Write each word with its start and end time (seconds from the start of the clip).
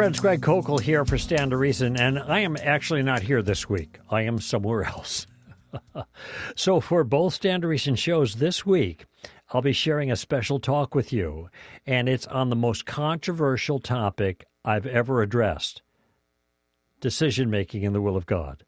friends, 0.00 0.18
Greg 0.18 0.40
Koukl 0.40 0.80
here 0.80 1.04
for 1.04 1.18
Stand 1.18 1.50
to 1.50 1.58
Reason, 1.58 1.94
and 2.00 2.18
I 2.18 2.38
am 2.38 2.56
actually 2.56 3.02
not 3.02 3.20
here 3.20 3.42
this 3.42 3.68
week. 3.68 3.98
I 4.08 4.22
am 4.22 4.38
somewhere 4.38 4.82
else. 4.96 5.26
so, 6.56 6.80
for 6.80 7.04
both 7.04 7.34
Stand 7.34 7.60
to 7.60 7.68
Reason 7.68 7.96
shows 7.96 8.36
this 8.36 8.64
week, 8.64 9.04
I'll 9.50 9.60
be 9.60 9.74
sharing 9.74 10.10
a 10.10 10.16
special 10.16 10.58
talk 10.58 10.94
with 10.94 11.12
you, 11.12 11.50
and 11.84 12.08
it's 12.08 12.26
on 12.28 12.48
the 12.48 12.56
most 12.56 12.86
controversial 12.86 13.78
topic 13.78 14.46
I've 14.64 14.86
ever 14.86 15.20
addressed 15.20 15.82
decision 17.00 17.50
making 17.50 17.82
in 17.82 17.92
the 17.92 18.00
will 18.00 18.16
of 18.16 18.24
God. 18.24 18.64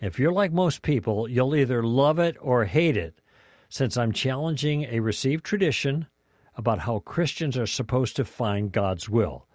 If 0.00 0.18
you're 0.18 0.32
like 0.32 0.54
most 0.54 0.80
people, 0.80 1.28
you'll 1.28 1.54
either 1.54 1.82
love 1.82 2.18
it 2.18 2.34
or 2.40 2.64
hate 2.64 2.96
it, 2.96 3.20
since 3.68 3.98
I'm 3.98 4.10
challenging 4.10 4.84
a 4.84 5.00
received 5.00 5.44
tradition 5.44 6.06
about 6.54 6.78
how 6.78 7.00
Christians 7.00 7.58
are 7.58 7.66
supposed 7.66 8.16
to 8.16 8.24
find 8.24 8.72
God's 8.72 9.06
will 9.06 9.46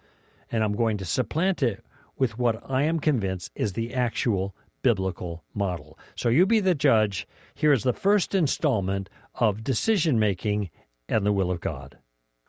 and 0.52 0.62
I'm 0.62 0.76
going 0.76 0.98
to 0.98 1.04
supplant 1.04 1.62
it 1.62 1.84
with 2.16 2.38
what 2.38 2.62
I 2.70 2.82
am 2.82 3.00
convinced 3.00 3.50
is 3.56 3.72
the 3.72 3.94
actual 3.94 4.54
biblical 4.82 5.42
model. 5.54 5.98
So 6.14 6.28
you 6.28 6.44
be 6.46 6.60
the 6.60 6.74
judge. 6.74 7.26
Here 7.54 7.72
is 7.72 7.82
the 7.82 7.92
first 7.92 8.34
installment 8.34 9.08
of 9.34 9.64
decision 9.64 10.18
making 10.18 10.70
and 11.08 11.24
the 11.24 11.32
will 11.32 11.50
of 11.50 11.60
God. 11.60 11.98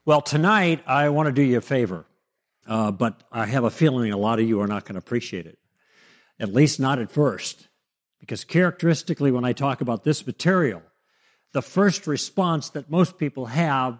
Well, 0.05 0.21
tonight 0.21 0.83
I 0.85 1.09
want 1.09 1.27
to 1.27 1.31
do 1.31 1.41
you 1.41 1.59
a 1.59 1.61
favor, 1.61 2.05
uh, 2.67 2.91
but 2.91 3.23
I 3.31 3.45
have 3.45 3.63
a 3.63 3.71
feeling 3.71 4.11
a 4.11 4.17
lot 4.17 4.39
of 4.39 4.47
you 4.47 4.59
are 4.59 4.67
not 4.67 4.83
going 4.83 4.95
to 4.95 4.99
appreciate 4.99 5.45
it, 5.45 5.57
at 6.39 6.53
least 6.53 6.79
not 6.79 6.99
at 6.99 7.11
first, 7.11 7.69
because 8.19 8.43
characteristically, 8.43 9.31
when 9.31 9.45
I 9.45 9.53
talk 9.53 9.79
about 9.79 10.03
this 10.03 10.27
material, 10.27 10.81
the 11.53 11.61
first 11.61 12.05
response 12.05 12.69
that 12.69 12.89
most 12.89 13.17
people 13.17 13.45
have, 13.45 13.99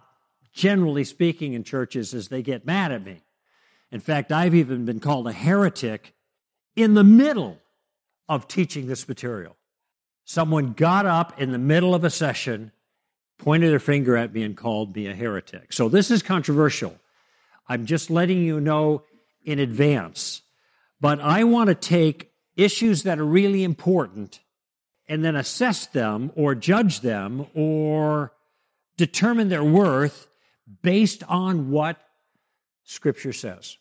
generally 0.52 1.04
speaking, 1.04 1.54
in 1.54 1.64
churches 1.64 2.12
is 2.12 2.28
they 2.28 2.42
get 2.42 2.66
mad 2.66 2.92
at 2.92 3.04
me. 3.04 3.23
In 3.94 4.00
fact, 4.00 4.32
I've 4.32 4.56
even 4.56 4.84
been 4.84 4.98
called 4.98 5.28
a 5.28 5.32
heretic 5.32 6.14
in 6.74 6.94
the 6.94 7.04
middle 7.04 7.58
of 8.28 8.48
teaching 8.48 8.88
this 8.88 9.06
material. 9.06 9.54
Someone 10.24 10.72
got 10.72 11.06
up 11.06 11.40
in 11.40 11.52
the 11.52 11.58
middle 11.58 11.94
of 11.94 12.02
a 12.02 12.10
session, 12.10 12.72
pointed 13.38 13.70
their 13.70 13.78
finger 13.78 14.16
at 14.16 14.34
me, 14.34 14.42
and 14.42 14.56
called 14.56 14.96
me 14.96 15.06
a 15.06 15.14
heretic. 15.14 15.72
So 15.72 15.88
this 15.88 16.10
is 16.10 16.24
controversial. 16.24 16.96
I'm 17.68 17.86
just 17.86 18.10
letting 18.10 18.42
you 18.42 18.58
know 18.58 19.04
in 19.44 19.60
advance. 19.60 20.42
But 21.00 21.20
I 21.20 21.44
want 21.44 21.68
to 21.68 21.76
take 21.76 22.32
issues 22.56 23.04
that 23.04 23.20
are 23.20 23.24
really 23.24 23.62
important 23.62 24.40
and 25.06 25.24
then 25.24 25.36
assess 25.36 25.86
them 25.86 26.32
or 26.34 26.56
judge 26.56 26.98
them 26.98 27.46
or 27.54 28.32
determine 28.96 29.50
their 29.50 29.62
worth 29.62 30.26
based 30.82 31.22
on 31.28 31.70
what 31.70 32.00
Scripture 32.82 33.32
says. 33.32 33.78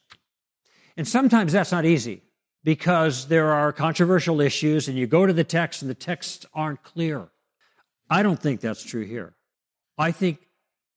And 0.98 1.08
sometimes 1.08 1.54
that's 1.54 1.72
not 1.72 1.86
easy 1.86 2.22
because 2.64 3.28
there 3.28 3.52
are 3.52 3.74
controversial 3.74 4.42
issues 4.42 4.88
and 4.88 4.98
you 4.98 5.08
go 5.08 5.26
to 5.26 5.34
the 5.34 5.44
text 5.44 5.82
and 5.82 5.90
the 5.90 5.96
texts 5.96 6.46
aren't 6.54 6.84
clear. 6.84 7.30
I 8.10 8.24
don't 8.24 8.40
think 8.40 8.62
that's 8.62 8.84
true 8.84 9.06
here. 9.06 9.34
I 9.98 10.12
think 10.12 10.40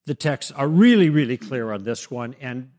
the 0.07 0.15
texts 0.15 0.53
are 0.53 0.69
really, 0.69 1.11
really 1.11 1.37
clear 1.37 1.73
on 1.73 1.85
this 1.85 2.11
one. 2.11 2.35
And 2.41 2.71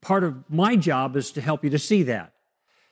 part 0.00 0.24
of 0.24 0.50
my 0.50 0.76
job 0.76 1.16
is 1.16 1.32
to 1.32 1.40
help 1.40 1.64
you 1.64 1.70
to 1.70 1.78
see 1.78 2.04
that. 2.04 2.32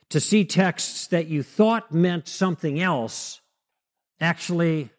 To 0.09 0.19
see 0.19 0.45
texts 0.45 1.07
that 1.07 1.27
you 1.27 1.43
thought 1.43 1.93
meant 1.93 2.27
something 2.27 2.79
else 2.79 3.41
actually 4.19 4.89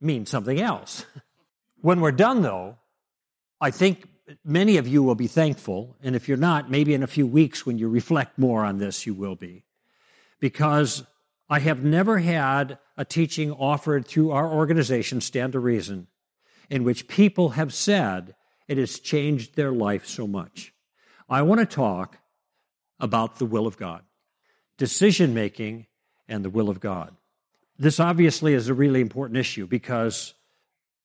mean 0.00 0.26
something 0.26 0.60
else. 0.60 1.04
When 1.82 2.00
we're 2.00 2.12
done, 2.12 2.42
though, 2.42 2.76
I 3.60 3.72
think 3.72 4.08
many 4.44 4.76
of 4.76 4.86
you 4.86 5.02
will 5.02 5.14
be 5.14 5.26
thankful. 5.26 5.96
And 6.02 6.14
if 6.16 6.28
you're 6.28 6.36
not, 6.36 6.70
maybe 6.70 6.94
in 6.94 7.02
a 7.02 7.08
few 7.08 7.26
weeks 7.26 7.64
when 7.66 7.78
you 7.78 7.88
reflect 7.88 8.38
more 8.38 8.64
on 8.64 8.78
this, 8.78 9.06
you 9.06 9.14
will 9.14 9.36
be. 9.36 9.64
Because 10.40 11.04
I 11.48 11.60
have 11.60 11.84
never 11.84 12.18
had 12.18 12.78
a 12.96 13.04
teaching 13.04 13.52
offered 13.52 14.06
through 14.06 14.30
our 14.30 14.48
organization, 14.48 15.20
Stand 15.20 15.52
to 15.52 15.60
Reason, 15.60 16.06
in 16.70 16.84
which 16.84 17.08
people 17.08 17.50
have 17.50 17.74
said 17.74 18.34
it 18.68 18.78
has 18.78 18.98
changed 18.98 19.54
their 19.54 19.72
life 19.72 20.06
so 20.06 20.26
much. 20.26 20.72
I 21.28 21.42
want 21.42 21.60
to 21.60 21.66
talk 21.66 22.18
about 22.98 23.38
the 23.38 23.46
will 23.46 23.66
of 23.66 23.76
God, 23.76 24.02
decision 24.78 25.34
making, 25.34 25.86
and 26.28 26.44
the 26.44 26.50
will 26.50 26.70
of 26.70 26.80
God. 26.80 27.16
This 27.78 27.98
obviously 27.98 28.54
is 28.54 28.68
a 28.68 28.74
really 28.74 29.00
important 29.00 29.38
issue 29.38 29.66
because, 29.66 30.34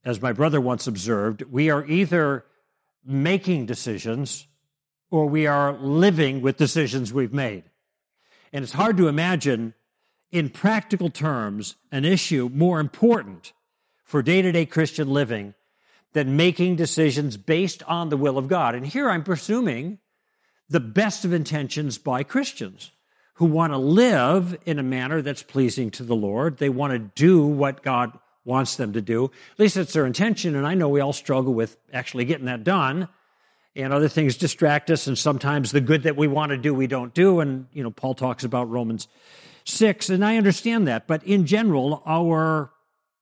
as 0.05 0.21
my 0.21 0.31
brother 0.31 0.61
once 0.61 0.87
observed, 0.87 1.41
we 1.43 1.69
are 1.69 1.85
either 1.85 2.45
making 3.07 3.65
decisions 3.65 4.47
or 5.09 5.25
we 5.27 5.47
are 5.47 5.73
living 5.73 6.41
with 6.41 6.57
decisions 6.57 7.13
we've 7.13 7.33
made. 7.33 7.63
And 8.51 8.63
it's 8.63 8.73
hard 8.73 8.97
to 8.97 9.07
imagine, 9.07 9.73
in 10.31 10.49
practical 10.49 11.09
terms, 11.09 11.75
an 11.91 12.05
issue 12.05 12.49
more 12.53 12.79
important 12.79 13.53
for 14.03 14.21
day 14.21 14.41
to 14.41 14.51
day 14.51 14.65
Christian 14.65 15.09
living 15.09 15.53
than 16.13 16.35
making 16.35 16.75
decisions 16.75 17.37
based 17.37 17.83
on 17.83 18.09
the 18.09 18.17
will 18.17 18.37
of 18.37 18.47
God. 18.47 18.75
And 18.75 18.85
here 18.85 19.09
I'm 19.09 19.23
presuming 19.23 19.99
the 20.69 20.79
best 20.79 21.23
of 21.23 21.33
intentions 21.33 21.97
by 21.97 22.23
Christians 22.23 22.91
who 23.35 23.45
want 23.45 23.71
to 23.71 23.77
live 23.77 24.57
in 24.65 24.79
a 24.79 24.83
manner 24.83 25.21
that's 25.21 25.43
pleasing 25.43 25.91
to 25.91 26.03
the 26.03 26.15
Lord. 26.15 26.57
They 26.57 26.69
want 26.69 26.93
to 26.93 26.99
do 26.99 27.45
what 27.45 27.83
God 27.83 28.17
wants 28.47 28.77
them 28.77 28.93
to 28.93 29.01
do. 29.01 29.25
At 29.25 29.59
least 29.59 29.77
it's 29.77 29.93
their 29.93 30.05
intention, 30.05 30.55
and 30.55 30.65
I 30.65 30.73
know 30.73 30.87
we 30.87 31.01
all 31.01 31.13
struggle 31.13 31.53
with 31.53 31.77
actually 31.91 32.25
getting 32.25 32.45
that 32.45 32.63
done. 32.63 33.09
And 33.75 33.93
other 33.93 34.07
things 34.07 34.37
distract 34.37 34.89
us, 34.89 35.05
and 35.05 35.17
sometimes 35.17 35.71
the 35.71 35.81
good 35.81 36.03
that 36.03 36.15
we 36.15 36.27
want 36.27 36.49
to 36.49 36.57
do, 36.57 36.73
we 36.73 36.87
don't 36.87 37.13
do. 37.13 37.41
And, 37.41 37.67
you 37.73 37.83
know, 37.83 37.91
Paul 37.91 38.15
talks 38.15 38.43
about 38.43 38.69
Romans 38.69 39.07
6, 39.65 40.09
and 40.09 40.25
I 40.25 40.37
understand 40.37 40.87
that. 40.87 41.05
But 41.05 41.23
in 41.25 41.45
general, 41.45 42.01
our 42.05 42.71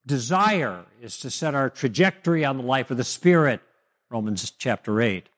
desire 0.06 0.86
is 1.02 1.18
to 1.18 1.30
set 1.30 1.54
our 1.54 1.68
trajectory 1.68 2.44
on 2.44 2.56
the 2.56 2.62
life 2.62 2.90
of 2.90 2.96
the 2.96 3.04
Spirit, 3.04 3.60
Romans 4.08 4.50
chapter 4.56 5.02
8. 5.02 5.28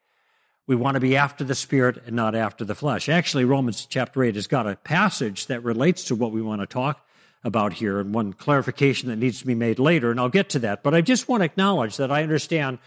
We 0.69 0.77
want 0.77 0.97
to 0.97 1.01
be 1.01 1.17
after 1.17 1.43
the 1.45 1.55
Spirit 1.55 2.03
and 2.07 2.15
not 2.15 2.35
after 2.35 2.65
the 2.65 2.75
flesh. 2.75 3.09
Actually, 3.09 3.47
Romans 3.47 3.87
chapter 3.89 4.23
8 4.23 4.35
has 4.35 4.47
got 4.47 4.69
a 4.69 4.77
passage 4.77 5.47
that 5.47 5.65
relates 5.65 6.05
to 6.05 6.15
what 6.15 6.31
we 6.31 6.43
want 6.43 6.61
to 6.61 6.67
talk 6.67 7.08
about 7.45 7.75
here 7.75 8.01
and 8.01 8.15
one 8.15 8.33
clarification 8.33 9.09
that 9.09 9.17
needs 9.17 9.41
to 9.41 9.47
be 9.47 9.55
made 9.55 9.79
later, 9.79 10.11
and 10.11 10.19
I'll 10.19 10.29
get 10.29 10.49
to 10.51 10.59
that. 10.61 10.83
But 10.83 10.95
I 10.95 11.01
just 11.01 11.29
want 11.29 11.43
to 11.43 11.45
acknowledge 11.47 11.97
that 11.97 12.11
I 12.11 12.23
understand 12.23 12.79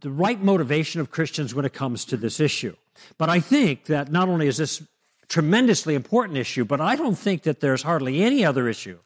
the 0.00 0.10
right 0.10 0.40
motivation 0.40 1.00
of 1.00 1.10
Christians 1.10 1.54
when 1.54 1.64
it 1.64 1.72
comes 1.72 2.04
to 2.06 2.16
this 2.16 2.40
issue. 2.40 2.74
But 3.18 3.28
I 3.28 3.40
think 3.40 3.86
that 3.86 4.10
not 4.10 4.28
only 4.28 4.46
is 4.46 4.56
this 4.56 4.82
tremendously 5.28 5.94
important 5.94 6.38
issue, 6.38 6.64
but 6.64 6.80
I 6.80 6.96
don't 6.96 7.16
think 7.16 7.42
that 7.42 7.60
there's 7.60 7.82
hardly 7.82 8.22
any 8.22 8.44
other 8.44 8.68
issue 8.68 8.98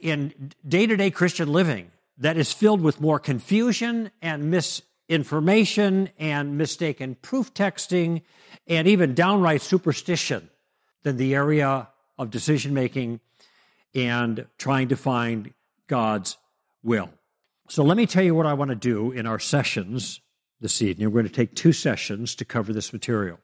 in 0.00 0.52
day 0.66 0.86
to 0.86 0.96
day 0.96 1.10
Christian 1.10 1.52
living 1.52 1.90
that 2.18 2.36
is 2.36 2.52
filled 2.52 2.80
with 2.80 3.00
more 3.00 3.18
confusion 3.18 4.10
and 4.20 4.50
misinformation 4.50 6.10
and 6.18 6.58
mistaken 6.58 7.16
proof 7.22 7.54
texting 7.54 8.22
and 8.66 8.88
even 8.88 9.14
downright 9.14 9.62
superstition 9.62 10.50
than 11.02 11.16
the 11.16 11.34
area 11.34 11.88
of 12.18 12.30
decision 12.30 12.74
making 12.74 13.20
and 13.94 14.46
trying 14.58 14.88
to 14.88 14.96
find 14.96 15.52
God's 15.86 16.36
will. 16.82 17.10
So 17.68 17.82
let 17.82 17.96
me 17.96 18.06
tell 18.06 18.22
you 18.22 18.34
what 18.34 18.46
I 18.46 18.54
want 18.54 18.70
to 18.70 18.74
do 18.74 19.12
in 19.12 19.26
our 19.26 19.38
sessions 19.38 20.20
this 20.60 20.82
evening. 20.82 21.08
We're 21.08 21.22
going 21.22 21.26
to 21.26 21.32
take 21.32 21.54
two 21.54 21.72
sessions 21.72 22.34
to 22.36 22.44
cover 22.44 22.72
this 22.72 22.92
material. 22.92 23.38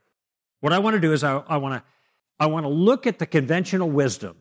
What 0.60 0.72
I 0.72 0.78
want 0.78 0.94
to 0.94 1.00
do 1.00 1.12
is 1.12 1.22
I, 1.22 1.42
I 1.48 1.56
want 1.58 1.74
to 1.74 1.82
I 2.38 2.46
want 2.46 2.64
to 2.64 2.70
look 2.70 3.06
at 3.06 3.18
the 3.18 3.26
conventional 3.26 3.90
wisdom 3.90 4.36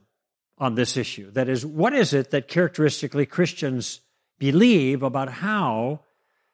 on 0.58 0.76
this 0.76 0.98
issue. 0.98 1.32
That 1.32 1.50
is, 1.50 1.66
what 1.66 1.94
is 1.94 2.14
it 2.14 2.32
that 2.32 2.48
characteristically 2.48 3.26
Christians 3.26 4.02
believe 4.38 5.02
about 5.02 5.30
how 5.30 6.02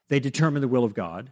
they 0.09 0.19
determine 0.19 0.61
the 0.61 0.67
will 0.67 0.83
of 0.83 0.93
God? 0.93 1.31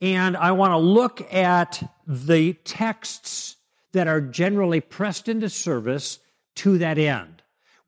And 0.00 0.36
I 0.36 0.52
want 0.52 0.72
to 0.72 0.78
look 0.78 1.32
at 1.32 1.82
the 2.06 2.52
texts 2.52 3.56
that 3.92 4.08
are 4.08 4.20
generally 4.20 4.80
pressed 4.80 5.28
into 5.28 5.48
service 5.48 6.18
to 6.56 6.78
that 6.78 6.98
end 6.98 7.41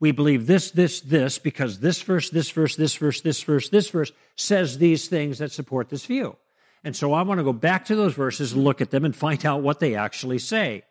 we 0.05 0.13
believe 0.13 0.47
this, 0.47 0.71
this, 0.71 1.01
this, 1.01 1.39
because 1.39 1.81
this 1.81 2.03
verse, 2.03 2.29
this 2.29 2.51
verse, 2.51 2.77
this 2.77 2.95
verse, 2.95 3.23
this 3.23 3.43
verse, 3.43 3.71
this 3.71 3.89
verse 3.89 4.13
says 4.37 4.77
these 4.77 5.09
things 5.09 5.39
that 5.39 5.51
support 5.51 5.89
this 5.89 6.05
view. 6.05 6.37
And 6.85 6.95
so 6.95 7.15
I 7.15 7.23
want 7.23 7.39
to 7.39 7.43
go 7.43 7.55
back 7.55 7.87
to 7.87 7.97
those 7.97 8.13
verses 8.13 8.53
and 8.53 8.63
look 8.63 8.83
at 8.83 8.91
them 8.91 9.07
and 9.07 9.17
find 9.17 9.47
out 9.47 9.63
what 9.63 9.81
they 9.81 9.95
actually 9.95 10.39
say. 10.39 10.83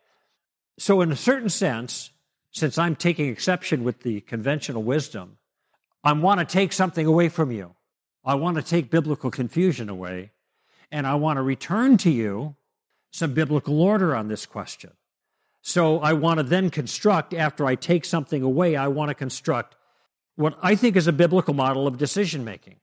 So, 0.80 1.00
in 1.00 1.12
a 1.12 1.16
certain 1.16 1.48
sense, 1.48 2.10
since 2.50 2.76
I'm 2.76 2.96
taking 2.96 3.28
exception 3.28 3.84
with 3.84 4.02
the 4.02 4.20
conventional 4.22 4.82
wisdom, 4.82 5.38
I 6.02 6.12
want 6.14 6.40
to 6.40 6.44
take 6.44 6.72
something 6.72 7.06
away 7.06 7.28
from 7.28 7.52
you. 7.52 7.76
I 8.24 8.34
want 8.34 8.56
to 8.56 8.64
take 8.64 8.90
biblical 8.90 9.30
confusion 9.30 9.88
away, 9.88 10.32
and 10.90 11.06
I 11.06 11.14
want 11.14 11.36
to 11.36 11.42
return 11.42 11.98
to 11.98 12.10
you 12.10 12.56
some 13.12 13.32
biblical 13.32 13.80
order 13.80 14.16
on 14.16 14.26
this 14.26 14.44
question. 14.44 14.90
So 15.66 15.98
I 16.00 16.12
want 16.12 16.40
to 16.40 16.42
then 16.42 16.68
construct, 16.68 17.32
after 17.32 17.64
I 17.64 17.74
take 17.74 18.04
something 18.04 18.42
away, 18.42 18.76
I 18.76 18.88
want 18.88 19.08
to 19.08 19.14
construct 19.14 19.76
what 20.36 20.58
I 20.62 20.74
think 20.74 20.94
is 20.94 21.06
a 21.06 21.12
biblical 21.12 21.54
model 21.54 21.86
of 21.86 21.96
decision 21.96 22.44
making. 22.44 22.76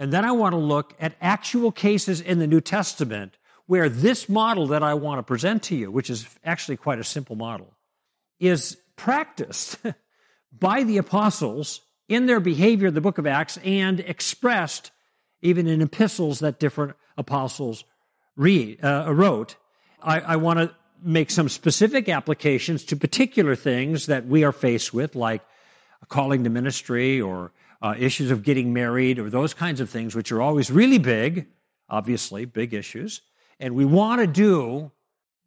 And 0.00 0.12
then 0.12 0.24
I 0.24 0.32
want 0.32 0.52
to 0.52 0.58
look 0.58 0.94
at 0.98 1.14
actual 1.20 1.70
cases 1.70 2.20
in 2.20 2.40
the 2.40 2.48
New 2.48 2.60
Testament 2.60 3.38
where 3.66 3.88
this 3.88 4.28
model 4.28 4.66
that 4.66 4.82
I 4.82 4.94
want 4.94 5.20
to 5.20 5.22
present 5.22 5.62
to 5.64 5.76
you, 5.76 5.92
which 5.92 6.10
is 6.10 6.26
actually 6.44 6.76
quite 6.76 6.98
a 6.98 7.04
simple 7.04 7.36
model, 7.36 7.76
is 8.40 8.76
practiced 8.96 9.78
by 10.52 10.82
the 10.82 10.98
apostles 10.98 11.82
in 12.08 12.26
their 12.26 12.40
behavior 12.40 12.88
in 12.88 12.94
the 12.94 13.00
book 13.00 13.18
of 13.18 13.28
Acts 13.28 13.58
and 13.58 14.00
expressed 14.00 14.90
even 15.40 15.68
in 15.68 15.80
epistles 15.80 16.40
that 16.40 16.58
different 16.58 16.96
apostles 17.16 17.84
read, 18.34 18.84
uh, 18.84 19.06
wrote. 19.14 19.54
I, 20.02 20.18
I 20.18 20.36
want 20.36 20.58
to 20.58 20.74
make 21.02 21.30
some 21.30 21.48
specific 21.48 22.08
applications 22.08 22.84
to 22.84 22.96
particular 22.96 23.54
things 23.54 24.06
that 24.06 24.26
we 24.26 24.44
are 24.44 24.52
faced 24.52 24.92
with, 24.92 25.14
like 25.14 25.42
calling 26.08 26.44
to 26.44 26.50
ministry 26.50 27.20
or 27.20 27.52
uh, 27.80 27.94
issues 27.98 28.30
of 28.30 28.42
getting 28.42 28.72
married 28.72 29.18
or 29.18 29.30
those 29.30 29.54
kinds 29.54 29.80
of 29.80 29.88
things, 29.88 30.14
which 30.14 30.32
are 30.32 30.42
always 30.42 30.70
really 30.70 30.98
big, 30.98 31.46
obviously, 31.88 32.44
big 32.44 32.74
issues. 32.74 33.20
And 33.60 33.74
we 33.74 33.84
want 33.84 34.20
to 34.20 34.26
do 34.26 34.90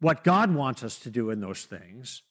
what 0.00 0.24
God 0.24 0.54
wants 0.54 0.82
us 0.82 0.98
to 1.00 1.10
do 1.10 1.30
in 1.30 1.40
those 1.40 1.64
things. 1.64 2.22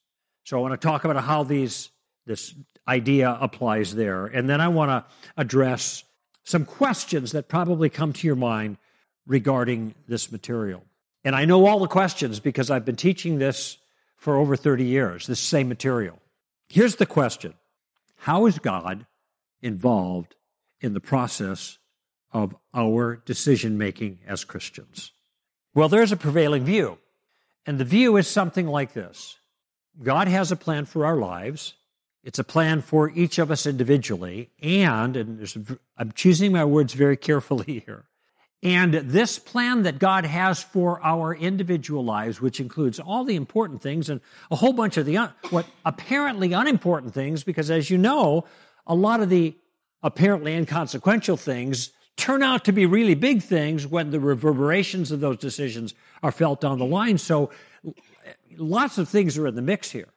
So 0.44 0.57
I 0.57 0.62
want 0.62 0.79
to 0.79 0.88
talk 0.88 1.06
about 1.06 1.24
how 1.24 1.44
these 1.44 1.89
this 2.25 2.53
idea 2.88 3.38
applies 3.41 3.95
there. 3.95 4.25
And 4.25 4.50
then 4.50 4.62
I 4.62 4.67
want 4.67 4.89
to 4.89 5.06
address 5.38 6.03
some 6.44 6.65
questions 6.65 7.31
that 7.31 7.47
probably 7.47 7.89
come 7.89 8.13
to 8.13 8.27
your 8.27 8.35
mind 8.35 8.77
regarding 9.25 9.95
this 10.07 10.31
material. 10.31 10.83
And 11.23 11.35
I 11.35 11.45
know 11.45 11.65
all 11.65 11.79
the 11.79 11.88
questions 11.88 12.39
because 12.39 12.71
I've 12.71 12.85
been 12.85 12.95
teaching 12.95 13.38
this 13.38 13.77
for 14.18 14.38
over 14.38 14.56
30 14.56 14.83
years, 14.83 15.27
this 15.27 15.39
same 15.39 15.69
material. 15.69 16.19
Here's 16.69 16.95
the 16.95 17.06
question 17.06 17.53
How 18.18 18.45
is 18.45 18.59
God 18.59 19.06
involved 19.62 20.35
in 20.79 20.94
the 20.94 21.00
process 21.00 21.77
of 22.31 22.56
our 22.73 23.18
decision 23.25 23.77
making 23.77 24.19
as 24.25 24.44
Christians? 24.44 25.12
Well, 25.73 25.89
there's 25.89 26.12
a 26.12 26.18
prevailing 26.18 26.65
view. 26.65 26.97
And 27.65 27.77
the 27.77 27.85
view 27.85 28.17
is 28.17 28.27
something 28.27 28.67
like 28.67 28.94
this 28.94 29.38
God 30.01 30.27
has 30.27 30.51
a 30.51 30.56
plan 30.56 30.85
for 30.85 31.06
our 31.06 31.17
lives. 31.17 31.75
It's 32.24 32.39
a 32.39 32.44
plan 32.44 32.81
for 32.81 33.09
each 33.09 33.39
of 33.39 33.50
us 33.50 33.65
individually. 33.65 34.51
And, 34.62 35.17
and 35.17 35.79
I'm 35.97 36.12
choosing 36.12 36.51
my 36.51 36.63
words 36.65 36.94
very 36.94 37.17
carefully 37.17 37.79
here. 37.85 38.06
And 38.63 38.94
this 38.94 39.40
plan 39.40 39.84
that 39.84 39.98
God 39.98 40.25
has 40.25 40.62
for 40.62 41.04
our 41.04 41.34
individual 41.34 42.06
lives, 42.06 42.40
which 42.40 42.60
includes 42.60 43.00
all 43.00 43.24
the 43.24 43.36
important 43.36 43.81
things 43.81 44.08
and 44.08 44.22
a 44.52 44.56
whole 44.56 44.74
bunch 44.74 44.98
of 44.98 45.06
the 45.06 45.18
un- 45.18 45.34
what 45.50 45.66
apparently 45.84 46.54
unimportant 46.54 47.13
things, 47.13 47.44
because 47.44 47.72
as 47.72 47.90
you 47.90 47.98
know, 47.98 48.46
a 48.86 48.94
lot 48.94 49.22
of 49.22 49.30
the 49.30 49.56
apparently 50.04 50.54
inconsequential 50.54 51.38
things 51.38 51.92
turn 52.18 52.44
out 52.44 52.63
to 52.66 52.72
be 52.72 52.86
really 52.86 53.16
big 53.16 53.42
things 53.42 53.88
when 53.88 54.12
the 54.12 54.19
reverberations 54.19 55.12
of 55.12 55.22
those 55.22 55.38
decisions 55.38 55.96
are 56.22 56.31
felt 56.31 56.62
down 56.62 56.78
the 56.78 56.86
line. 56.86 57.18
So 57.18 57.50
lots 58.58 59.00
of 59.00 59.10
things 59.10 59.40
are 59.40 59.48
in 59.48 59.56
the 59.56 59.62
mix 59.62 59.90
here. 59.90 60.10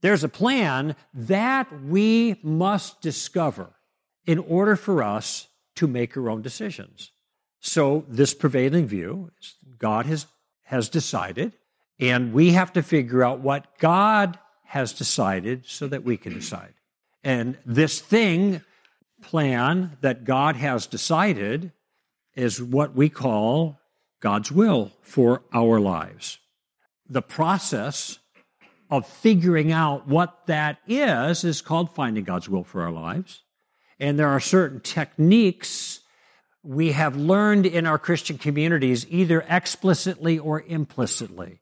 There's 0.00 0.24
a 0.24 0.28
plan 0.28 0.96
that 1.12 1.82
we 1.82 2.40
must 2.42 3.02
discover 3.02 3.70
in 4.24 4.38
order 4.38 4.76
for 4.76 5.02
us 5.02 5.48
to 5.76 5.86
make 5.86 6.16
our 6.16 6.30
own 6.30 6.42
decisions. 6.42 7.12
So 7.62 8.04
this 8.08 8.34
prevailing 8.34 8.88
view, 8.88 9.30
God 9.78 10.04
has, 10.06 10.26
has 10.64 10.88
decided, 10.88 11.52
and 12.00 12.32
we 12.32 12.50
have 12.52 12.72
to 12.72 12.82
figure 12.82 13.22
out 13.22 13.38
what 13.38 13.78
God 13.78 14.36
has 14.64 14.92
decided 14.92 15.64
so 15.66 15.86
that 15.86 16.02
we 16.02 16.16
can 16.16 16.34
decide. 16.34 16.74
And 17.22 17.56
this 17.64 18.00
thing, 18.00 18.62
plan 19.22 19.96
that 20.00 20.24
God 20.24 20.56
has 20.56 20.86
decided, 20.88 21.70
is 22.34 22.60
what 22.60 22.96
we 22.96 23.08
call 23.08 23.78
God's 24.18 24.50
will 24.50 24.90
for 25.00 25.42
our 25.54 25.78
lives. 25.78 26.38
The 27.08 27.22
process 27.22 28.18
of 28.90 29.06
figuring 29.06 29.70
out 29.70 30.08
what 30.08 30.46
that 30.48 30.78
is 30.88 31.44
is 31.44 31.62
called 31.62 31.94
finding 31.94 32.24
God's 32.24 32.48
will 32.48 32.64
for 32.64 32.82
our 32.82 32.90
lives. 32.90 33.42
And 34.00 34.18
there 34.18 34.28
are 34.28 34.40
certain 34.40 34.80
techniques 34.80 36.00
we 36.62 36.92
have 36.92 37.16
learned 37.16 37.66
in 37.66 37.86
our 37.86 37.98
Christian 37.98 38.38
communities, 38.38 39.06
either 39.08 39.44
explicitly 39.48 40.38
or 40.38 40.62
implicitly. 40.62 41.60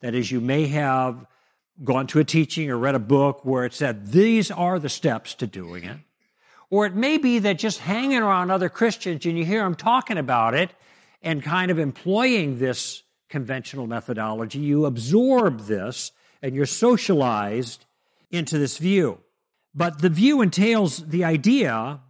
That 0.00 0.14
is, 0.14 0.30
you 0.30 0.40
may 0.40 0.66
have 0.68 1.26
gone 1.84 2.06
to 2.08 2.18
a 2.18 2.24
teaching 2.24 2.70
or 2.70 2.76
read 2.76 2.94
a 2.94 3.00
book 3.00 3.44
where 3.44 3.64
it 3.64 3.72
said, 3.72 4.12
these 4.12 4.50
are 4.50 4.78
the 4.78 4.88
steps 4.88 5.34
to 5.34 5.46
doing 5.46 5.84
it. 5.84 5.98
Or 6.68 6.86
it 6.86 6.94
may 6.94 7.18
be 7.18 7.40
that 7.40 7.58
just 7.58 7.78
hanging 7.80 8.22
around 8.22 8.50
other 8.50 8.68
Christians 8.68 9.24
and 9.26 9.36
you 9.36 9.44
hear 9.44 9.62
them 9.62 9.74
talking 9.74 10.18
about 10.18 10.54
it 10.54 10.70
and 11.22 11.42
kind 11.42 11.70
of 11.70 11.78
employing 11.78 12.58
this 12.58 13.02
conventional 13.28 13.86
methodology, 13.86 14.58
you 14.58 14.86
absorb 14.86 15.60
this 15.60 16.12
and 16.42 16.54
you're 16.54 16.66
socialized 16.66 17.84
into 18.30 18.58
this 18.58 18.78
view. 18.78 19.18
But 19.74 20.00
the 20.00 20.08
view 20.08 20.42
entails 20.42 21.08
the 21.08 21.24
idea 21.24 22.00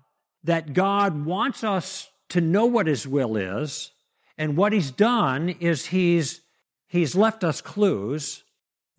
that 0.44 0.72
God 0.72 1.24
wants 1.24 1.64
us 1.64 2.09
to 2.30 2.40
know 2.40 2.64
what 2.64 2.86
his 2.86 3.06
will 3.06 3.36
is. 3.36 3.90
And 4.38 4.56
what 4.56 4.72
he's 4.72 4.90
done 4.90 5.50
is 5.60 5.86
he's, 5.86 6.40
he's 6.86 7.14
left 7.14 7.44
us 7.44 7.60
clues 7.60 8.42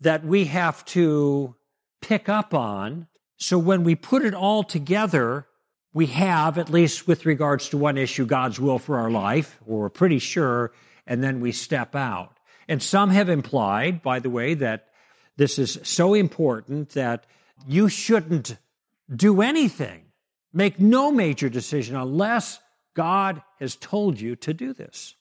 that 0.00 0.24
we 0.24 0.44
have 0.46 0.84
to 0.86 1.56
pick 2.00 2.28
up 2.28 2.54
on. 2.54 3.08
So 3.36 3.58
when 3.58 3.84
we 3.84 3.94
put 3.94 4.24
it 4.24 4.34
all 4.34 4.62
together, 4.62 5.46
we 5.92 6.06
have, 6.06 6.58
at 6.58 6.70
least 6.70 7.06
with 7.06 7.26
regards 7.26 7.68
to 7.70 7.76
one 7.76 7.98
issue, 7.98 8.24
God's 8.24 8.60
will 8.60 8.78
for 8.78 8.98
our 8.98 9.10
life, 9.10 9.58
or 9.66 9.80
we're 9.80 9.88
pretty 9.90 10.18
sure, 10.18 10.72
and 11.06 11.22
then 11.22 11.40
we 11.40 11.52
step 11.52 11.94
out. 11.94 12.38
And 12.68 12.82
some 12.82 13.10
have 13.10 13.28
implied, 13.28 14.02
by 14.02 14.18
the 14.18 14.30
way, 14.30 14.54
that 14.54 14.88
this 15.36 15.58
is 15.58 15.78
so 15.82 16.14
important 16.14 16.90
that 16.90 17.24
you 17.66 17.88
shouldn't 17.88 18.56
do 19.14 19.42
anything, 19.42 20.04
make 20.52 20.78
no 20.78 21.10
major 21.10 21.48
decision 21.48 21.96
unless 21.96 22.60
God 22.94 23.42
has 23.58 23.76
told 23.76 24.20
you 24.20 24.36
to 24.36 24.52
do 24.52 24.72
this. 24.72 25.14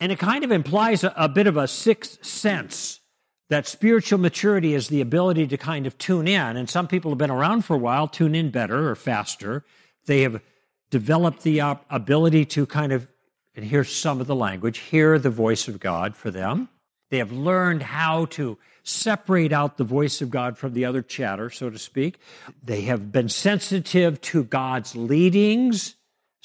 And 0.00 0.12
it 0.12 0.18
kind 0.18 0.44
of 0.44 0.50
implies 0.50 1.04
a, 1.04 1.12
a, 1.16 1.28
bit 1.28 1.46
of 1.46 1.56
a 1.56 1.68
sixth 1.68 2.24
sense 2.24 3.00
that 3.48 3.66
spiritual 3.66 4.18
maturity 4.18 4.74
is 4.74 4.88
the 4.88 5.00
ability 5.00 5.46
to 5.46 5.56
kind 5.56 5.86
of 5.86 5.96
tune 5.98 6.28
in. 6.28 6.56
And 6.56 6.68
some 6.68 6.88
people 6.88 7.10
have 7.10 7.18
been 7.18 7.30
around 7.30 7.64
for 7.64 7.76
a 7.76 7.78
while, 7.78 8.08
tune 8.08 8.34
in 8.34 8.50
better 8.50 8.90
or 8.90 8.94
faster. 8.94 9.64
They 10.06 10.22
have 10.22 10.42
developed 10.90 11.42
the 11.42 11.60
ability 11.90 12.44
to 12.46 12.66
kind 12.66 12.92
of, 12.92 13.08
and 13.54 13.64
here's 13.64 13.94
some 13.94 14.20
of 14.20 14.26
the 14.26 14.34
language, 14.34 14.78
hear 14.78 15.18
the 15.18 15.30
voice 15.30 15.68
of 15.68 15.80
God 15.80 16.14
for 16.14 16.30
them. 16.30 16.68
They 17.10 17.18
have 17.18 17.32
learned 17.32 17.82
how 17.82 18.26
to 18.26 18.58
separate 18.82 19.52
out 19.52 19.76
the 19.76 19.84
voice 19.84 20.20
of 20.20 20.30
God 20.30 20.58
from 20.58 20.74
the 20.74 20.84
other 20.84 21.02
chatter, 21.02 21.50
so 21.50 21.70
to 21.70 21.78
speak. 21.78 22.18
They 22.62 22.82
have 22.82 23.12
been 23.12 23.28
sensitive 23.28 24.20
to 24.22 24.44
God's 24.44 24.94
leadings 24.94 25.94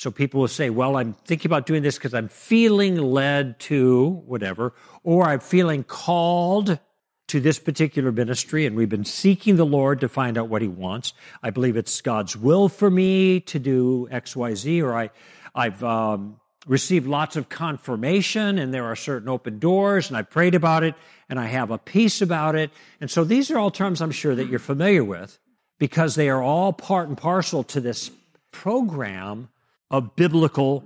so 0.01 0.09
people 0.09 0.39
will 0.39 0.47
say, 0.47 0.71
well, 0.71 0.97
I'm 0.97 1.13
thinking 1.13 1.47
about 1.47 1.67
doing 1.67 1.83
this 1.83 1.95
because 1.95 2.15
I'm 2.15 2.27
feeling 2.27 2.95
led 2.95 3.59
to 3.59 4.23
whatever, 4.25 4.73
or 5.03 5.25
I'm 5.25 5.41
feeling 5.41 5.83
called 5.83 6.79
to 7.27 7.39
this 7.39 7.59
particular 7.59 8.11
ministry, 8.11 8.65
and 8.65 8.75
we've 8.75 8.89
been 8.89 9.05
seeking 9.05 9.57
the 9.57 9.65
Lord 9.65 9.99
to 9.99 10.09
find 10.09 10.39
out 10.39 10.49
what 10.49 10.63
He 10.63 10.67
wants. 10.67 11.13
I 11.43 11.51
believe 11.51 11.77
it's 11.77 12.01
God's 12.01 12.35
will 12.35 12.67
for 12.67 12.89
me 12.89 13.41
to 13.41 13.59
do 13.59 14.07
X, 14.09 14.35
Y, 14.35 14.55
Z, 14.55 14.81
or 14.81 14.97
I, 14.97 15.11
I've 15.53 15.83
um, 15.83 16.39
received 16.65 17.05
lots 17.05 17.35
of 17.35 17.47
confirmation, 17.47 18.57
and 18.57 18.73
there 18.73 18.85
are 18.85 18.95
certain 18.95 19.29
open 19.29 19.59
doors, 19.59 20.07
and 20.07 20.17
I 20.17 20.23
prayed 20.23 20.55
about 20.55 20.83
it, 20.83 20.95
and 21.29 21.39
I 21.39 21.45
have 21.45 21.69
a 21.69 21.77
peace 21.77 22.23
about 22.23 22.55
it. 22.55 22.71
And 23.01 23.11
so 23.11 23.23
these 23.23 23.51
are 23.51 23.59
all 23.59 23.69
terms 23.69 24.01
I'm 24.01 24.09
sure 24.09 24.33
that 24.33 24.47
you're 24.47 24.57
familiar 24.57 25.03
with 25.03 25.37
because 25.77 26.15
they 26.15 26.27
are 26.27 26.41
all 26.41 26.73
part 26.73 27.07
and 27.07 27.15
parcel 27.15 27.63
to 27.65 27.79
this 27.79 28.09
program 28.51 29.49
of 29.91 30.15
biblical 30.15 30.83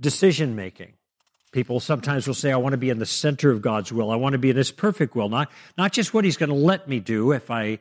decision 0.00 0.56
making. 0.56 0.94
People 1.52 1.78
sometimes 1.78 2.26
will 2.26 2.34
say, 2.34 2.50
I 2.50 2.56
want 2.56 2.72
to 2.72 2.78
be 2.78 2.90
in 2.90 2.98
the 2.98 3.06
center 3.06 3.50
of 3.50 3.62
God's 3.62 3.92
will. 3.92 4.10
I 4.10 4.16
want 4.16 4.32
to 4.32 4.38
be 4.38 4.50
in 4.50 4.56
His 4.56 4.72
perfect 4.72 5.14
will, 5.14 5.28
not, 5.28 5.50
not 5.78 5.92
just 5.92 6.12
what 6.12 6.24
He's 6.24 6.36
going 6.36 6.48
to 6.48 6.56
let 6.56 6.88
me 6.88 6.98
do. 6.98 7.32
If 7.32 7.50
I 7.50 7.78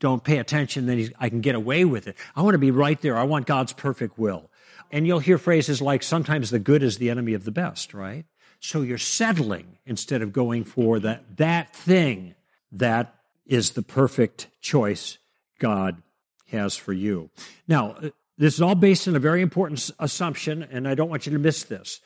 don't 0.00 0.24
pay 0.24 0.38
attention, 0.38 0.86
then 0.86 1.10
I 1.20 1.28
can 1.28 1.40
get 1.40 1.54
away 1.54 1.84
with 1.84 2.08
it. 2.08 2.16
I 2.34 2.42
want 2.42 2.54
to 2.54 2.58
be 2.58 2.70
right 2.70 3.00
there. 3.00 3.16
I 3.16 3.24
want 3.24 3.46
God's 3.46 3.72
perfect 3.72 4.18
will. 4.18 4.50
And 4.90 5.06
you'll 5.06 5.20
hear 5.20 5.38
phrases 5.38 5.80
like, 5.80 6.02
sometimes 6.02 6.50
the 6.50 6.58
good 6.58 6.82
is 6.82 6.98
the 6.98 7.10
enemy 7.10 7.34
of 7.34 7.44
the 7.44 7.50
best, 7.50 7.94
right? 7.94 8.24
So 8.60 8.82
you're 8.82 8.98
settling 8.98 9.78
instead 9.86 10.22
of 10.22 10.32
going 10.32 10.64
for 10.64 10.98
that, 11.00 11.36
that 11.36 11.74
thing 11.74 12.34
that 12.72 13.14
is 13.46 13.72
the 13.72 13.82
perfect 13.82 14.48
choice 14.60 15.18
God 15.58 16.02
has 16.48 16.76
for 16.76 16.92
you. 16.92 17.30
Now, 17.66 17.96
this 18.42 18.54
is 18.54 18.60
all 18.60 18.74
based 18.74 19.06
on 19.06 19.14
a 19.14 19.20
very 19.20 19.40
important 19.40 19.88
assumption, 20.00 20.66
and 20.68 20.88
I 20.88 20.96
don't 20.96 21.08
want 21.08 21.26
you 21.26 21.32
to 21.32 21.38
miss 21.38 21.62
this. 21.62 22.00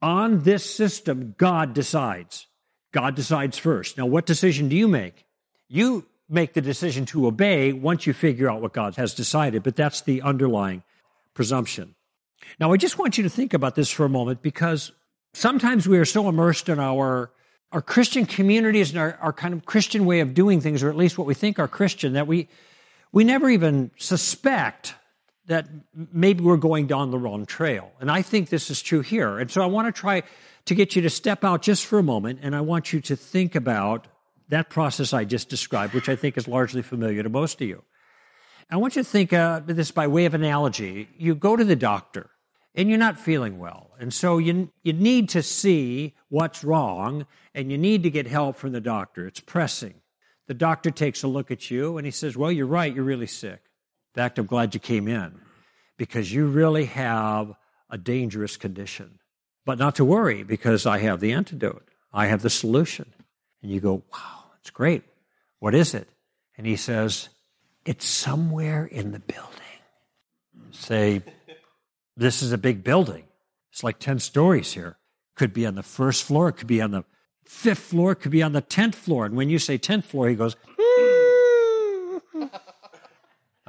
On 0.00 0.44
this 0.44 0.62
system, 0.72 1.34
God 1.36 1.74
decides. 1.74 2.46
God 2.92 3.16
decides 3.16 3.58
first. 3.58 3.98
Now, 3.98 4.06
what 4.06 4.24
decision 4.24 4.68
do 4.68 4.76
you 4.76 4.86
make? 4.86 5.24
You 5.68 6.06
make 6.28 6.52
the 6.52 6.60
decision 6.60 7.06
to 7.06 7.26
obey 7.26 7.72
once 7.72 8.06
you 8.06 8.12
figure 8.12 8.48
out 8.48 8.62
what 8.62 8.72
God 8.72 8.94
has 8.94 9.14
decided, 9.14 9.64
but 9.64 9.74
that's 9.74 10.00
the 10.00 10.22
underlying 10.22 10.84
presumption. 11.34 11.96
Now, 12.60 12.72
I 12.72 12.76
just 12.76 12.96
want 12.96 13.18
you 13.18 13.24
to 13.24 13.28
think 13.28 13.52
about 13.52 13.74
this 13.74 13.90
for 13.90 14.04
a 14.04 14.08
moment 14.08 14.42
because 14.42 14.92
sometimes 15.34 15.88
we 15.88 15.98
are 15.98 16.04
so 16.04 16.28
immersed 16.28 16.68
in 16.68 16.78
our 16.78 17.32
our 17.72 17.82
Christian 17.82 18.26
communities 18.26 18.90
and 18.90 18.98
our, 19.00 19.18
our 19.20 19.32
kind 19.32 19.54
of 19.54 19.64
Christian 19.64 20.04
way 20.04 20.20
of 20.20 20.34
doing 20.34 20.60
things, 20.60 20.84
or 20.84 20.88
at 20.88 20.96
least 20.96 21.18
what 21.18 21.26
we 21.26 21.34
think 21.34 21.58
are 21.58 21.68
Christian, 21.68 22.12
that 22.14 22.26
we, 22.26 22.48
we 23.12 23.22
never 23.22 23.48
even 23.48 23.90
suspect 23.96 24.94
that 25.50 25.66
maybe 26.12 26.44
we're 26.44 26.56
going 26.56 26.86
down 26.86 27.10
the 27.10 27.18
wrong 27.18 27.44
trail. 27.44 27.90
And 27.98 28.08
I 28.08 28.22
think 28.22 28.50
this 28.50 28.70
is 28.70 28.80
true 28.80 29.00
here. 29.00 29.40
And 29.40 29.50
so 29.50 29.60
I 29.62 29.66
want 29.66 29.92
to 29.92 30.00
try 30.00 30.22
to 30.66 30.74
get 30.76 30.94
you 30.94 31.02
to 31.02 31.10
step 31.10 31.42
out 31.42 31.60
just 31.60 31.86
for 31.86 31.98
a 31.98 32.04
moment, 32.04 32.38
and 32.42 32.54
I 32.54 32.60
want 32.60 32.92
you 32.92 33.00
to 33.00 33.16
think 33.16 33.56
about 33.56 34.06
that 34.48 34.70
process 34.70 35.12
I 35.12 35.24
just 35.24 35.48
described, 35.48 35.92
which 35.92 36.08
I 36.08 36.14
think 36.14 36.38
is 36.38 36.46
largely 36.46 36.82
familiar 36.82 37.24
to 37.24 37.28
most 37.28 37.60
of 37.60 37.66
you. 37.66 37.82
I 38.70 38.76
want 38.76 38.94
you 38.94 39.02
to 39.02 39.08
think 39.08 39.32
uh, 39.32 39.60
this 39.66 39.90
by 39.90 40.06
way 40.06 40.24
of 40.24 40.34
analogy. 40.34 41.08
You 41.18 41.34
go 41.34 41.56
to 41.56 41.64
the 41.64 41.74
doctor 41.74 42.30
and 42.76 42.88
you're 42.88 42.98
not 42.98 43.18
feeling 43.18 43.58
well. 43.58 43.90
And 43.98 44.14
so 44.14 44.38
you, 44.38 44.70
you 44.84 44.92
need 44.92 45.30
to 45.30 45.42
see 45.42 46.14
what's 46.28 46.62
wrong 46.62 47.26
and 47.56 47.72
you 47.72 47.78
need 47.78 48.04
to 48.04 48.10
get 48.10 48.28
help 48.28 48.54
from 48.54 48.70
the 48.70 48.80
doctor. 48.80 49.26
It's 49.26 49.40
pressing. 49.40 49.94
The 50.46 50.54
doctor 50.54 50.92
takes 50.92 51.24
a 51.24 51.28
look 51.28 51.50
at 51.50 51.72
you 51.72 51.98
and 51.98 52.06
he 52.06 52.12
says, 52.12 52.36
Well, 52.36 52.52
you're 52.52 52.66
right, 52.66 52.94
you're 52.94 53.02
really 53.02 53.26
sick. 53.26 53.62
In 54.14 54.20
fact, 54.20 54.38
I'm 54.38 54.46
glad 54.46 54.74
you 54.74 54.80
came 54.80 55.06
in 55.06 55.40
because 55.96 56.32
you 56.32 56.46
really 56.46 56.86
have 56.86 57.54
a 57.88 57.98
dangerous 57.98 58.56
condition. 58.56 59.18
But 59.64 59.78
not 59.78 59.94
to 59.96 60.04
worry 60.04 60.42
because 60.42 60.86
I 60.86 60.98
have 60.98 61.20
the 61.20 61.32
antidote, 61.32 61.86
I 62.12 62.26
have 62.26 62.42
the 62.42 62.50
solution. 62.50 63.12
And 63.62 63.70
you 63.70 63.80
go, 63.80 64.02
Wow, 64.12 64.44
it's 64.60 64.70
great. 64.70 65.04
What 65.58 65.74
is 65.74 65.94
it? 65.94 66.08
And 66.56 66.66
he 66.66 66.76
says, 66.76 67.28
It's 67.84 68.06
somewhere 68.06 68.84
in 68.86 69.12
the 69.12 69.20
building. 69.20 69.46
Say, 70.72 71.22
this 72.16 72.42
is 72.42 72.52
a 72.52 72.58
big 72.58 72.84
building. 72.84 73.24
It's 73.72 73.82
like 73.82 73.98
10 73.98 74.18
stories 74.18 74.72
here. 74.72 74.96
Could 75.36 75.52
be 75.52 75.66
on 75.66 75.74
the 75.74 75.82
first 75.82 76.24
floor, 76.24 76.48
it 76.48 76.54
could 76.54 76.66
be 76.66 76.82
on 76.82 76.90
the 76.90 77.04
fifth 77.44 77.78
floor, 77.78 78.12
it 78.12 78.16
could 78.16 78.30
be 78.30 78.42
on 78.42 78.52
the 78.52 78.62
10th 78.62 78.94
floor. 78.94 79.24
And 79.24 79.36
when 79.36 79.48
you 79.48 79.58
say 79.58 79.78
10th 79.78 80.04
floor, 80.04 80.28
he 80.28 80.34
goes, 80.34 80.56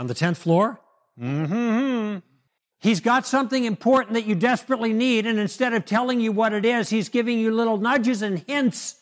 on 0.01 0.07
the 0.07 0.15
10th 0.15 0.37
floor? 0.37 0.81
Mm-hmm. 1.21 2.17
He's 2.79 2.99
got 2.99 3.27
something 3.27 3.65
important 3.65 4.15
that 4.15 4.25
you 4.25 4.33
desperately 4.33 4.93
need, 4.93 5.27
and 5.27 5.37
instead 5.37 5.73
of 5.73 5.85
telling 5.85 6.19
you 6.19 6.31
what 6.31 6.53
it 6.53 6.65
is, 6.65 6.89
he's 6.89 7.07
giving 7.07 7.37
you 7.37 7.51
little 7.51 7.77
nudges 7.77 8.23
and 8.23 8.39
hints 8.39 8.95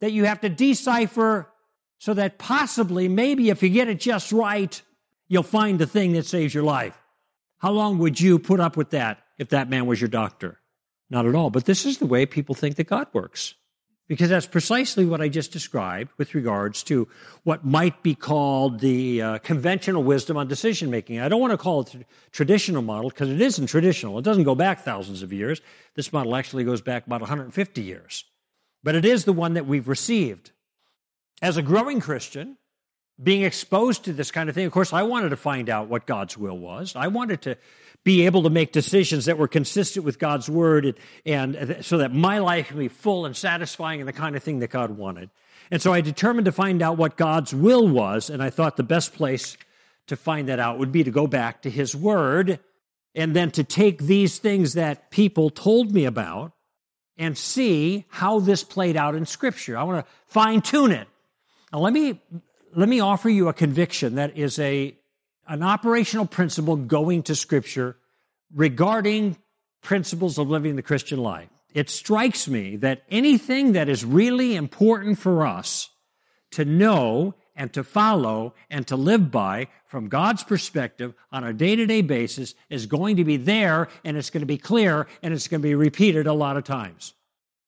that 0.00 0.12
you 0.12 0.24
have 0.24 0.40
to 0.42 0.48
decipher 0.48 1.50
so 1.98 2.14
that 2.14 2.38
possibly, 2.38 3.08
maybe 3.08 3.50
if 3.50 3.60
you 3.60 3.68
get 3.68 3.88
it 3.88 3.98
just 3.98 4.30
right, 4.30 4.80
you'll 5.26 5.42
find 5.42 5.80
the 5.80 5.86
thing 5.86 6.12
that 6.12 6.26
saves 6.26 6.54
your 6.54 6.62
life. 6.62 6.96
How 7.58 7.72
long 7.72 7.98
would 7.98 8.20
you 8.20 8.38
put 8.38 8.60
up 8.60 8.76
with 8.76 8.90
that 8.90 9.24
if 9.38 9.48
that 9.48 9.68
man 9.68 9.86
was 9.86 10.00
your 10.00 10.08
doctor? 10.08 10.60
Not 11.10 11.26
at 11.26 11.34
all. 11.34 11.50
But 11.50 11.64
this 11.64 11.84
is 11.84 11.98
the 11.98 12.06
way 12.06 12.24
people 12.24 12.54
think 12.54 12.76
that 12.76 12.86
God 12.86 13.08
works. 13.12 13.54
Because 14.08 14.28
that's 14.28 14.46
precisely 14.46 15.04
what 15.04 15.20
I 15.20 15.28
just 15.28 15.50
described 15.50 16.12
with 16.16 16.34
regards 16.34 16.84
to 16.84 17.08
what 17.42 17.64
might 17.64 18.04
be 18.04 18.14
called 18.14 18.78
the 18.78 19.20
uh, 19.20 19.38
conventional 19.38 20.04
wisdom 20.04 20.36
on 20.36 20.46
decision 20.46 20.90
making. 20.90 21.18
I 21.18 21.28
don't 21.28 21.40
want 21.40 21.50
to 21.50 21.58
call 21.58 21.80
it 21.80 21.94
a 21.94 22.04
traditional 22.30 22.82
model 22.82 23.10
because 23.10 23.30
it 23.30 23.40
isn't 23.40 23.66
traditional. 23.66 24.16
It 24.18 24.24
doesn't 24.24 24.44
go 24.44 24.54
back 24.54 24.82
thousands 24.82 25.22
of 25.22 25.32
years. 25.32 25.60
This 25.94 26.12
model 26.12 26.36
actually 26.36 26.62
goes 26.62 26.80
back 26.80 27.06
about 27.06 27.20
150 27.20 27.82
years. 27.82 28.24
But 28.84 28.94
it 28.94 29.04
is 29.04 29.24
the 29.24 29.32
one 29.32 29.54
that 29.54 29.66
we've 29.66 29.88
received. 29.88 30.52
As 31.42 31.56
a 31.56 31.62
growing 31.62 32.00
Christian, 32.00 32.58
being 33.22 33.42
exposed 33.42 34.04
to 34.04 34.12
this 34.12 34.30
kind 34.30 34.48
of 34.48 34.54
thing. 34.54 34.66
Of 34.66 34.72
course, 34.72 34.92
I 34.92 35.02
wanted 35.02 35.30
to 35.30 35.36
find 35.36 35.70
out 35.70 35.88
what 35.88 36.06
God's 36.06 36.36
will 36.36 36.58
was. 36.58 36.94
I 36.94 37.08
wanted 37.08 37.42
to 37.42 37.56
be 38.06 38.24
able 38.24 38.44
to 38.44 38.50
make 38.50 38.70
decisions 38.70 39.24
that 39.24 39.36
were 39.36 39.48
consistent 39.48 40.04
with 40.04 40.20
God's 40.20 40.48
word 40.48 40.96
and, 41.26 41.56
and, 41.56 41.84
so 41.84 41.98
that 41.98 42.14
my 42.14 42.38
life 42.38 42.68
can 42.68 42.78
be 42.78 42.86
full 42.86 43.26
and 43.26 43.36
satisfying 43.36 43.98
and 44.00 44.06
the 44.06 44.12
kind 44.12 44.36
of 44.36 44.44
thing 44.44 44.60
that 44.60 44.70
God 44.70 44.92
wanted. 44.92 45.28
And 45.72 45.82
so 45.82 45.92
I 45.92 46.02
determined 46.02 46.44
to 46.44 46.52
find 46.52 46.82
out 46.82 46.98
what 46.98 47.16
God's 47.16 47.52
will 47.52 47.88
was, 47.88 48.30
and 48.30 48.40
I 48.40 48.48
thought 48.48 48.76
the 48.76 48.84
best 48.84 49.12
place 49.12 49.56
to 50.06 50.14
find 50.14 50.48
that 50.48 50.60
out 50.60 50.78
would 50.78 50.92
be 50.92 51.02
to 51.02 51.10
go 51.10 51.26
back 51.26 51.62
to 51.62 51.70
His 51.70 51.96
Word 51.96 52.60
and 53.16 53.34
then 53.34 53.50
to 53.50 53.64
take 53.64 53.98
these 54.02 54.38
things 54.38 54.74
that 54.74 55.10
people 55.10 55.50
told 55.50 55.92
me 55.92 56.04
about 56.04 56.52
and 57.18 57.36
see 57.36 58.04
how 58.08 58.38
this 58.38 58.62
played 58.62 58.96
out 58.96 59.16
in 59.16 59.26
Scripture. 59.26 59.76
I 59.76 59.82
want 59.82 60.06
to 60.06 60.12
fine 60.28 60.60
tune 60.60 60.92
it. 60.92 61.08
Now, 61.72 61.80
let 61.80 61.92
me 61.92 62.20
let 62.72 62.88
me 62.88 63.00
offer 63.00 63.28
you 63.28 63.48
a 63.48 63.52
conviction 63.52 64.14
that 64.14 64.38
is 64.38 64.60
a, 64.60 64.95
an 65.48 65.62
operational 65.62 66.26
principle 66.26 66.76
going 66.76 67.22
to 67.24 67.34
Scripture 67.34 67.96
regarding 68.54 69.36
principles 69.82 70.38
of 70.38 70.48
living 70.48 70.76
the 70.76 70.82
Christian 70.82 71.18
life. 71.18 71.48
It 71.74 71.90
strikes 71.90 72.48
me 72.48 72.76
that 72.76 73.02
anything 73.10 73.72
that 73.72 73.88
is 73.88 74.04
really 74.04 74.56
important 74.56 75.18
for 75.18 75.46
us 75.46 75.90
to 76.52 76.64
know 76.64 77.34
and 77.54 77.72
to 77.72 77.84
follow 77.84 78.54
and 78.70 78.86
to 78.86 78.96
live 78.96 79.30
by 79.30 79.68
from 79.86 80.08
God's 80.08 80.42
perspective 80.42 81.14
on 81.30 81.44
a 81.44 81.52
day 81.52 81.76
to 81.76 81.86
day 81.86 82.02
basis 82.02 82.54
is 82.70 82.86
going 82.86 83.16
to 83.16 83.24
be 83.24 83.36
there 83.36 83.88
and 84.04 84.16
it's 84.16 84.30
going 84.30 84.40
to 84.40 84.46
be 84.46 84.58
clear 84.58 85.06
and 85.22 85.34
it's 85.34 85.48
going 85.48 85.60
to 85.60 85.68
be 85.68 85.74
repeated 85.74 86.26
a 86.26 86.32
lot 86.32 86.56
of 86.56 86.64
times. 86.64 87.14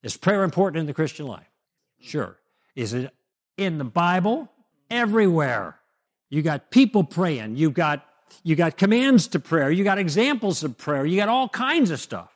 Is 0.03 0.17
prayer 0.17 0.45
important 0.45 0.81
in 0.81 0.87
the 0.87 0.95
Christian 0.95 1.27
life? 1.27 1.49
Sure. 2.01 2.39
Is 2.75 2.95
it 2.95 3.13
in 3.57 3.79
the 3.79 3.85
Bible? 3.85 4.51
everywhere. 4.91 5.78
You 6.31 6.43
got 6.43 6.71
people 6.71 7.05
praying. 7.05 7.57
You 7.57 7.71
got 7.71 8.05
you 8.43 8.57
got 8.57 8.77
commands 8.77 9.29
to 9.29 9.41
prayer. 9.41 9.71
You 9.71 9.85
got 9.85 9.99
examples 9.99 10.63
of 10.63 10.77
prayer. 10.77 11.07
You 11.07 11.17
got 11.17 11.29
all 11.29 11.49
kinds 11.49 11.91
of 11.91 11.99
stuff. 11.99 12.31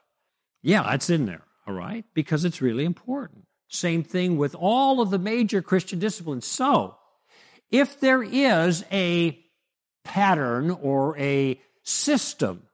Yeah, 0.62 0.82
that's 0.84 1.10
in 1.10 1.26
there, 1.26 1.42
all 1.66 1.74
right, 1.74 2.04
because 2.14 2.44
it's 2.44 2.62
really 2.62 2.84
important. 2.84 3.44
Same 3.68 4.02
thing 4.02 4.36
with 4.36 4.54
all 4.54 5.00
of 5.00 5.10
the 5.10 5.18
major 5.18 5.60
Christian 5.60 5.98
disciplines. 5.98 6.46
So, 6.46 6.96
if 7.70 8.00
there 8.00 8.22
is 8.22 8.84
a 8.92 9.38
pattern 10.04 10.70
or 10.70 11.16
a 11.18 11.60
system 11.82 12.64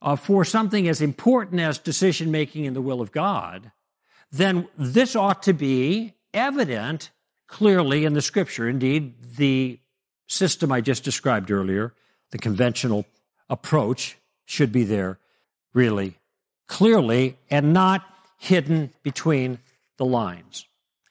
uh, 0.00 0.16
for 0.16 0.44
something 0.44 0.88
as 0.88 1.00
important 1.00 1.60
as 1.60 1.78
decision 1.78 2.30
making 2.30 2.64
in 2.64 2.74
the 2.74 2.82
will 2.82 3.00
of 3.00 3.12
God, 3.12 3.70
then 4.30 4.68
this 4.76 5.14
ought 5.14 5.42
to 5.44 5.52
be 5.52 6.14
evident 6.34 7.10
clearly 7.46 8.04
in 8.04 8.14
the 8.14 8.22
scripture. 8.22 8.68
Indeed, 8.68 9.36
the 9.36 9.78
system 10.26 10.72
I 10.72 10.80
just 10.80 11.04
described 11.04 11.50
earlier, 11.50 11.94
the 12.30 12.38
conventional 12.38 13.06
approach, 13.48 14.16
should 14.44 14.72
be 14.72 14.84
there 14.84 15.18
really 15.72 16.18
clearly 16.66 17.36
and 17.50 17.72
not 17.72 18.04
hidden 18.38 18.92
between 19.02 19.58
the 19.98 20.04
lines. 20.04 20.66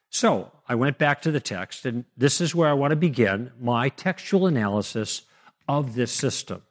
So 0.09 0.51
I 0.67 0.75
went 0.75 0.97
back 0.97 1.21
to 1.21 1.31
the 1.31 1.39
text, 1.39 1.85
and 1.85 2.05
this 2.17 2.41
is 2.41 2.53
where 2.53 2.67
I 2.67 2.73
want 2.73 2.91
to 2.91 2.97
begin 2.97 3.51
my 3.59 3.89
textual 3.89 4.47
analysis 4.47 5.21
of 5.67 5.95
this 5.95 6.11
system. 6.11 6.63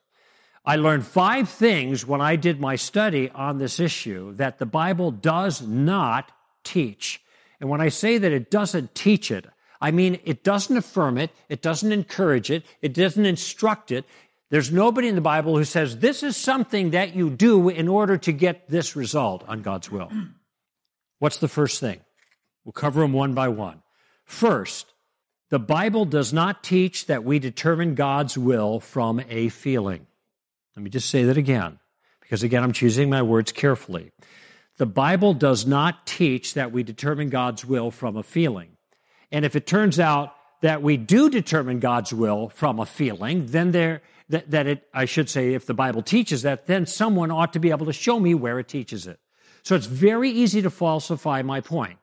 I 0.64 0.76
learned 0.76 1.06
five 1.06 1.48
things 1.48 2.06
when 2.06 2.20
I 2.20 2.36
did 2.36 2.60
my 2.60 2.76
study 2.76 3.30
on 3.30 3.58
this 3.58 3.80
issue 3.80 4.34
that 4.34 4.58
the 4.58 4.66
Bible 4.66 5.10
does 5.10 5.62
not 5.62 6.32
teach. 6.64 7.22
And 7.60 7.70
when 7.70 7.80
I 7.80 7.88
say 7.88 8.18
that 8.18 8.32
it 8.32 8.50
doesn't 8.50 8.94
teach 8.94 9.30
it, 9.30 9.46
I 9.80 9.90
mean, 9.90 10.20
it 10.24 10.44
doesn't 10.44 10.76
affirm 10.76 11.16
it, 11.16 11.30
it 11.48 11.62
doesn't 11.62 11.92
encourage 11.92 12.50
it, 12.50 12.64
it 12.82 12.92
doesn't 12.92 13.24
instruct 13.24 13.90
it. 13.90 14.04
There's 14.50 14.70
nobody 14.72 15.08
in 15.08 15.14
the 15.14 15.20
Bible 15.20 15.56
who 15.56 15.64
says 15.64 15.98
this 15.98 16.22
is 16.22 16.36
something 16.36 16.90
that 16.90 17.14
you 17.14 17.30
do 17.30 17.68
in 17.68 17.88
order 17.88 18.16
to 18.18 18.32
get 18.32 18.68
this 18.68 18.96
result 18.96 19.44
on 19.48 19.62
God's 19.62 19.90
will. 19.90 20.10
What's 21.18 21.38
the 21.38 21.48
first 21.48 21.80
thing? 21.80 22.00
We'll 22.64 22.72
cover 22.72 23.00
them 23.00 23.12
one 23.12 23.32
by 23.32 23.48
one. 23.48 23.82
First, 24.24 24.92
the 25.50 25.58
Bible 25.58 26.04
does 26.04 26.32
not 26.32 26.62
teach 26.62 27.06
that 27.06 27.24
we 27.24 27.38
determine 27.38 27.94
God's 27.94 28.36
will 28.36 28.80
from 28.80 29.20
a 29.28 29.48
feeling. 29.48 30.06
Let 30.76 30.82
me 30.82 30.90
just 30.90 31.10
say 31.10 31.24
that 31.24 31.36
again, 31.36 31.78
because 32.20 32.42
again, 32.42 32.62
I'm 32.62 32.72
choosing 32.72 33.10
my 33.10 33.22
words 33.22 33.50
carefully. 33.50 34.12
The 34.78 34.86
Bible 34.86 35.34
does 35.34 35.66
not 35.66 36.06
teach 36.06 36.54
that 36.54 36.72
we 36.72 36.82
determine 36.82 37.28
God's 37.28 37.64
will 37.64 37.90
from 37.90 38.16
a 38.16 38.22
feeling. 38.22 38.76
And 39.32 39.44
if 39.44 39.56
it 39.56 39.66
turns 39.66 39.98
out 40.00 40.34
that 40.60 40.82
we 40.82 40.96
do 40.96 41.30
determine 41.30 41.80
God's 41.80 42.12
will 42.12 42.48
from 42.50 42.78
a 42.78 42.86
feeling, 42.86 43.46
then 43.46 43.72
there, 43.72 44.02
that, 44.28 44.50
that 44.50 44.66
it, 44.66 44.88
I 44.92 45.04
should 45.04 45.30
say, 45.30 45.54
if 45.54 45.66
the 45.66 45.74
Bible 45.74 46.02
teaches 46.02 46.42
that, 46.42 46.66
then 46.66 46.86
someone 46.86 47.30
ought 47.30 47.52
to 47.54 47.60
be 47.60 47.70
able 47.70 47.86
to 47.86 47.92
show 47.92 48.20
me 48.20 48.34
where 48.34 48.58
it 48.58 48.68
teaches 48.68 49.06
it. 49.06 49.18
So 49.62 49.74
it's 49.74 49.86
very 49.86 50.30
easy 50.30 50.62
to 50.62 50.70
falsify 50.70 51.42
my 51.42 51.60
point. 51.60 51.98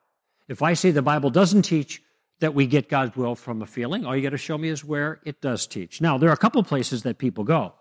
If 0.48 0.62
I 0.62 0.74
say 0.74 0.92
the 0.92 1.02
Bible 1.02 1.30
doesn't 1.30 1.64
teach 1.64 2.02
that 2.40 2.54
we 2.54 2.68
get 2.68 2.88
God's 2.88 3.16
will 3.16 3.36
from 3.36 3.62
a 3.62 3.66
feeling, 3.66 4.06
all 4.06 4.16
you 4.16 4.22
got 4.22 4.30
to 4.30 4.38
show 4.38 4.58
me 4.58 4.70
is 4.70 4.84
where 4.84 5.20
it 5.26 5.42
does 5.42 5.68
teach. 5.68 6.02
Now, 6.02 6.18
there 6.18 6.30
are 6.30 6.34
a 6.34 6.38
couple 6.38 6.64
places 6.64 7.04
that 7.04 7.18
people 7.18 7.44
go. 7.44 7.74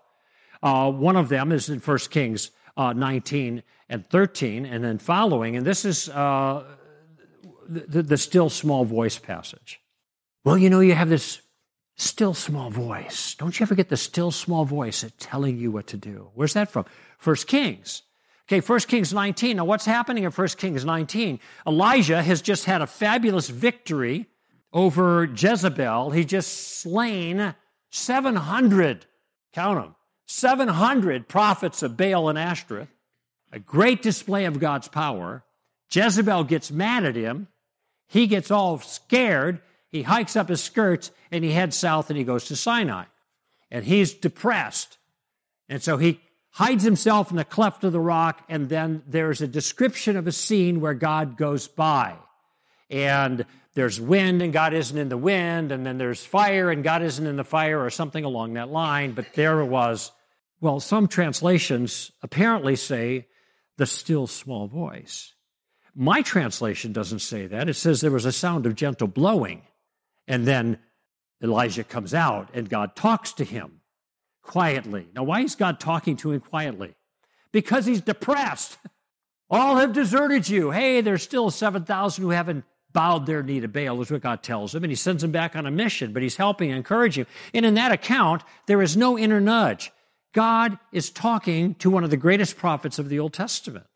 Uh, 0.61 0.91
one 0.91 1.15
of 1.15 1.29
them 1.29 1.51
is 1.51 1.69
in 1.69 1.79
1 1.79 1.97
Kings 2.09 2.51
uh, 2.75 2.93
19 2.93 3.63
and 3.89 4.09
13, 4.09 4.65
and 4.65 4.83
then 4.83 4.97
following, 4.97 5.55
and 5.55 5.65
this 5.65 5.85
is 5.85 6.09
uh, 6.09 6.63
the, 7.67 8.03
the 8.03 8.17
still 8.17 8.49
small 8.49 8.85
voice 8.85 9.17
passage. 9.17 9.79
Well, 10.43 10.57
you 10.57 10.69
know, 10.69 10.79
you 10.79 10.93
have 10.93 11.09
this 11.09 11.41
still 11.95 12.33
small 12.33 12.69
voice. 12.69 13.35
Don't 13.35 13.59
you 13.59 13.63
ever 13.63 13.75
get 13.75 13.89
the 13.89 13.97
still 13.97 14.31
small 14.31 14.65
voice 14.65 15.05
telling 15.19 15.57
you 15.57 15.71
what 15.71 15.87
to 15.87 15.97
do? 15.97 16.29
Where's 16.35 16.53
that 16.53 16.71
from? 16.71 16.85
First 17.17 17.47
Kings. 17.47 18.03
Okay, 18.47 18.61
1 18.61 18.79
Kings 18.81 19.13
19. 19.13 19.57
Now, 19.57 19.65
what's 19.65 19.85
happening 19.85 20.23
in 20.23 20.31
1 20.31 20.47
Kings 20.49 20.85
19? 20.85 21.39
Elijah 21.65 22.23
has 22.23 22.41
just 22.41 22.65
had 22.65 22.81
a 22.81 22.87
fabulous 22.87 23.49
victory 23.49 24.27
over 24.71 25.25
Jezebel. 25.25 26.11
He 26.11 26.23
just 26.23 26.79
slain 26.79 27.55
700, 27.89 29.05
count 29.53 29.81
them, 29.81 29.95
700 30.27 31.27
prophets 31.27 31.83
of 31.83 31.97
Baal 31.97 32.29
and 32.29 32.39
Ashtoreth. 32.39 32.89
A 33.51 33.59
great 33.59 34.01
display 34.01 34.45
of 34.45 34.59
God's 34.59 34.87
power. 34.87 35.43
Jezebel 35.91 36.45
gets 36.45 36.71
mad 36.71 37.05
at 37.05 37.15
him. 37.15 37.47
He 38.07 38.27
gets 38.27 38.51
all 38.51 38.79
scared. 38.79 39.61
He 39.89 40.03
hikes 40.03 40.35
up 40.35 40.49
his 40.49 40.63
skirts 40.63 41.11
and 41.31 41.43
he 41.43 41.51
heads 41.51 41.75
south 41.75 42.09
and 42.09 42.17
he 42.17 42.23
goes 42.23 42.45
to 42.45 42.55
Sinai. 42.55 43.05
And 43.69 43.83
he's 43.85 44.13
depressed. 44.13 44.97
And 45.69 45.83
so 45.83 45.97
he 45.97 46.21
hides 46.51 46.83
himself 46.83 47.29
in 47.29 47.37
the 47.37 47.45
cleft 47.45 47.83
of 47.83 47.91
the 47.91 47.99
rock. 47.99 48.43
And 48.47 48.69
then 48.69 49.03
there's 49.07 49.41
a 49.41 49.47
description 49.47 50.15
of 50.15 50.25
a 50.25 50.31
scene 50.31 50.79
where 50.79 50.93
God 50.93 51.37
goes 51.37 51.67
by. 51.67 52.15
And 52.89 53.45
there's 53.73 53.99
wind 53.99 54.41
and 54.41 54.53
God 54.53 54.73
isn't 54.73 54.97
in 54.97 55.09
the 55.09 55.17
wind. 55.17 55.73
And 55.73 55.85
then 55.85 55.97
there's 55.97 56.25
fire 56.25 56.71
and 56.71 56.83
God 56.83 57.03
isn't 57.03 57.27
in 57.27 57.35
the 57.35 57.43
fire 57.43 57.83
or 57.83 57.89
something 57.89 58.23
along 58.23 58.53
that 58.53 58.69
line. 58.69 59.11
But 59.11 59.33
there 59.33 59.59
it 59.59 59.65
was. 59.65 60.11
Well, 60.61 60.79
some 60.79 61.07
translations 61.07 62.11
apparently 62.23 62.75
say 62.77 63.27
the 63.75 63.85
still 63.85 64.27
small 64.27 64.67
voice. 64.67 65.33
My 65.99 66.21
translation 66.21 66.93
doesn't 66.93 67.19
say 67.19 67.47
that. 67.47 67.67
It 67.67 67.73
says 67.73 68.01
there 68.01 68.11
was 68.11 68.25
a 68.25 68.31
sound 68.31 68.67
of 68.67 68.75
gentle 68.75 69.07
blowing. 69.07 69.63
And 70.27 70.45
then 70.45 70.77
Elijah 71.41 71.83
comes 71.83 72.13
out 72.13 72.51
and 72.53 72.69
God 72.69 72.95
talks 72.95 73.33
to 73.33 73.43
him 73.43 73.81
quietly. 74.43 75.07
Now, 75.15 75.23
why 75.23 75.41
is 75.41 75.55
God 75.55 75.79
talking 75.79 76.15
to 76.17 76.31
him 76.31 76.41
quietly? 76.41 76.93
Because 77.51 77.87
he's 77.87 78.01
depressed. 78.01 78.77
All 79.49 79.77
have 79.77 79.91
deserted 79.91 80.47
you. 80.47 80.69
Hey, 80.69 81.01
there's 81.01 81.23
still 81.23 81.49
7,000 81.49 82.23
who 82.23 82.29
haven't 82.29 82.65
bowed 82.93 83.25
their 83.25 83.41
knee 83.41 83.61
to 83.61 83.67
Baal, 83.67 83.99
is 84.01 84.11
what 84.11 84.21
God 84.21 84.43
tells 84.43 84.75
him. 84.75 84.83
And 84.83 84.91
he 84.91 84.95
sends 84.95 85.23
him 85.23 85.31
back 85.31 85.55
on 85.55 85.65
a 85.65 85.71
mission, 85.71 86.13
but 86.13 86.21
he's 86.21 86.37
helping, 86.37 86.69
encouraging 86.69 87.23
him. 87.23 87.31
And 87.55 87.65
in 87.65 87.73
that 87.73 87.91
account, 87.91 88.43
there 88.67 88.83
is 88.83 88.95
no 88.95 89.17
inner 89.17 89.41
nudge. 89.41 89.91
God 90.31 90.77
is 90.91 91.09
talking 91.09 91.73
to 91.75 91.89
one 91.89 92.03
of 92.03 92.11
the 92.11 92.17
greatest 92.17 92.55
prophets 92.55 92.99
of 92.99 93.09
the 93.09 93.19
Old 93.19 93.33
Testament. 93.33 93.87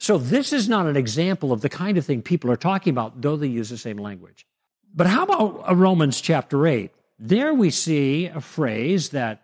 So 0.00 0.16
this 0.16 0.54
is 0.54 0.66
not 0.66 0.86
an 0.86 0.96
example 0.96 1.52
of 1.52 1.60
the 1.60 1.68
kind 1.68 1.98
of 1.98 2.06
thing 2.06 2.22
people 2.22 2.50
are 2.50 2.56
talking 2.56 2.90
about, 2.90 3.20
though 3.20 3.36
they 3.36 3.46
use 3.46 3.68
the 3.68 3.76
same 3.76 3.98
language. 3.98 4.46
But 4.94 5.06
how 5.06 5.24
about 5.24 5.76
Romans 5.76 6.22
chapter 6.22 6.66
8? 6.66 6.90
There 7.18 7.52
we 7.52 7.68
see 7.68 8.26
a 8.26 8.40
phrase 8.40 9.10
that 9.10 9.42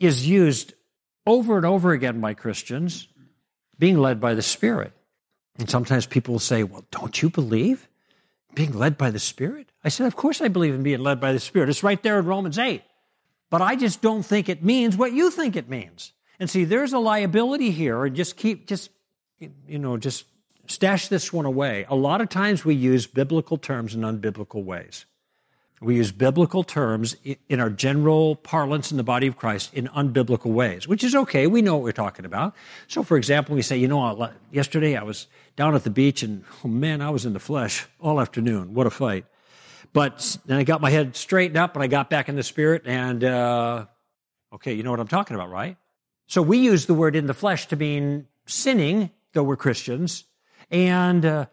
is 0.00 0.26
used 0.26 0.72
over 1.26 1.58
and 1.58 1.66
over 1.66 1.92
again 1.92 2.18
by 2.18 2.32
Christians, 2.32 3.08
being 3.78 3.98
led 3.98 4.22
by 4.22 4.32
the 4.32 4.40
Spirit. 4.40 4.94
And 5.58 5.68
sometimes 5.68 6.06
people 6.06 6.32
will 6.32 6.38
say, 6.38 6.62
Well, 6.64 6.86
don't 6.90 7.20
you 7.20 7.28
believe 7.28 7.86
being 8.54 8.72
led 8.72 8.96
by 8.96 9.10
the 9.10 9.18
Spirit? 9.18 9.70
I 9.84 9.90
said, 9.90 10.06
Of 10.06 10.16
course 10.16 10.40
I 10.40 10.48
believe 10.48 10.74
in 10.74 10.82
being 10.82 11.00
led 11.00 11.20
by 11.20 11.34
the 11.34 11.40
Spirit. 11.40 11.68
It's 11.68 11.82
right 11.82 12.02
there 12.02 12.18
in 12.18 12.24
Romans 12.24 12.58
8. 12.58 12.82
But 13.50 13.60
I 13.60 13.76
just 13.76 14.00
don't 14.00 14.22
think 14.22 14.48
it 14.48 14.64
means 14.64 14.96
what 14.96 15.12
you 15.12 15.30
think 15.30 15.56
it 15.56 15.68
means. 15.68 16.12
And 16.38 16.48
see, 16.48 16.64
there's 16.64 16.94
a 16.94 16.98
liability 16.98 17.70
here, 17.70 18.06
and 18.06 18.16
just 18.16 18.38
keep, 18.38 18.66
just 18.66 18.88
you 19.40 19.78
know, 19.78 19.96
just 19.96 20.26
stash 20.66 21.08
this 21.08 21.32
one 21.32 21.46
away. 21.46 21.86
A 21.88 21.96
lot 21.96 22.20
of 22.20 22.28
times 22.28 22.64
we 22.64 22.74
use 22.74 23.06
biblical 23.06 23.56
terms 23.56 23.94
in 23.94 24.02
unbiblical 24.02 24.62
ways. 24.64 25.06
We 25.82 25.96
use 25.96 26.12
biblical 26.12 26.62
terms 26.62 27.16
in 27.48 27.58
our 27.58 27.70
general 27.70 28.36
parlance 28.36 28.90
in 28.90 28.98
the 28.98 29.02
body 29.02 29.26
of 29.26 29.36
Christ 29.36 29.72
in 29.72 29.88
unbiblical 29.88 30.52
ways, 30.52 30.86
which 30.86 31.02
is 31.02 31.14
okay. 31.14 31.46
We 31.46 31.62
know 31.62 31.76
what 31.76 31.84
we're 31.84 31.92
talking 31.92 32.26
about. 32.26 32.54
So, 32.86 33.02
for 33.02 33.16
example, 33.16 33.54
we 33.54 33.62
say, 33.62 33.78
you 33.78 33.88
know, 33.88 34.30
yesterday 34.52 34.94
I 34.94 35.02
was 35.02 35.26
down 35.56 35.74
at 35.74 35.84
the 35.84 35.90
beach 35.90 36.22
and, 36.22 36.44
oh 36.62 36.68
man, 36.68 37.00
I 37.00 37.08
was 37.08 37.24
in 37.24 37.32
the 37.32 37.40
flesh 37.40 37.86
all 37.98 38.20
afternoon. 38.20 38.74
What 38.74 38.86
a 38.86 38.90
fight. 38.90 39.24
But 39.94 40.36
then 40.44 40.58
I 40.58 40.64
got 40.64 40.82
my 40.82 40.90
head 40.90 41.16
straightened 41.16 41.56
up 41.56 41.74
and 41.74 41.82
I 41.82 41.86
got 41.86 42.10
back 42.10 42.28
in 42.28 42.36
the 42.36 42.42
spirit 42.42 42.82
and, 42.84 43.24
uh, 43.24 43.86
okay, 44.52 44.74
you 44.74 44.82
know 44.82 44.90
what 44.90 45.00
I'm 45.00 45.08
talking 45.08 45.34
about, 45.34 45.50
right? 45.50 45.78
So 46.26 46.42
we 46.42 46.58
use 46.58 46.84
the 46.84 46.94
word 46.94 47.16
in 47.16 47.26
the 47.26 47.34
flesh 47.34 47.66
to 47.68 47.76
mean 47.76 48.26
sinning 48.44 49.10
though 49.32 49.42
we're 49.42 49.56
Christians. 49.56 50.24
And 50.70 51.24
uh, 51.24 51.46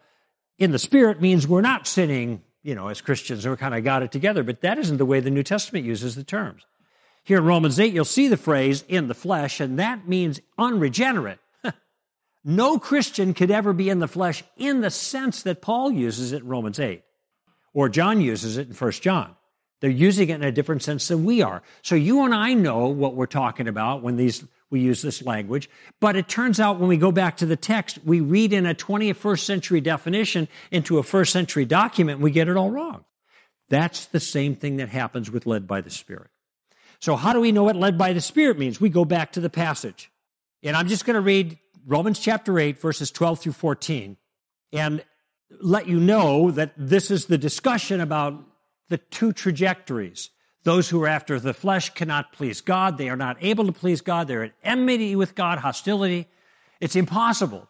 in 0.58 0.70
the 0.70 0.78
Spirit 0.78 1.20
means 1.20 1.46
we're 1.46 1.60
not 1.60 1.86
sinning, 1.86 2.42
you 2.62 2.74
know, 2.74 2.88
as 2.88 3.00
Christians, 3.00 3.44
and 3.44 3.52
we 3.52 3.56
kind 3.56 3.74
of 3.74 3.84
got 3.84 4.02
it 4.02 4.12
together. 4.12 4.42
But 4.42 4.60
that 4.62 4.78
isn't 4.78 4.96
the 4.96 5.06
way 5.06 5.20
the 5.20 5.30
New 5.30 5.42
Testament 5.42 5.84
uses 5.84 6.14
the 6.14 6.24
terms. 6.24 6.66
Here 7.24 7.38
in 7.38 7.44
Romans 7.44 7.78
8, 7.78 7.92
you'll 7.92 8.04
see 8.04 8.28
the 8.28 8.36
phrase 8.36 8.84
in 8.88 9.08
the 9.08 9.14
flesh, 9.14 9.60
and 9.60 9.78
that 9.78 10.08
means 10.08 10.40
unregenerate. 10.56 11.40
no 12.44 12.78
Christian 12.78 13.34
could 13.34 13.50
ever 13.50 13.72
be 13.72 13.90
in 13.90 13.98
the 13.98 14.08
flesh 14.08 14.42
in 14.56 14.80
the 14.80 14.90
sense 14.90 15.42
that 15.42 15.60
Paul 15.60 15.92
uses 15.92 16.32
it 16.32 16.42
in 16.42 16.48
Romans 16.48 16.80
8, 16.80 17.02
or 17.74 17.88
John 17.88 18.20
uses 18.20 18.56
it 18.56 18.68
in 18.68 18.74
1 18.74 18.92
John. 18.92 19.34
They're 19.80 19.90
using 19.90 20.28
it 20.30 20.36
in 20.36 20.42
a 20.42 20.50
different 20.50 20.82
sense 20.82 21.06
than 21.08 21.24
we 21.24 21.42
are. 21.42 21.62
So 21.82 21.94
you 21.94 22.24
and 22.24 22.34
I 22.34 22.54
know 22.54 22.88
what 22.88 23.14
we're 23.14 23.26
talking 23.26 23.68
about 23.68 24.02
when 24.02 24.16
these 24.16 24.44
we 24.70 24.80
use 24.80 25.02
this 25.02 25.22
language. 25.22 25.68
But 26.00 26.16
it 26.16 26.28
turns 26.28 26.60
out 26.60 26.78
when 26.78 26.88
we 26.88 26.96
go 26.96 27.12
back 27.12 27.36
to 27.38 27.46
the 27.46 27.56
text, 27.56 27.98
we 28.04 28.20
read 28.20 28.52
in 28.52 28.66
a 28.66 28.74
21st 28.74 29.40
century 29.40 29.80
definition 29.80 30.48
into 30.70 30.98
a 30.98 31.02
first 31.02 31.32
century 31.32 31.64
document, 31.64 32.20
we 32.20 32.30
get 32.30 32.48
it 32.48 32.56
all 32.56 32.70
wrong. 32.70 33.04
That's 33.68 34.06
the 34.06 34.20
same 34.20 34.54
thing 34.54 34.76
that 34.76 34.88
happens 34.88 35.30
with 35.30 35.46
led 35.46 35.66
by 35.66 35.80
the 35.80 35.90
Spirit. 35.90 36.30
So 37.00 37.16
how 37.16 37.32
do 37.32 37.40
we 37.40 37.52
know 37.52 37.64
what 37.64 37.76
led 37.76 37.96
by 37.96 38.12
the 38.12 38.20
Spirit 38.20 38.58
means? 38.58 38.80
We 38.80 38.88
go 38.88 39.04
back 39.04 39.32
to 39.32 39.40
the 39.40 39.50
passage. 39.50 40.10
And 40.62 40.76
I'm 40.76 40.88
just 40.88 41.04
going 41.04 41.14
to 41.14 41.20
read 41.20 41.58
Romans 41.86 42.18
chapter 42.18 42.58
8, 42.58 42.78
verses 42.78 43.10
12 43.10 43.40
through 43.40 43.52
14, 43.52 44.16
and 44.72 45.04
let 45.60 45.86
you 45.86 46.00
know 46.00 46.50
that 46.50 46.72
this 46.76 47.10
is 47.10 47.26
the 47.26 47.38
discussion 47.38 48.00
about 48.00 48.42
the 48.88 48.98
two 48.98 49.32
trajectories 49.32 50.30
those 50.64 50.88
who 50.88 51.02
are 51.02 51.08
after 51.08 51.38
the 51.38 51.54
flesh 51.54 51.90
cannot 51.90 52.32
please 52.32 52.60
God. 52.60 52.98
They 52.98 53.08
are 53.08 53.16
not 53.16 53.36
able 53.40 53.66
to 53.66 53.72
please 53.72 54.00
God. 54.00 54.28
They're 54.28 54.44
at 54.44 54.52
enmity 54.62 55.16
with 55.16 55.34
God, 55.34 55.58
hostility. 55.58 56.26
It's 56.80 56.96
impossible. 56.96 57.68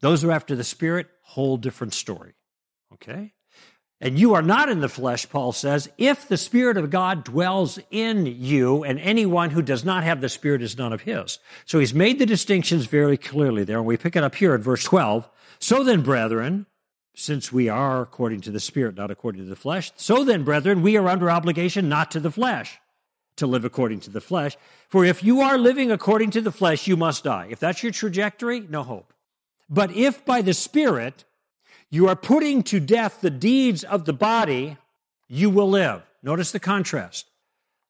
Those 0.00 0.22
who 0.22 0.28
are 0.28 0.32
after 0.32 0.54
the 0.54 0.64
Spirit, 0.64 1.08
whole 1.22 1.56
different 1.56 1.94
story. 1.94 2.34
Okay? 2.92 3.32
And 4.00 4.18
you 4.18 4.34
are 4.34 4.42
not 4.42 4.68
in 4.68 4.80
the 4.80 4.88
flesh, 4.88 5.28
Paul 5.28 5.50
says, 5.50 5.90
if 5.98 6.28
the 6.28 6.36
Spirit 6.36 6.76
of 6.76 6.90
God 6.90 7.24
dwells 7.24 7.80
in 7.90 8.26
you, 8.26 8.84
and 8.84 9.00
anyone 9.00 9.50
who 9.50 9.62
does 9.62 9.84
not 9.84 10.04
have 10.04 10.20
the 10.20 10.28
Spirit 10.28 10.62
is 10.62 10.78
none 10.78 10.92
of 10.92 11.00
his. 11.00 11.40
So 11.64 11.80
he's 11.80 11.94
made 11.94 12.20
the 12.20 12.26
distinctions 12.26 12.86
very 12.86 13.16
clearly 13.16 13.64
there, 13.64 13.78
and 13.78 13.86
we 13.86 13.96
pick 13.96 14.14
it 14.14 14.22
up 14.22 14.36
here 14.36 14.54
at 14.54 14.60
verse 14.60 14.84
12. 14.84 15.28
So 15.58 15.82
then, 15.82 16.02
brethren, 16.02 16.66
since 17.18 17.52
we 17.52 17.68
are 17.68 18.00
according 18.00 18.40
to 18.42 18.52
the 18.52 18.60
Spirit, 18.60 18.96
not 18.96 19.10
according 19.10 19.42
to 19.42 19.48
the 19.48 19.56
flesh. 19.56 19.90
So 19.96 20.22
then, 20.22 20.44
brethren, 20.44 20.82
we 20.82 20.96
are 20.96 21.08
under 21.08 21.28
obligation 21.28 21.88
not 21.88 22.12
to 22.12 22.20
the 22.20 22.30
flesh, 22.30 22.78
to 23.34 23.46
live 23.46 23.64
according 23.64 23.98
to 24.00 24.10
the 24.10 24.20
flesh. 24.20 24.56
For 24.88 25.04
if 25.04 25.24
you 25.24 25.40
are 25.40 25.58
living 25.58 25.90
according 25.90 26.30
to 26.30 26.40
the 26.40 26.52
flesh, 26.52 26.86
you 26.86 26.96
must 26.96 27.24
die. 27.24 27.48
If 27.50 27.58
that's 27.58 27.82
your 27.82 27.90
trajectory, 27.90 28.60
no 28.60 28.84
hope. 28.84 29.12
But 29.68 29.90
if 29.90 30.24
by 30.24 30.42
the 30.42 30.54
Spirit 30.54 31.24
you 31.90 32.06
are 32.06 32.14
putting 32.14 32.62
to 32.64 32.78
death 32.78 33.20
the 33.20 33.30
deeds 33.30 33.82
of 33.82 34.04
the 34.04 34.12
body, 34.12 34.76
you 35.26 35.50
will 35.50 35.68
live. 35.68 36.02
Notice 36.22 36.52
the 36.52 36.60
contrast. 36.60 37.28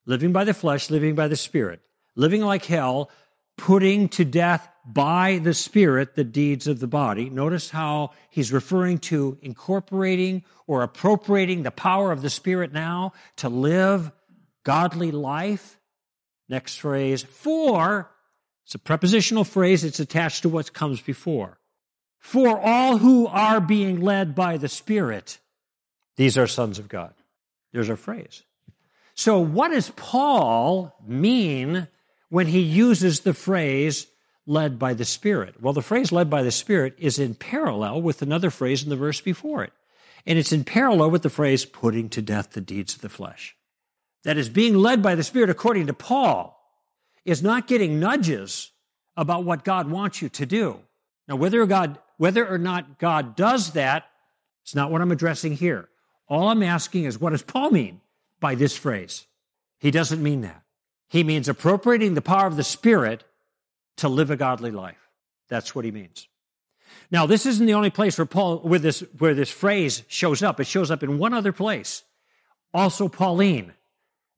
Living 0.07 0.33
by 0.33 0.43
the 0.43 0.55
flesh, 0.55 0.89
living 0.89 1.13
by 1.13 1.27
the 1.27 1.35
Spirit. 1.35 1.81
Living 2.15 2.41
like 2.41 2.65
hell, 2.65 3.11
putting 3.59 4.07
to 4.09 4.23
death 4.23 4.67
by 4.85 5.39
the 5.43 5.53
Spirit 5.53 6.15
the 6.15 6.23
deeds 6.23 6.65
of 6.65 6.79
the 6.79 6.87
body. 6.87 7.29
Notice 7.29 7.69
how 7.69 8.11
he's 8.29 8.51
referring 8.51 8.97
to 8.99 9.37
incorporating 9.41 10.43
or 10.65 10.81
appropriating 10.81 11.63
the 11.63 11.71
power 11.71 12.11
of 12.11 12.21
the 12.21 12.29
Spirit 12.29 12.71
now 12.71 13.13
to 13.35 13.49
live 13.49 14.11
godly 14.63 15.11
life. 15.11 15.77
Next 16.47 16.77
phrase, 16.77 17.21
for, 17.21 18.09
it's 18.65 18.75
a 18.75 18.79
prepositional 18.79 19.43
phrase, 19.43 19.83
it's 19.83 19.99
attached 19.99 20.43
to 20.43 20.49
what 20.49 20.73
comes 20.73 21.01
before. 21.01 21.59
For 22.17 22.59
all 22.59 22.97
who 22.97 23.27
are 23.27 23.61
being 23.61 24.01
led 24.01 24.33
by 24.33 24.57
the 24.57 24.69
Spirit, 24.69 25.37
these 26.15 26.37
are 26.37 26.47
sons 26.47 26.79
of 26.79 26.87
God. 26.87 27.13
There's 27.71 27.89
our 27.89 27.97
phrase. 27.97 28.43
So, 29.13 29.39
what 29.39 29.69
does 29.69 29.91
Paul 29.91 30.95
mean 31.05 31.87
when 32.29 32.47
he 32.47 32.59
uses 32.59 33.21
the 33.21 33.33
phrase 33.33 34.07
led 34.45 34.79
by 34.79 34.93
the 34.93 35.05
Spirit. 35.05 35.61
Well, 35.61 35.73
the 35.73 35.81
phrase 35.81 36.11
led 36.11 36.29
by 36.29 36.43
the 36.43 36.51
Spirit 36.51 36.95
is 36.97 37.19
in 37.19 37.35
parallel 37.35 38.01
with 38.01 38.21
another 38.21 38.49
phrase 38.49 38.83
in 38.83 38.89
the 38.89 38.95
verse 38.95 39.21
before 39.21 39.63
it. 39.63 39.73
And 40.25 40.39
it's 40.39 40.51
in 40.51 40.63
parallel 40.63 41.11
with 41.11 41.21
the 41.21 41.29
phrase 41.29 41.65
putting 41.65 42.09
to 42.09 42.21
death 42.21 42.51
the 42.51 42.61
deeds 42.61 42.95
of 42.95 43.01
the 43.01 43.09
flesh. 43.09 43.55
That 44.23 44.37
is, 44.37 44.49
being 44.49 44.75
led 44.75 45.01
by 45.01 45.15
the 45.15 45.23
Spirit, 45.23 45.49
according 45.49 45.87
to 45.87 45.93
Paul, 45.93 46.59
is 47.25 47.41
not 47.41 47.67
getting 47.67 47.99
nudges 47.99 48.71
about 49.15 49.43
what 49.43 49.63
God 49.63 49.89
wants 49.89 50.21
you 50.21 50.29
to 50.29 50.45
do. 50.45 50.79
Now, 51.27 51.35
whether 51.35 51.65
God, 51.65 51.99
whether 52.17 52.45
or 52.45 52.57
not 52.57 52.97
God 52.97 53.35
does 53.35 53.71
that, 53.71 54.07
it's 54.63 54.75
not 54.75 54.91
what 54.91 55.01
I'm 55.01 55.11
addressing 55.11 55.53
here. 55.53 55.89
All 56.27 56.49
I'm 56.49 56.63
asking 56.63 57.05
is 57.05 57.19
what 57.19 57.31
does 57.31 57.43
Paul 57.43 57.71
mean 57.71 58.01
by 58.39 58.55
this 58.55 58.75
phrase? 58.75 59.25
He 59.79 59.91
doesn't 59.91 60.21
mean 60.21 60.41
that. 60.41 60.63
He 61.09 61.23
means 61.23 61.49
appropriating 61.49 62.13
the 62.13 62.21
power 62.21 62.47
of 62.47 62.55
the 62.55 62.63
Spirit 62.63 63.23
to 63.97 64.07
live 64.07 64.31
a 64.31 64.37
godly 64.37 64.71
life. 64.71 65.09
That's 65.49 65.75
what 65.75 65.85
he 65.85 65.91
means. 65.91 66.27
Now, 67.11 67.25
this 67.25 67.45
isn't 67.45 67.65
the 67.65 67.73
only 67.73 67.89
place 67.89 68.17
where 68.17 68.25
Paul, 68.25 68.59
where 68.59 68.79
this, 68.79 69.03
where 69.17 69.33
this 69.33 69.49
phrase 69.49 70.03
shows 70.07 70.43
up. 70.43 70.59
It 70.59 70.67
shows 70.67 70.91
up 70.91 71.03
in 71.03 71.17
one 71.17 71.33
other 71.33 71.51
place. 71.51 72.03
Also 72.73 73.09
Pauline. 73.09 73.73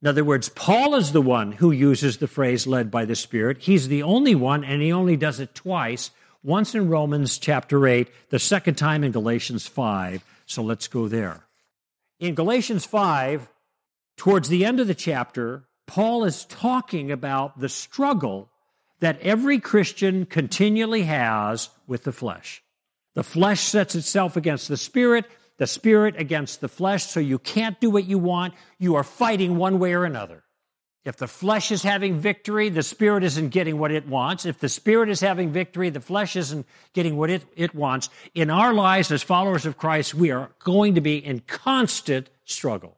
In 0.01 0.07
other 0.07 0.23
words, 0.23 0.49
Paul 0.49 0.95
is 0.95 1.12
the 1.12 1.21
one 1.21 1.51
who 1.51 1.71
uses 1.71 2.17
the 2.17 2.27
phrase 2.27 2.65
led 2.65 2.89
by 2.89 3.05
the 3.05 3.15
Spirit. 3.15 3.60
He's 3.60 3.88
the 3.88 4.03
only 4.03 4.34
one, 4.34 4.63
and 4.63 4.81
he 4.81 4.91
only 4.91 5.17
does 5.17 5.39
it 5.39 5.53
twice. 5.53 6.12
Once 6.43 6.73
in 6.73 6.89
Romans 6.89 7.38
chapter 7.38 7.86
8, 7.86 8.10
the 8.29 8.39
second 8.39 8.75
time 8.75 9.03
in 9.03 9.12
Galatians 9.12 9.67
5. 9.67 10.23
So 10.47 10.63
let's 10.63 10.88
go 10.88 11.07
there. 11.07 11.45
In 12.19 12.34
Galatians 12.34 12.86
5, 12.86 13.47
towards 14.17 14.49
the 14.49 14.65
end 14.65 14.79
of 14.79 14.88
the 14.88 14.95
chapter, 14.95 15.65
Paul 15.91 16.23
is 16.23 16.45
talking 16.45 17.12
about 17.12 17.60
the 17.60 17.67
struggle 17.67 18.49
that 19.01 19.19
every 19.19 19.60
Christian 19.60 20.25
continually 20.25 21.01
has 21.01 21.69
with 21.86 22.06
the 22.06 22.13
flesh. 22.13 22.63
The 23.13 23.25
flesh 23.25 23.60
sets 23.60 23.93
itself 23.93 24.38
against 24.38 24.69
the 24.69 24.77
spirit, 24.77 25.25
the 25.58 25.67
spirit 25.67 26.15
against 26.17 26.62
the 26.62 26.69
flesh, 26.69 27.08
so 27.08 27.19
you 27.19 27.38
can't 27.38 27.77
do 27.82 27.89
what 27.89 28.06
you 28.06 28.17
want. 28.17 28.54
You 28.80 28.95
are 28.95 29.04
fighting 29.04 29.58
one 29.58 29.80
way 29.80 29.91
or 29.91 30.06
another. 30.06 30.43
If 31.04 31.17
the 31.17 31.27
flesh 31.27 31.73
is 31.73 31.84
having 31.84 32.21
victory, 32.21 32.69
the 32.69 32.84
spirit 32.84 33.25
isn't 33.25 33.49
getting 33.49 33.77
what 33.77 33.91
it 33.91 34.08
wants. 34.08 34.45
If 34.45 34.60
the 34.60 34.69
spirit 34.69 35.10
is 35.10 35.19
having 35.19 35.51
victory, 35.51 35.89
the 35.89 35.99
flesh 35.99 36.38
isn't 36.38 36.65
getting 36.93 37.17
what 37.17 37.30
it, 37.30 37.43
it 37.58 37.75
wants. 37.75 38.08
In 38.34 38.49
our 38.49 38.73
lives 38.73 39.12
as 39.12 39.23
followers 39.23 39.65
of 39.65 39.75
Christ, 39.75 40.13
we 40.13 40.32
are 40.32 40.51
going 40.63 40.95
to 40.95 41.01
be 41.01 41.17
in 41.17 41.41
constant 41.41 42.30
struggle. 42.45 42.95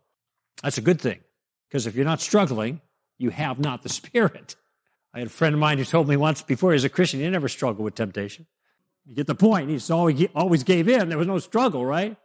That's 0.62 0.77
a 0.77 0.82
good 0.82 1.01
thing, 1.01 1.21
because 1.73 1.88
if 1.88 1.95
you're 1.95 2.05
not 2.05 2.21
struggling, 2.21 2.81
you 3.17 3.31
have 3.31 3.57
not 3.57 3.81
the 3.81 3.89
spirit. 3.89 4.55
I 5.12 5.17
had 5.17 5.27
a 5.27 5.31
friend 5.31 5.55
of 5.55 5.59
mine 5.59 5.79
who 5.79 5.86
told 5.86 6.07
me 6.07 6.15
once 6.15 6.43
before 6.43 6.69
he 6.69 6.75
was 6.75 6.83
a 6.83 6.89
Christian, 6.89 7.19
he 7.19 7.27
never 7.27 7.49
struggled 7.49 7.83
with 7.83 7.95
temptation. 7.95 8.45
You 9.07 9.15
get 9.15 9.25
the 9.25 9.33
point. 9.33 9.71
He 9.71 10.27
always, 10.36 10.63
gave 10.63 10.88
in. 10.88 11.09
There 11.09 11.17
was 11.17 11.25
no 11.25 11.39
struggle, 11.39 11.83
right? 11.83 12.15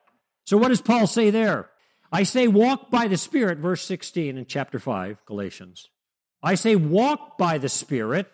So 0.45 0.59
what 0.59 0.69
does 0.69 0.83
Paul 0.83 1.07
say 1.07 1.31
there? 1.31 1.71
I 2.13 2.25
say 2.25 2.47
walk 2.47 2.91
by 2.91 3.09
the 3.09 3.17
Spirit, 3.17 3.57
verse 3.57 3.83
16 3.87 4.37
in 4.37 4.45
chapter 4.45 4.79
5, 4.79 5.25
Galatians. 5.25 5.89
I 6.43 6.55
say 6.55 6.77
walk 6.77 7.39
by 7.39 7.57
the 7.57 7.71
Spirit, 7.71 8.31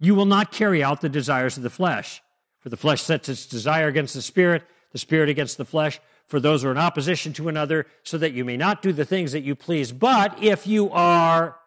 you 0.00 0.14
will 0.14 0.24
not 0.24 0.50
carry 0.50 0.82
out 0.82 1.02
the 1.02 1.10
desires 1.10 1.58
of 1.58 1.62
the 1.62 1.68
flesh. 1.68 2.22
For 2.60 2.70
the 2.70 2.78
flesh 2.78 3.02
sets 3.02 3.28
its 3.28 3.44
desire 3.44 3.88
against 3.88 4.14
the 4.14 4.22
Spirit, 4.22 4.62
the 4.92 4.98
Spirit 4.98 5.28
against 5.28 5.58
the 5.58 5.66
flesh, 5.66 6.00
for 6.34 6.40
those 6.40 6.62
who 6.62 6.68
are 6.68 6.72
in 6.72 6.78
opposition 6.78 7.32
to 7.32 7.48
another, 7.48 7.86
so 8.02 8.18
that 8.18 8.32
you 8.32 8.44
may 8.44 8.56
not 8.56 8.82
do 8.82 8.92
the 8.92 9.04
things 9.04 9.30
that 9.30 9.44
you 9.44 9.54
please. 9.54 9.92
But 9.92 10.42
if 10.42 10.66
you 10.66 10.90
are 10.90 11.58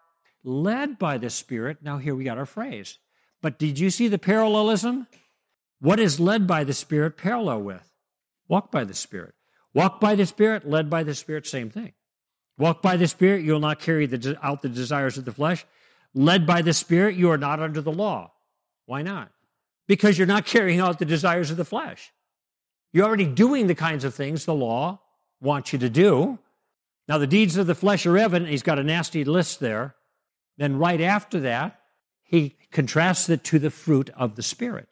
led 0.44 1.00
by 1.00 1.18
the 1.18 1.30
Spirit. 1.30 1.78
Now, 1.82 2.00
here 2.00 2.14
we 2.14 2.26
got 2.26 2.38
our 2.38 2.46
phrase. 2.46 2.98
But 3.42 3.58
did 3.58 3.80
you 3.80 3.90
see 3.90 4.10
the 4.10 4.18
parallelism? 4.18 5.08
What 5.80 6.02
is 6.02 6.20
led 6.20 6.48
by 6.48 6.66
the 6.66 6.74
Spirit 6.74 7.16
parallel 7.16 7.62
with? 7.62 7.94
Walk 8.50 8.70
by 8.70 8.84
the 8.84 8.94
Spirit. 8.94 9.36
Walk 9.74 10.02
by 10.02 10.16
the 10.16 10.26
Spirit, 10.26 10.68
led 10.68 10.90
by 10.90 11.02
the 11.04 11.16
Spirit, 11.16 11.48
same 11.48 11.70
thing. 11.70 11.94
Walk 12.58 12.82
by 12.82 12.98
the 12.98 13.08
Spirit, 13.08 13.46
you 13.46 13.54
will 13.54 13.62
not 13.62 13.80
carry 13.80 14.06
the, 14.06 14.38
out 14.44 14.64
the 14.64 14.68
desires 14.68 15.18
of 15.18 15.24
the 15.24 15.32
flesh. 15.32 15.66
Led 16.14 16.46
by 16.46 16.62
the 16.62 16.74
Spirit, 16.74 17.16
you 17.16 17.32
are 17.32 17.38
not 17.38 17.62
under 17.62 17.80
the 17.80 17.90
law. 17.90 18.34
Why 18.86 19.02
not? 19.02 19.32
Because 19.88 20.18
you're 20.18 20.28
not 20.28 20.46
carrying 20.46 20.82
out 20.82 21.00
the 21.00 21.06
desires 21.06 21.52
of 21.52 21.56
the 21.56 21.64
flesh. 21.64 22.12
You're 22.94 23.06
already 23.06 23.26
doing 23.26 23.68
the 23.68 23.76
kinds 23.76 24.04
of 24.04 24.14
things 24.14 24.46
the 24.46 24.54
law 24.54 25.00
wants 25.42 25.74
you 25.74 25.80
to 25.80 25.90
do. 25.90 26.40
Now, 27.08 27.18
the 27.18 27.28
deeds 27.28 27.58
of 27.58 27.68
the 27.68 27.76
flesh 27.76 28.06
are 28.06 28.18
evident. 28.18 28.52
He's 28.52 28.64
got 28.64 28.80
a 28.80 28.84
nasty 28.84 29.24
list 29.24 29.60
there. 29.60 29.96
Then, 30.58 30.78
right 30.78 31.00
after 31.00 31.40
that, 31.42 31.80
he 32.24 32.58
contrasts 32.72 33.30
it 33.30 33.44
to 33.46 33.60
the 33.60 33.70
fruit 33.70 34.10
of 34.16 34.36
the 34.36 34.44
Spirit 34.44 34.90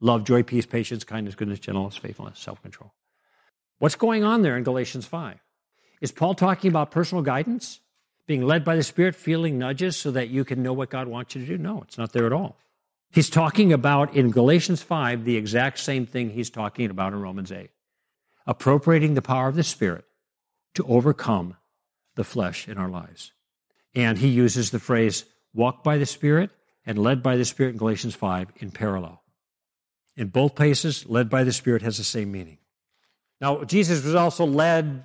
love, 0.00 0.24
joy, 0.24 0.42
peace, 0.42 0.66
patience, 0.66 1.04
kindness, 1.04 1.34
goodness, 1.34 1.58
gentleness, 1.58 1.96
faithfulness, 1.96 2.38
self 2.38 2.62
control. 2.62 2.92
What's 3.78 3.96
going 3.96 4.24
on 4.24 4.42
there 4.42 4.56
in 4.56 4.62
Galatians 4.62 5.06
5? 5.06 5.38
Is 6.00 6.12
Paul 6.12 6.34
talking 6.34 6.70
about 6.70 6.90
personal 6.90 7.22
guidance? 7.22 7.80
Being 8.26 8.42
led 8.42 8.64
by 8.64 8.76
the 8.76 8.82
Spirit, 8.82 9.14
feeling 9.14 9.58
nudges 9.58 9.96
so 9.96 10.10
that 10.10 10.28
you 10.28 10.44
can 10.44 10.62
know 10.62 10.72
what 10.72 10.90
God 10.90 11.06
wants 11.06 11.34
you 11.34 11.42
to 11.42 11.46
do? 11.46 11.58
No, 11.58 11.82
it's 11.82 11.96
not 11.96 12.12
there 12.12 12.26
at 12.26 12.32
all. 12.32 12.56
He's 13.10 13.30
talking 13.30 13.72
about 13.72 14.14
in 14.14 14.30
Galatians 14.30 14.82
5 14.82 15.24
the 15.24 15.36
exact 15.36 15.78
same 15.78 16.06
thing 16.06 16.30
he's 16.30 16.50
talking 16.50 16.90
about 16.90 17.12
in 17.12 17.20
Romans 17.20 17.50
8 17.52 17.70
appropriating 18.46 19.14
the 19.14 19.22
power 19.22 19.48
of 19.48 19.56
the 19.56 19.62
Spirit 19.62 20.04
to 20.74 20.86
overcome 20.86 21.56
the 22.14 22.24
flesh 22.24 22.68
in 22.68 22.78
our 22.78 22.88
lives. 22.88 23.32
And 23.94 24.18
he 24.18 24.28
uses 24.28 24.70
the 24.70 24.78
phrase 24.78 25.24
walk 25.52 25.82
by 25.82 25.98
the 25.98 26.06
Spirit 26.06 26.50
and 26.84 26.98
led 26.98 27.22
by 27.22 27.36
the 27.36 27.44
Spirit 27.44 27.70
in 27.70 27.78
Galatians 27.78 28.14
5 28.14 28.52
in 28.56 28.70
parallel. 28.70 29.22
In 30.16 30.28
both 30.28 30.54
places, 30.54 31.06
led 31.08 31.28
by 31.28 31.44
the 31.44 31.52
Spirit 31.52 31.82
has 31.82 31.98
the 31.98 32.04
same 32.04 32.30
meaning. 32.30 32.58
Now, 33.40 33.64
Jesus 33.64 34.04
was 34.04 34.14
also 34.14 34.46
led 34.46 35.04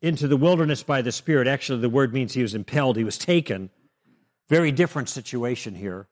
into 0.00 0.28
the 0.28 0.36
wilderness 0.36 0.82
by 0.82 1.02
the 1.02 1.10
Spirit. 1.10 1.48
Actually, 1.48 1.80
the 1.80 1.88
word 1.88 2.12
means 2.12 2.34
he 2.34 2.42
was 2.42 2.54
impelled, 2.54 2.96
he 2.96 3.04
was 3.04 3.18
taken. 3.18 3.70
Very 4.48 4.70
different 4.70 5.08
situation 5.08 5.74
here. 5.74 6.06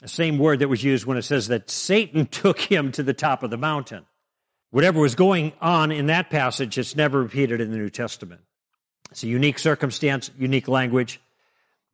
The 0.00 0.08
same 0.08 0.38
word 0.38 0.60
that 0.60 0.68
was 0.68 0.84
used 0.84 1.06
when 1.06 1.16
it 1.16 1.22
says 1.22 1.48
that 1.48 1.70
Satan 1.70 2.26
took 2.30 2.60
him 2.60 2.92
to 2.92 3.02
the 3.02 3.14
top 3.14 3.42
of 3.42 3.50
the 3.50 3.56
mountain. 3.56 4.06
Whatever 4.70 5.00
was 5.00 5.14
going 5.14 5.52
on 5.60 5.90
in 5.90 6.06
that 6.06 6.30
passage, 6.30 6.76
it's 6.76 6.94
never 6.94 7.22
repeated 7.22 7.60
in 7.60 7.70
the 7.70 7.78
New 7.78 7.90
Testament. 7.90 8.42
It's 9.10 9.22
a 9.22 9.26
unique 9.26 9.58
circumstance, 9.58 10.30
unique 10.38 10.68
language. 10.68 11.20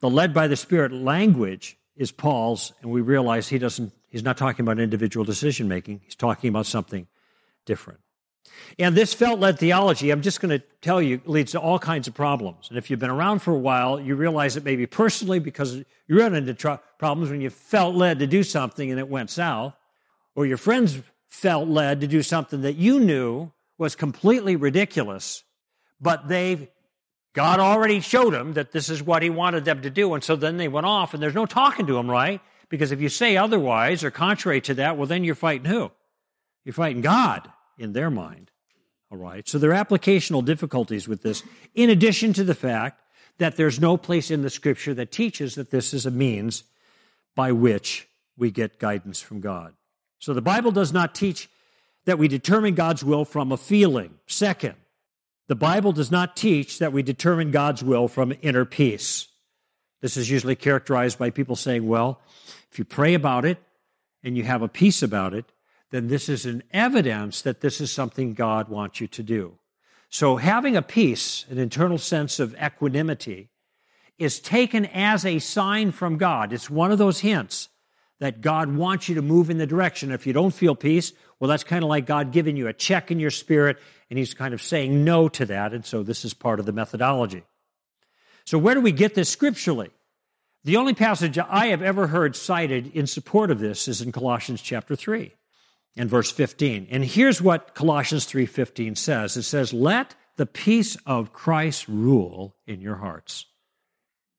The 0.00 0.10
led 0.10 0.34
by 0.34 0.48
the 0.48 0.56
Spirit 0.56 0.92
language 0.92 1.78
is 1.96 2.10
Paul's, 2.10 2.72
and 2.82 2.90
we 2.90 3.00
realize 3.00 3.48
he 3.48 3.58
doesn't, 3.58 3.92
he's 4.08 4.24
not 4.24 4.36
talking 4.36 4.64
about 4.64 4.80
individual 4.80 5.24
decision 5.24 5.68
making. 5.68 6.00
He's 6.04 6.16
talking 6.16 6.48
about 6.48 6.66
something 6.66 7.06
different. 7.64 8.00
And 8.78 8.96
this 8.96 9.14
felt 9.14 9.40
led 9.40 9.58
theology, 9.58 10.10
I'm 10.10 10.22
just 10.22 10.40
going 10.40 10.58
to 10.58 10.64
tell 10.80 11.00
you, 11.00 11.20
leads 11.26 11.52
to 11.52 11.60
all 11.60 11.78
kinds 11.78 12.08
of 12.08 12.14
problems. 12.14 12.68
And 12.68 12.78
if 12.78 12.90
you've 12.90 12.98
been 12.98 13.10
around 13.10 13.40
for 13.40 13.52
a 13.52 13.58
while, 13.58 14.00
you 14.00 14.16
realize 14.16 14.56
it 14.56 14.64
maybe 14.64 14.86
personally 14.86 15.38
because 15.38 15.76
you 16.06 16.18
run 16.18 16.34
into 16.34 16.54
tr- 16.54 16.74
problems 16.98 17.30
when 17.30 17.40
you 17.40 17.50
felt 17.50 17.94
led 17.94 18.18
to 18.18 18.26
do 18.26 18.42
something 18.42 18.90
and 18.90 18.98
it 18.98 19.08
went 19.08 19.30
south, 19.30 19.74
or 20.34 20.46
your 20.46 20.56
friends 20.56 21.00
felt 21.28 21.68
led 21.68 22.00
to 22.00 22.06
do 22.06 22.22
something 22.22 22.62
that 22.62 22.76
you 22.76 22.98
knew 22.98 23.52
was 23.78 23.94
completely 23.94 24.56
ridiculous, 24.56 25.44
but 26.00 26.28
they 26.28 26.70
God 27.32 27.58
already 27.58 27.98
showed 27.98 28.32
them 28.32 28.52
that 28.52 28.70
this 28.70 28.88
is 28.88 29.02
what 29.02 29.22
he 29.22 29.30
wanted 29.30 29.64
them 29.64 29.82
to 29.82 29.90
do. 29.90 30.14
And 30.14 30.22
so 30.22 30.36
then 30.36 30.56
they 30.56 30.68
went 30.68 30.86
off, 30.86 31.14
and 31.14 31.22
there's 31.22 31.34
no 31.34 31.46
talking 31.46 31.86
to 31.86 31.94
them, 31.94 32.08
right? 32.08 32.40
Because 32.68 32.92
if 32.92 33.00
you 33.00 33.08
say 33.08 33.36
otherwise 33.36 34.04
or 34.04 34.12
contrary 34.12 34.60
to 34.62 34.74
that, 34.74 34.96
well, 34.96 35.08
then 35.08 35.24
you're 35.24 35.34
fighting 35.34 35.64
who? 35.64 35.90
You're 36.64 36.74
fighting 36.74 37.02
God 37.02 37.50
in 37.78 37.92
their 37.92 38.10
mind. 38.10 38.50
All 39.10 39.18
right. 39.18 39.48
So 39.48 39.58
there 39.58 39.74
are 39.74 39.84
applicational 39.84 40.44
difficulties 40.44 41.06
with 41.06 41.22
this, 41.22 41.42
in 41.74 41.90
addition 41.90 42.32
to 42.34 42.44
the 42.44 42.54
fact 42.54 43.00
that 43.38 43.56
there's 43.56 43.80
no 43.80 43.96
place 43.96 44.30
in 44.30 44.42
the 44.42 44.50
scripture 44.50 44.94
that 44.94 45.12
teaches 45.12 45.54
that 45.54 45.70
this 45.70 45.92
is 45.92 46.06
a 46.06 46.10
means 46.10 46.64
by 47.34 47.52
which 47.52 48.08
we 48.36 48.50
get 48.50 48.78
guidance 48.78 49.20
from 49.20 49.40
God. 49.40 49.74
So 50.18 50.34
the 50.34 50.42
Bible 50.42 50.72
does 50.72 50.92
not 50.92 51.14
teach 51.14 51.48
that 52.04 52.18
we 52.18 52.28
determine 52.28 52.74
God's 52.74 53.04
will 53.04 53.24
from 53.24 53.52
a 53.52 53.56
feeling. 53.56 54.14
Second, 54.26 54.74
the 55.46 55.54
Bible 55.54 55.92
does 55.92 56.10
not 56.10 56.36
teach 56.36 56.78
that 56.78 56.92
we 56.92 57.02
determine 57.02 57.50
God's 57.50 57.82
will 57.82 58.08
from 58.08 58.32
inner 58.40 58.64
peace. 58.64 59.28
This 60.00 60.16
is 60.16 60.30
usually 60.30 60.56
characterized 60.56 61.18
by 61.18 61.30
people 61.30 61.56
saying, 61.56 61.86
well, 61.86 62.20
if 62.70 62.78
you 62.78 62.84
pray 62.84 63.14
about 63.14 63.44
it 63.44 63.58
and 64.22 64.36
you 64.36 64.42
have 64.44 64.62
a 64.62 64.68
peace 64.68 65.02
about 65.02 65.34
it, 65.34 65.44
then 65.94 66.08
this 66.08 66.28
is 66.28 66.44
an 66.44 66.64
evidence 66.72 67.40
that 67.42 67.60
this 67.60 67.80
is 67.80 67.92
something 67.92 68.34
God 68.34 68.68
wants 68.68 69.00
you 69.00 69.06
to 69.06 69.22
do. 69.22 69.54
So 70.10 70.38
having 70.38 70.76
a 70.76 70.82
peace, 70.82 71.46
an 71.48 71.56
internal 71.58 71.98
sense 71.98 72.40
of 72.40 72.52
equanimity, 72.60 73.50
is 74.18 74.40
taken 74.40 74.86
as 74.86 75.24
a 75.24 75.38
sign 75.38 75.92
from 75.92 76.18
God. 76.18 76.52
It's 76.52 76.68
one 76.68 76.90
of 76.90 76.98
those 76.98 77.20
hints 77.20 77.68
that 78.18 78.40
God 78.40 78.74
wants 78.74 79.08
you 79.08 79.14
to 79.14 79.22
move 79.22 79.50
in 79.50 79.58
the 79.58 79.68
direction. 79.68 80.10
If 80.10 80.26
you 80.26 80.32
don't 80.32 80.52
feel 80.52 80.74
peace, 80.74 81.12
well, 81.38 81.48
that's 81.48 81.62
kind 81.62 81.84
of 81.84 81.88
like 81.88 82.06
God 82.06 82.32
giving 82.32 82.56
you 82.56 82.66
a 82.66 82.72
check 82.72 83.12
in 83.12 83.20
your 83.20 83.30
spirit 83.30 83.78
and 84.10 84.18
he's 84.18 84.34
kind 84.34 84.52
of 84.52 84.60
saying 84.60 85.04
no 85.04 85.28
to 85.28 85.46
that. 85.46 85.72
And 85.72 85.84
so 85.84 86.02
this 86.02 86.24
is 86.24 86.34
part 86.34 86.58
of 86.58 86.66
the 86.66 86.72
methodology. 86.72 87.44
So 88.44 88.58
where 88.58 88.74
do 88.74 88.80
we 88.80 88.90
get 88.90 89.14
this 89.14 89.28
scripturally? 89.28 89.90
The 90.64 90.76
only 90.76 90.94
passage 90.94 91.38
I 91.38 91.66
have 91.66 91.82
ever 91.82 92.08
heard 92.08 92.34
cited 92.34 92.90
in 92.96 93.06
support 93.06 93.52
of 93.52 93.60
this 93.60 93.86
is 93.86 94.02
in 94.02 94.10
Colossians 94.10 94.60
chapter 94.60 94.96
3 94.96 95.32
and 95.96 96.10
verse 96.10 96.30
15. 96.30 96.88
And 96.90 97.04
here's 97.04 97.40
what 97.40 97.74
Colossians 97.74 98.26
3:15 98.26 98.96
says. 98.96 99.36
It 99.36 99.42
says, 99.42 99.72
"Let 99.72 100.14
the 100.36 100.46
peace 100.46 100.96
of 101.06 101.32
Christ 101.32 101.86
rule 101.88 102.56
in 102.66 102.80
your 102.80 102.96
hearts." 102.96 103.46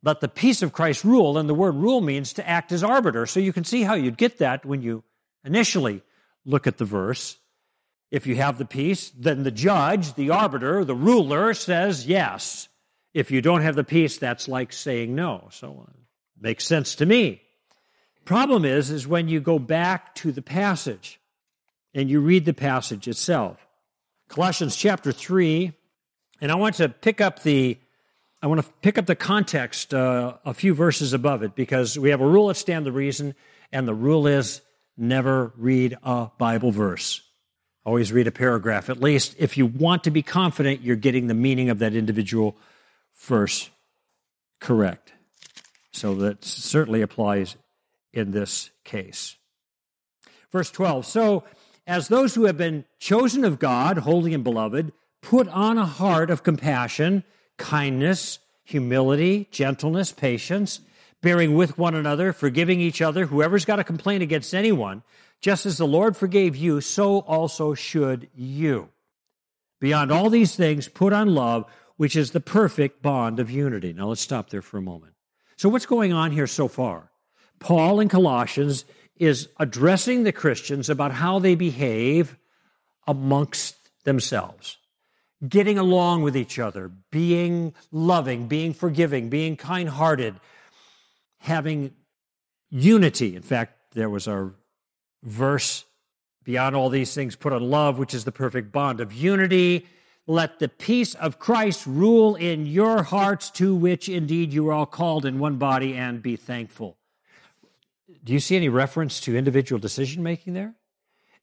Let 0.04 0.20
the 0.20 0.28
peace 0.28 0.62
of 0.62 0.72
Christ 0.72 1.04
rule, 1.04 1.38
and 1.38 1.50
the 1.50 1.56
word 1.56 1.76
rule 1.76 2.00
means 2.00 2.32
to 2.34 2.48
act 2.48 2.72
as 2.72 2.84
arbiter. 2.84 3.26
So 3.26 3.40
you 3.40 3.52
can 3.52 3.64
see 3.64 3.84
how 3.84 3.96
you'd 3.96 4.18
get 4.18 4.38
that 4.38 4.64
when 4.64 4.84
you 4.84 5.04
initially 5.44 6.04
look 6.46 6.68
at 6.68 6.78
the 6.78 6.86
verse. 6.86 7.38
If 8.12 8.28
you 8.28 8.36
have 8.36 8.60
the 8.60 8.66
peace, 8.66 9.10
then 9.10 9.44
the 9.44 9.52
judge, 9.52 10.14
the 10.14 10.30
arbiter, 10.30 10.86
the 10.86 10.94
ruler 10.94 11.56
says 11.56 12.06
yes. 12.06 12.68
If 13.16 13.32
you 13.32 13.42
don't 13.42 13.62
have 13.62 13.76
the 13.76 13.84
peace, 13.84 14.18
that's 14.18 14.48
like 14.48 14.74
saying 14.74 15.16
no. 15.16 15.48
So 15.52 15.88
it 15.88 15.90
uh, 15.90 16.00
makes 16.40 16.66
sense 16.66 16.94
to 16.96 17.06
me. 17.06 17.42
Problem 18.26 18.64
is, 18.64 18.92
is 18.92 19.08
when 19.08 19.28
you 19.28 19.40
go 19.40 19.58
back 19.58 20.14
to 20.16 20.32
the 20.32 20.42
passage 20.42 21.20
and 21.96 22.10
you 22.10 22.20
read 22.20 22.46
the 22.46 22.54
passage 22.54 23.08
itself. 23.08 23.66
Colossians 24.28 24.76
chapter 24.76 25.12
3, 25.12 25.72
and 26.42 26.52
I 26.52 26.56
want 26.56 26.76
to 26.76 26.90
pick 26.90 27.22
up 27.22 27.42
the 27.42 27.80
I 28.44 28.48
want 28.48 28.64
to 28.64 28.72
pick 28.84 29.00
up 29.00 29.08
the 29.08 29.16
context 29.16 29.92
uh, 29.92 30.36
a 30.46 30.54
few 30.54 30.76
verses 30.76 31.14
above 31.14 31.42
it 31.42 31.56
because 31.56 31.98
we 31.98 32.12
have 32.12 32.22
a 32.22 32.28
rule 32.28 32.52
at 32.52 32.58
Stand 32.58 32.86
to 32.86 32.92
Reason, 32.92 33.34
and 33.72 33.88
the 33.88 33.94
rule 33.96 34.28
is 34.28 34.62
never 34.98 35.52
read 35.58 35.98
a 36.04 36.30
Bible 36.38 36.70
verse. 36.70 37.22
Always 37.86 38.12
read 38.12 38.28
a 38.28 38.32
paragraph, 38.32 38.90
at 38.90 39.02
least 39.02 39.36
if 39.40 39.58
you 39.58 39.66
want 39.66 40.04
to 40.04 40.12
be 40.12 40.22
confident 40.22 40.82
you're 40.82 40.96
getting 40.96 41.26
the 41.26 41.34
meaning 41.34 41.70
of 41.70 41.80
that 41.80 41.96
individual 41.96 42.56
verse 43.22 43.70
correct. 44.60 45.14
So 45.92 46.14
that 46.16 46.44
certainly 46.44 47.02
applies 47.02 47.56
in 48.14 48.32
this 48.32 48.70
case. 48.84 49.38
Verse 50.52 50.72
12 50.72 51.06
So, 51.06 51.44
as 51.88 52.08
those 52.08 52.36
who 52.36 52.46
have 52.46 52.58
been 52.58 52.86
chosen 53.00 53.44
of 53.44 53.60
God, 53.60 54.00
holy 54.00 54.34
and 54.34 54.44
beloved, 54.44 54.92
put 55.22 55.48
on 55.50 55.78
a 55.78 55.86
heart 55.86 56.30
of 56.30 56.44
compassion, 56.44 57.24
kindness, 57.58 58.40
humility, 58.64 59.48
gentleness, 59.52 60.12
patience, 60.12 60.82
bearing 61.22 61.56
with 61.56 61.78
one 61.78 61.96
another, 61.96 62.34
forgiving 62.34 62.80
each 62.80 63.02
other, 63.02 63.28
whoever's 63.28 63.66
got 63.66 63.80
a 63.80 63.84
complaint 63.84 64.24
against 64.24 64.54
anyone, 64.54 65.04
just 65.42 65.66
as 65.66 65.78
the 65.78 65.88
Lord 65.88 66.18
forgave 66.18 66.56
you, 66.56 66.82
so 66.82 67.20
also 67.20 67.74
should 67.74 68.30
you. 68.36 68.90
Beyond 69.80 70.12
all 70.12 70.30
these 70.30 70.56
things, 70.56 70.88
put 70.88 71.14
on 71.14 71.36
love, 71.36 71.66
which 71.98 72.16
is 72.16 72.32
the 72.32 72.40
perfect 72.40 73.02
bond 73.02 73.40
of 73.40 73.52
unity. 73.52 73.94
Now 73.94 74.08
let's 74.08 74.22
stop 74.22 74.50
there 74.50 74.62
for 74.62 74.78
a 74.78 74.82
moment. 74.82 75.14
So, 75.58 75.70
what's 75.70 75.86
going 75.86 76.12
on 76.12 76.32
here 76.32 76.48
so 76.48 76.68
far? 76.68 77.12
Paul 77.60 78.00
in 78.00 78.10
Colossians 78.10 78.86
is 79.18 79.50
addressing 79.60 80.24
the 80.24 80.32
Christians 80.32 80.90
about 80.90 81.14
how 81.14 81.40
they 81.40 81.56
behave 81.56 82.38
amongst 83.08 83.76
themselves, 84.04 84.78
getting 85.48 85.78
along 85.78 86.22
with 86.22 86.36
each 86.36 86.60
other, 86.60 86.92
being 87.12 87.74
loving, 87.92 88.48
being 88.48 88.74
forgiving, 88.74 89.30
being 89.30 89.56
kind 89.56 89.90
hearted, 89.90 90.36
having 91.40 91.94
unity. 92.70 93.36
In 93.36 93.42
fact, 93.42 93.94
there 93.94 94.10
was 94.10 94.28
a 94.28 94.52
verse 95.24 95.86
beyond 96.44 96.76
all 96.76 96.90
these 96.90 97.14
things 97.14 97.36
put 97.36 97.54
on 97.54 97.70
love, 97.70 97.98
which 97.98 98.14
is 98.14 98.26
the 98.26 98.32
perfect 98.32 98.72
bond 98.72 99.00
of 99.00 99.14
unity. 99.14 99.88
Let 100.28 100.60
the 100.60 100.70
peace 100.70 101.14
of 101.16 101.40
Christ 101.40 101.86
rule 101.86 102.36
in 102.36 102.66
your 102.66 103.04
hearts, 103.04 103.50
to 103.52 103.76
which 103.76 104.10
indeed 104.10 104.54
you 104.54 104.68
are 104.70 104.74
all 104.74 104.86
called 104.86 105.26
in 105.26 105.40
one 105.40 105.58
body, 105.58 105.96
and 105.96 106.22
be 106.22 106.36
thankful. 106.36 106.98
Do 108.26 108.34
you 108.34 108.40
see 108.40 108.56
any 108.56 108.70
reference 108.70 109.20
to 109.22 109.38
individual 109.38 109.80
decision 109.80 110.24
making 110.24 110.54
there? 110.54 110.74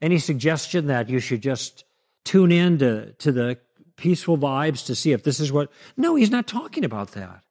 Any 0.02 0.18
suggestion 0.18 0.88
that 0.88 1.08
you 1.08 1.20
should 1.20 1.40
just 1.40 1.84
tune 2.24 2.50
in 2.50 2.78
to, 2.78 3.12
to 3.12 3.30
the 3.30 3.58
peaceful 3.96 4.36
vibes 4.36 4.84
to 4.86 4.96
see 4.96 5.12
if 5.12 5.22
this 5.22 5.38
is 5.38 5.52
what? 5.52 5.70
No, 5.96 6.16
he's 6.16 6.30
not 6.30 6.48
talking 6.48 6.84
about 6.84 7.12
that. 7.12 7.44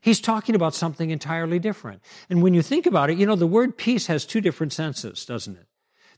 He's 0.00 0.20
talking 0.20 0.54
about 0.54 0.74
something 0.74 1.10
entirely 1.10 1.58
different. 1.58 2.02
And 2.30 2.42
when 2.42 2.54
you 2.54 2.62
think 2.62 2.86
about 2.86 3.10
it, 3.10 3.18
you 3.18 3.26
know, 3.26 3.36
the 3.36 3.46
word 3.46 3.76
peace 3.76 4.06
has 4.06 4.24
two 4.24 4.40
different 4.40 4.72
senses, 4.72 5.24
doesn't 5.26 5.56
it? 5.56 5.66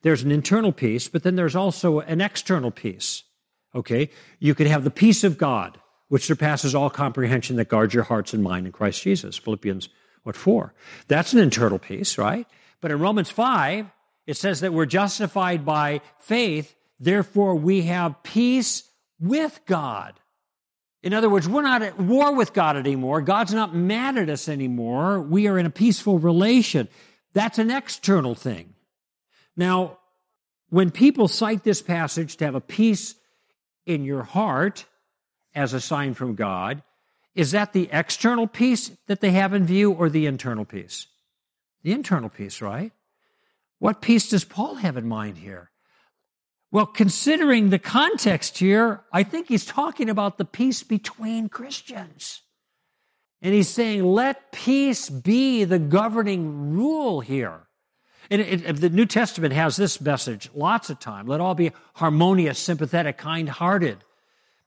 There's 0.03 0.23
an 0.23 0.31
internal 0.31 0.73
peace, 0.73 1.09
but 1.09 1.23
then 1.23 1.37
there's 1.37 1.57
also 1.57 2.01
an 2.01 2.21
external 2.21 2.71
peace. 2.71 3.25
Okay? 3.75 4.11
You 4.39 4.55
could 4.55 4.69
have 4.69 4.85
the 4.85 4.91
peace 4.91 5.25
of 5.25 5.37
God, 5.37 5.81
which 6.09 6.25
surpasses 6.25 6.75
all 6.75 6.89
comprehension 6.89 7.57
that 7.57 7.69
guards 7.69 7.93
your 7.93 8.05
hearts 8.05 8.33
and 8.33 8.43
mind 8.43 8.67
in 8.67 8.73
Christ 8.73 9.03
Jesus. 9.03 9.37
Philippians 9.37 9.89
what 10.25 10.37
for? 10.37 10.75
That's 11.07 11.33
an 11.33 11.39
internal 11.39 11.79
peace, 11.79 12.19
right? 12.19 12.47
But 12.81 12.91
in 12.91 12.99
Romans 12.99 13.31
5, 13.31 13.87
it 14.27 14.37
says 14.37 14.61
that 14.61 14.73
we're 14.73 14.87
justified 14.87 15.65
by 15.65 16.01
faith, 16.19 16.75
therefore 16.99 17.55
we 17.55 17.83
have 17.83 18.23
peace 18.23 18.85
with 19.21 19.61
God. 19.67 20.19
In 21.03 21.13
other 21.13 21.29
words, 21.29 21.47
we're 21.47 21.63
not 21.63 21.83
at 21.83 22.01
war 22.01 22.35
with 22.35 22.55
God 22.55 22.77
anymore. 22.77 23.21
God's 23.21 23.53
not 23.53 23.75
mad 23.75 24.17
at 24.17 24.31
us 24.31 24.49
anymore. 24.49 25.21
We 25.21 25.47
are 25.47 25.59
in 25.59 25.67
a 25.67 25.71
peaceful 25.71 26.19
relation. 26.19 26.89
That's 27.35 27.59
an 27.59 27.71
external 27.71 28.35
thing. 28.35 28.75
Now, 29.55 29.99
when 30.71 30.91
people 30.91 31.29
cite 31.29 31.63
this 31.63 31.83
passage 31.83 32.39
to 32.39 32.47
have 32.47 32.55
a 32.55 32.61
peace 32.61 33.17
in 33.85 34.05
your 34.05 34.23
heart 34.23 34.87
as 35.55 35.75
a 35.75 35.81
sign 35.81 36.15
from 36.15 36.35
God, 36.35 36.83
is 37.35 37.51
that 37.51 37.73
the 37.73 37.89
external 37.93 38.47
peace 38.47 38.91
that 39.07 39.21
they 39.21 39.33
have 39.33 39.53
in 39.53 39.67
view 39.67 39.93
or 39.93 40.09
the 40.09 40.27
internal 40.27 40.65
peace? 40.65 41.07
The 41.83 41.93
internal 41.93 42.29
peace, 42.29 42.63
right? 42.63 42.93
What 43.79 44.01
peace 44.01 44.31
does 44.31 44.45
Paul 44.45 44.77
have 44.77 44.97
in 44.97 45.07
mind 45.07 45.39
here? 45.39 45.71
Well, 46.71 46.87
considering 46.87 47.71
the 47.71 47.79
context 47.79 48.59
here, 48.59 49.05
I 49.13 49.23
think 49.23 49.49
he's 49.49 49.65
talking 49.65 50.11
about 50.11 50.39
the 50.39 50.45
peace 50.45 50.83
between 50.83 51.49
Christians. 51.49 52.43
And 53.43 53.55
he's 53.55 53.69
saying, 53.69 54.05
let 54.05 54.51
peace 54.53 55.11
be 55.11 55.65
the 55.65 55.79
governing 55.79 56.73
rule 56.73 57.21
here. 57.21 57.69
And 58.31 58.41
it, 58.41 58.65
it, 58.65 58.77
the 58.81 58.89
New 58.89 59.07
Testament 59.07 59.53
has 59.53 59.77
this 59.77 60.01
message 60.01 60.51
lots 60.55 60.89
of 60.89 60.99
time. 60.99 61.27
Let 61.27 61.41
all 61.41 61.55
be 61.55 61.73
harmonious, 61.95 62.59
sympathetic, 62.59 63.19
kind 63.19 63.49
hearted. 63.49 63.99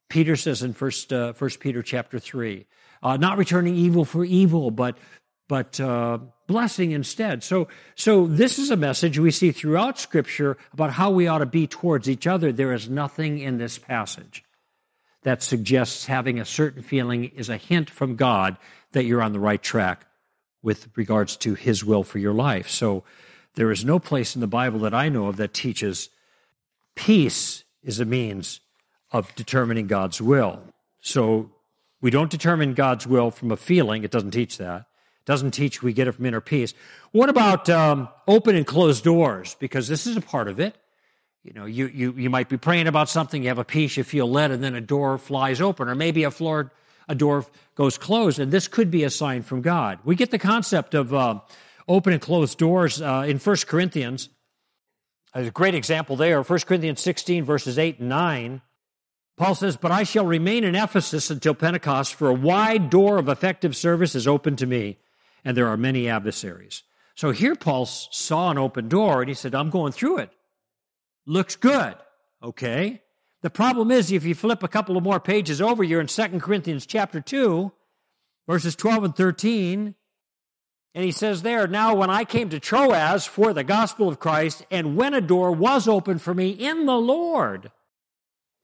Peter 0.10 0.36
says 0.36 0.63
in 0.63 0.74
First 0.74 1.12
uh, 1.12 1.34
First 1.34 1.60
Peter 1.60 1.82
chapter 1.82 2.20
three, 2.20 2.65
uh, 3.04 3.17
not 3.17 3.38
returning 3.38 3.76
evil 3.76 4.06
for 4.06 4.24
evil, 4.24 4.72
but 4.72 4.98
but 5.48 5.80
uh, 5.80 6.20
blessing 6.48 6.91
instead. 6.91 7.43
So 7.43 7.67
so 7.96 8.28
this 8.28 8.60
is 8.60 8.72
a 8.72 8.78
message 8.78 9.20
we 9.20 9.32
see 9.32 9.52
throughout 9.52 10.00
Scripture 10.00 10.58
about 10.74 10.91
how 10.91 11.12
we 11.12 11.28
ought 11.28 11.39
to 11.39 11.46
be 11.46 11.67
towards 11.67 12.10
each 12.10 12.28
other. 12.28 12.52
There 12.52 12.74
is 12.74 12.89
nothing 12.89 13.39
in 13.39 13.58
this 13.58 13.78
passage 13.78 14.43
that 15.24 15.43
suggests 15.43 16.06
having 16.06 16.39
a 16.39 16.46
certain 16.46 16.82
feeling 16.82 17.26
is 17.26 17.50
a 17.50 17.58
hint 17.58 17.89
from 17.89 18.15
God 18.15 18.58
that 18.93 19.04
you're 19.04 19.22
on 19.22 19.34
the 19.34 19.39
right 19.39 19.62
track 19.62 20.06
with 20.62 20.89
regards 20.96 21.36
to 21.38 21.54
His 21.54 21.84
will 21.84 22.04
for 22.04 22.17
your 22.17 22.34
life. 22.34 22.70
So 22.70 23.04
there 23.56 23.72
is 23.72 23.84
no 23.84 24.00
place 24.00 24.36
in 24.36 24.41
the 24.41 24.48
Bible 24.48 24.80
that 24.80 24.93
I 24.93 25.10
know 25.10 25.28
of 25.28 25.38
that 25.38 25.54
teaches 25.54 26.10
peace 26.96 27.63
is 27.84 28.00
a 28.00 28.06
means 28.06 28.62
of 29.12 29.34
determining 29.36 29.88
God's 29.88 30.22
will. 30.22 30.62
So 31.02 31.52
we 32.02 32.12
don't 32.12 32.30
determine 32.30 32.74
God's 32.74 33.08
will 33.08 33.32
from 33.32 33.52
a 33.52 33.58
feeling. 33.58 34.04
It 34.04 34.12
doesn't 34.12 34.32
teach 34.32 34.58
that. 34.58 34.82
It 34.82 35.26
doesn't 35.26 35.52
teach 35.52 35.82
we 35.82 35.93
get 35.93 36.08
it 36.08 36.13
from 36.13 36.26
inner 36.26 36.41
peace. 36.41 36.74
What 37.12 37.30
about 37.30 37.70
um, 37.70 38.10
open 38.28 38.56
and 38.56 38.65
closed 38.65 39.04
doors? 39.04 39.56
Because 39.60 39.88
this 39.88 40.06
is 40.06 40.17
a 40.17 40.22
part 40.22 40.48
of 40.48 40.60
it. 40.60 40.76
You 41.43 41.54
know, 41.54 41.65
you, 41.65 41.88
you, 41.88 42.13
you 42.17 42.30
might 42.30 42.50
be 42.50 42.58
praying 42.58 42.88
about 42.88 43.08
something, 43.08 43.41
you 43.41 43.48
have 43.48 43.58
a 43.58 43.63
peace, 43.63 43.96
you 43.96 44.04
feel 44.04 44.30
led, 44.30 44.52
and 44.52 44.62
then 44.62 44.76
a 44.76 44.82
door 44.82 45.17
flies 45.17 45.62
open, 45.62 45.88
or 45.88 45.96
maybe 45.96 46.26
a 46.26 46.32
floor, 46.32 46.74
a 47.08 47.15
door 47.15 47.46
goes 47.76 47.98
closed, 47.98 48.38
and 48.38 48.52
this 48.52 48.67
could 48.67 48.91
be 48.91 49.06
a 49.06 49.10
sign 49.10 49.43
from 49.43 49.62
God. 49.62 50.00
We 50.04 50.17
get 50.17 50.32
the 50.32 50.39
concept 50.39 50.93
of 50.93 51.13
uh, 51.13 51.39
open 51.88 52.12
and 52.12 52.22
closed 52.22 52.58
doors 52.58 53.02
uh, 53.02 53.24
in 53.26 53.38
1 53.38 53.56
Corinthians. 53.65 54.28
A 55.34 55.50
great 55.50 55.74
example 55.74 56.17
there, 56.17 56.41
1 56.41 56.60
Corinthians 56.62 57.00
16, 57.00 57.46
verses 57.46 57.80
8 57.80 58.00
and 58.00 58.10
9. 58.10 58.62
Paul 59.38 59.54
says, 59.54 59.78
But 59.78 59.91
I 59.91 60.04
shall 60.04 60.26
remain 60.26 60.63
in 60.63 60.76
Ephesus 60.76 61.30
until 61.30 61.54
Pentecost, 61.54 62.15
for 62.15 62.28
a 62.28 62.34
wide 62.34 62.89
door 62.89 63.17
of 63.17 63.30
effective 63.30 63.76
service 63.76 64.15
is 64.15 64.28
open 64.28 64.56
to 64.58 64.65
me, 64.65 64.97
and 65.45 65.56
there 65.56 65.67
are 65.67 65.78
many 65.78 66.10
adversaries. 66.10 66.84
So 67.15 67.32
here 67.32 67.56
Paul 67.56 67.86
saw 67.86 68.52
an 68.52 68.58
open 68.58 68.89
door 68.89 69.21
and 69.21 69.30
he 69.30 69.34
said, 69.34 69.56
I'm 69.56 69.69
going 69.69 69.91
through 69.91 70.19
it. 70.19 70.32
Looks 71.26 71.56
good. 71.56 71.95
Okay. 72.43 73.02
The 73.41 73.50
problem 73.50 73.91
is 73.91 74.12
if 74.12 74.23
you 74.23 74.36
flip 74.36 74.62
a 74.62 74.67
couple 74.67 74.97
of 74.97 75.04
more 75.04 75.19
pages 75.19 75.62
over, 75.62 75.84
you're 75.84 76.02
in 76.02 76.08
2 76.08 76.39
Corinthians 76.39 76.86
chapter 76.86 77.19
2, 77.19 77.71
verses 78.47 78.76
12 78.76 79.04
and 79.04 79.15
13. 79.15 79.95
And 80.93 81.04
he 81.04 81.12
says 81.12 81.41
there, 81.41 81.67
Now 81.67 81.95
when 81.95 82.10
I 82.10 82.23
came 82.23 82.50
to 82.50 82.60
Troas 82.60 83.26
for 83.26 83.52
the 83.52 83.63
gospel 83.63 84.08
of 84.10 84.19
Christ, 84.19 84.65
and 84.69 84.95
when 84.95 85.13
a 85.13 85.21
door 85.21 85.52
was 85.52 85.88
opened 85.88 86.21
for 86.21 86.34
me 86.34 86.50
in 86.50 86.86
the 86.86 86.97
Lord, 86.97 87.71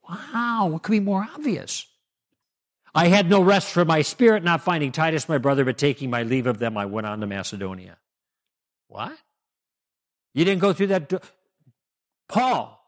Wow, 0.07 0.67
what 0.71 0.83
could 0.83 0.91
be 0.91 0.99
more 0.99 1.27
obvious? 1.33 1.85
I 2.95 3.07
had 3.07 3.29
no 3.29 3.41
rest 3.41 3.71
for 3.71 3.85
my 3.85 4.01
spirit, 4.01 4.43
not 4.43 4.61
finding 4.61 4.91
Titus, 4.91 5.27
my 5.27 5.39
brother, 5.39 5.65
but 5.65 5.77
taking 5.77 6.09
my 6.09 6.23
leave 6.23 6.45
of 6.45 6.59
them, 6.59 6.77
I 6.77 6.85
went 6.85 7.07
on 7.07 7.21
to 7.21 7.27
Macedonia. 7.27 7.97
What? 8.87 9.17
You 10.33 10.45
didn't 10.45 10.61
go 10.61 10.73
through 10.73 10.87
that? 10.87 11.09
Do- 11.09 11.19
Paul, 12.27 12.79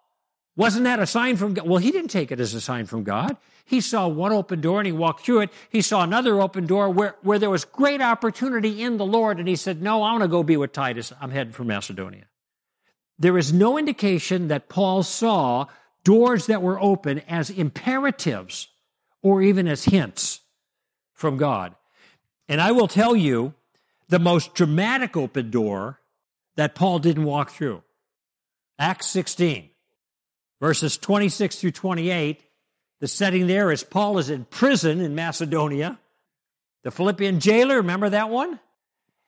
wasn't 0.56 0.84
that 0.84 0.99
a 0.99 1.08
sign 1.08 1.38
from 1.38 1.54
God? 1.54 1.67
Well, 1.67 1.80
he 1.80 1.91
didn't 1.91 2.12
take 2.12 2.32
it 2.32 2.39
as 2.39 2.54
a 2.54 2.62
sign 2.62 2.86
from 2.86 3.04
God. 3.04 3.38
He 3.65 3.82
saw 3.82 4.08
one 4.08 4.32
open 4.32 4.62
door 4.62 4.80
and 4.80 4.86
he 4.86 4.91
walked 4.91 5.25
through 5.25 5.41
it. 5.41 5.49
He 5.69 5.82
saw 5.82 6.04
another 6.04 6.39
open 6.39 6.67
door 6.67 6.89
where, 6.89 7.15
where 7.23 7.39
there 7.39 7.49
was 7.49 7.65
great 7.65 8.01
opportunity 8.01 8.84
in 8.84 8.97
the 8.97 9.06
Lord, 9.06 9.39
and 9.39 9.47
he 9.47 9.56
said, 9.56 9.82
No, 9.82 10.04
I 10.04 10.12
want 10.12 10.21
to 10.21 10.28
go 10.28 10.43
be 10.43 10.56
with 10.56 10.71
Titus. 10.71 11.12
I'm 11.19 11.32
heading 11.32 11.54
for 11.54 11.63
Macedonia. 11.63 12.25
There 13.17 13.38
is 13.38 13.51
no 13.51 13.78
indication 13.78 14.49
that 14.49 14.69
Paul 14.69 15.01
saw 15.01 15.65
doors 16.06 16.46
that 16.46 16.62
were 16.62 16.80
open 16.80 17.20
as 17.28 17.50
imperatives 17.50 18.70
or 19.22 19.41
even 19.41 19.68
as 19.68 19.84
hints 19.84 20.39
from 21.13 21.36
God. 21.36 21.76
And 22.48 22.62
I 22.62 22.72
will 22.72 22.88
tell 22.88 23.15
you, 23.15 23.54
the 24.08 24.20
most 24.20 24.54
dramatic 24.54 25.18
open 25.18 25.50
door 25.50 26.00
that 26.56 26.76
Paul 26.76 27.00
didn't 27.00 27.24
walk 27.24 27.50
through. 27.50 27.82
Acts 28.78 29.08
16, 29.08 29.70
verses 30.62 30.98
26 30.98 31.60
through 31.60 31.72
28. 31.72 32.41
The 33.02 33.08
setting 33.08 33.48
there 33.48 33.72
is 33.72 33.84
Paul 33.84 34.18
is 34.20 34.30
in 34.30 34.46
prison 34.46 35.02
in 35.02 35.15
Macedonia. 35.15 36.00
The 36.84 36.91
Philippian 36.91 37.39
jailer, 37.39 37.78
remember 37.78 38.10
that 38.10 38.30
one? 38.30 38.60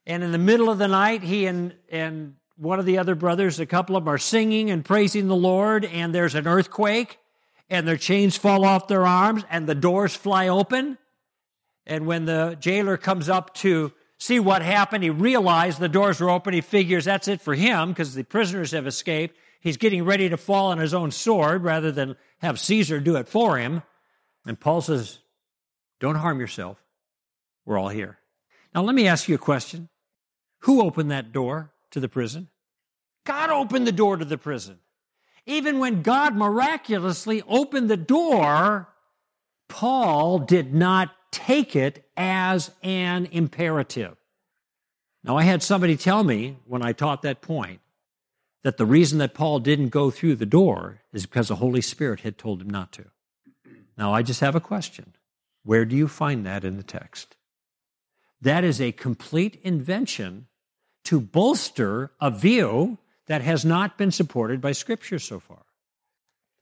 And 0.06 0.24
in 0.24 0.32
the 0.32 0.38
middle 0.38 0.70
of 0.70 0.78
the 0.78 0.88
night, 0.88 1.24
he 1.24 1.48
and, 1.48 1.74
and 1.90 2.36
one 2.58 2.80
of 2.80 2.86
the 2.86 2.98
other 2.98 3.16
brothers, 3.16 3.60
a 3.60 3.66
couple 3.66 3.96
of 3.96 4.04
them 4.04 4.14
are 4.14 4.18
singing 4.18 4.72
and 4.72 4.84
praising 4.84 5.28
the 5.28 5.36
Lord, 5.36 5.86
and 5.86 6.14
there's 6.14 6.36
an 6.36 6.48
earthquake, 6.48 7.20
and 7.70 7.88
their 7.88 7.98
chains 7.98 8.36
fall 8.36 8.66
off 8.66 8.88
their 8.88 9.06
arms, 9.06 9.44
and 9.50 9.68
the 9.68 9.76
doors 9.76 10.16
fly 10.16 10.48
open. 10.48 10.98
And 11.86 12.08
when 12.08 12.26
the 12.26 12.58
jailer 12.60 12.98
comes 12.98 13.30
up 13.30 13.54
to 13.56 13.94
see 14.18 14.40
what 14.40 14.62
happened, 14.62 15.04
he 15.04 15.10
realized 15.10 15.80
the 15.80 15.88
doors 15.88 16.20
were 16.20 16.30
open. 16.30 16.54
He 16.54 16.62
figures 16.62 17.06
that's 17.06 17.28
it 17.28 17.42
for 17.42 17.54
him 17.54 17.90
because 17.90 18.16
the 18.16 18.24
prisoners 18.24 18.72
have 18.72 18.88
escaped. 18.88 19.38
He's 19.60 19.78
getting 19.78 20.04
ready 20.04 20.30
to 20.30 20.38
fall 20.38 20.68
on 20.72 20.80
his 20.80 20.94
own 20.94 21.12
sword 21.12 21.64
rather 21.64 21.92
than 21.92 22.16
have 22.40 22.60
Caesar 22.60 23.00
do 23.00 23.16
it 23.16 23.28
for 23.28 23.58
him. 23.58 23.84
And 24.46 24.60
Paul 24.60 24.82
says, 24.82 25.20
Don't 26.00 26.16
harm 26.16 26.40
yourself. 26.40 26.84
We're 27.66 27.78
all 27.78 27.90
here. 27.90 28.18
Now, 28.74 28.84
let 28.84 28.96
me 28.96 29.08
ask 29.08 29.28
you 29.28 29.36
a 29.36 29.40
question. 29.40 29.90
Who 30.62 30.82
opened 30.82 31.12
that 31.12 31.32
door 31.32 31.72
to 31.92 32.00
the 32.00 32.10
prison? 32.10 32.50
God 33.26 33.50
opened 33.50 33.88
the 33.88 33.92
door 33.92 34.18
to 34.18 34.26
the 34.26 34.38
prison. 34.38 34.80
Even 35.46 35.80
when 35.80 36.02
God 36.02 36.36
miraculously 36.36 37.42
opened 37.48 37.90
the 37.90 37.98
door, 37.98 38.90
Paul 39.70 40.40
did 40.40 40.74
not 40.74 41.12
take 41.32 41.76
it 41.76 42.10
as 42.16 42.72
an 42.84 43.28
imperative. 43.32 44.16
Now, 45.24 45.38
I 45.38 45.44
had 45.44 45.62
somebody 45.62 45.98
tell 45.98 46.24
me 46.24 46.58
when 46.66 46.82
I 46.82 46.94
taught 46.94 47.22
that 47.22 47.42
point 47.42 47.82
that 48.64 48.78
the 48.78 48.86
reason 48.86 49.20
that 49.20 49.34
Paul 49.34 49.60
didn't 49.60 49.90
go 49.90 50.10
through 50.10 50.36
the 50.36 50.46
door 50.46 51.02
is 51.14 51.26
because 51.26 51.50
the 51.50 51.56
Holy 51.56 51.82
Spirit 51.82 52.22
had 52.22 52.38
told 52.38 52.62
him 52.62 52.70
not 52.70 52.92
to. 52.94 53.06
Now, 53.98 54.14
I 54.14 54.22
just 54.22 54.42
have 54.42 54.56
a 54.56 54.62
question. 54.62 55.14
Where 55.64 55.86
do 55.86 55.96
you 55.96 56.08
find 56.08 56.46
that 56.46 56.64
in 56.64 56.78
the 56.78 56.84
text? 56.84 57.36
That 58.40 58.64
is 58.64 58.80
a 58.80 58.92
complete 58.92 59.60
invention 59.64 60.48
to 61.08 61.22
bolster 61.22 62.12
a 62.20 62.30
view 62.30 62.98
that 63.28 63.42
has 63.42 63.64
not 63.64 63.98
been 63.98 64.12
supported 64.12 64.60
by 64.60 64.74
Scripture 64.74 65.20
so 65.20 65.40
far. 65.40 65.64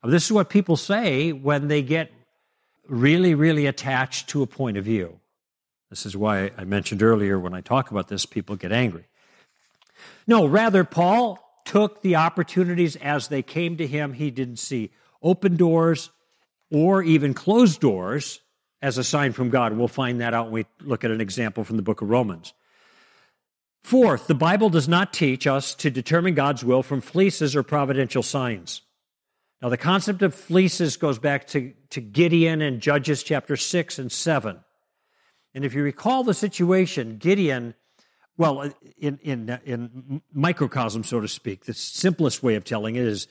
This 0.04 0.26
is 0.26 0.32
what 0.32 0.50
people 0.50 0.78
say 0.78 1.32
when 1.32 1.68
they 1.68 1.82
get 1.82 2.12
really, 2.88 3.34
really 3.34 3.66
attached 3.66 4.30
to 4.30 4.44
a 4.44 4.48
point 4.48 4.78
of 4.78 4.86
view. 4.86 5.20
This 5.90 6.06
is 6.06 6.16
why 6.16 6.52
I 6.58 6.64
mentioned 6.64 7.02
earlier 7.02 7.40
when 7.40 7.56
I 7.56 7.62
talk 7.62 7.90
about 7.90 8.08
this, 8.08 8.28
people 8.28 8.56
get 8.56 8.72
angry. 8.72 9.06
No, 10.28 10.46
rather, 10.46 10.84
Paul 10.84 11.40
took 11.66 12.04
the 12.04 12.16
opportunities 12.18 12.96
as 12.98 13.30
they 13.30 13.42
came 13.42 13.78
to 13.78 13.88
him. 13.88 14.14
He 14.14 14.30
didn't 14.30 14.58
see 14.58 14.92
open 15.24 15.56
doors 15.56 16.12
or 16.72 17.02
even 17.02 17.34
closed 17.34 17.82
doors 17.82 18.42
as 18.80 19.00
a 19.00 19.04
sign 19.04 19.32
from 19.32 19.50
God. 19.50 19.74
We'll 19.74 19.88
find 19.88 20.22
that 20.22 20.36
out 20.36 20.52
when 20.52 20.54
we 20.54 20.66
look 20.86 21.04
at 21.04 21.10
an 21.10 21.22
example 21.22 21.64
from 21.64 21.78
the 21.78 21.84
book 21.84 22.04
of 22.04 22.10
Romans. 22.12 22.54
Fourth, 23.86 24.26
the 24.26 24.34
Bible 24.34 24.72
does 24.72 24.88
not 24.88 25.14
teach 25.14 25.46
us 25.46 25.76
to 25.76 25.92
determine 25.92 26.34
God's 26.34 26.66
will 26.66 26.82
from 26.82 27.02
fleeces 27.02 27.56
or 27.56 27.62
providential 27.62 28.24
signs. 28.24 28.82
Now, 29.62 29.70
the 29.70 29.78
concept 29.78 30.24
of 30.24 30.34
fleeces 30.34 30.98
goes 30.98 31.20
back 31.20 31.46
to, 31.50 31.72
to 31.92 32.02
Gideon 32.02 32.64
and 32.64 32.82
Judges 32.82 33.22
chapter 33.22 33.56
6 33.56 34.00
and 34.00 34.12
7. 34.12 34.60
And 35.54 35.64
if 35.64 35.76
you 35.76 35.84
recall 35.84 36.24
the 36.24 36.34
situation, 36.34 37.18
Gideon, 37.18 37.76
well, 38.38 38.74
in, 38.98 39.20
in, 39.22 39.60
in 39.66 40.24
microcosm, 40.34 41.04
so 41.04 41.22
to 41.22 41.28
speak, 41.28 41.66
the 41.66 41.76
simplest 41.76 42.42
way 42.42 42.56
of 42.56 42.64
telling 42.64 42.96
it 42.96 43.06
is 43.06 43.28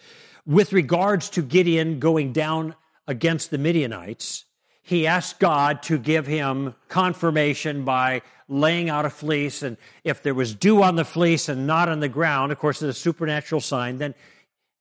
with 0.46 0.72
regards 0.72 1.30
to 1.30 1.42
Gideon 1.42 1.98
going 1.98 2.32
down 2.32 2.76
against 3.08 3.50
the 3.50 3.58
Midianites, 3.58 4.44
he 4.84 5.06
asked 5.06 5.40
God 5.40 5.82
to 5.84 5.98
give 5.98 6.26
him 6.26 6.74
confirmation 6.88 7.84
by 7.84 8.20
laying 8.48 8.90
out 8.90 9.06
a 9.06 9.10
fleece. 9.10 9.62
And 9.62 9.78
if 10.04 10.22
there 10.22 10.34
was 10.34 10.54
dew 10.54 10.82
on 10.82 10.96
the 10.96 11.06
fleece 11.06 11.48
and 11.48 11.66
not 11.66 11.88
on 11.88 12.00
the 12.00 12.08
ground, 12.08 12.52
of 12.52 12.58
course, 12.58 12.82
it's 12.82 12.98
a 12.98 13.00
supernatural 13.00 13.62
sign, 13.62 13.96
then, 13.96 14.14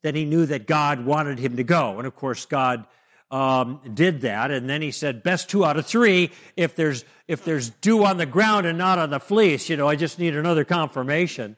then 0.02 0.13
he 0.13 0.26
knew 0.26 0.46
that 0.46 0.68
God 0.68 1.06
wanted 1.06 1.39
him 1.39 1.56
to 1.56 1.63
go. 1.63 1.98
And 2.00 2.06
of 2.06 2.18
course, 2.18 2.46
God 2.46 2.86
um, 3.32 3.80
did 3.94 4.22
that. 4.22 4.52
And 4.52 4.70
then 4.70 4.82
he 4.82 4.92
said, 4.92 5.24
best 5.24 5.50
two 5.50 5.63
out 5.63 5.78
of 5.78 5.86
three. 5.86 6.32
If 6.58 6.76
there's, 6.76 7.06
if 7.30 7.46
there's 7.46 7.70
dew 7.70 8.04
on 8.04 8.18
the 8.18 8.26
ground 8.26 8.66
and 8.66 8.78
not 8.78 9.00
on 9.00 9.10
the 9.10 9.22
fleece, 9.22 9.70
you 9.70 9.78
know, 9.78 9.88
I 9.88 9.96
just 9.96 10.20
need 10.20 10.36
another 10.36 10.66
confirmation. 10.66 11.56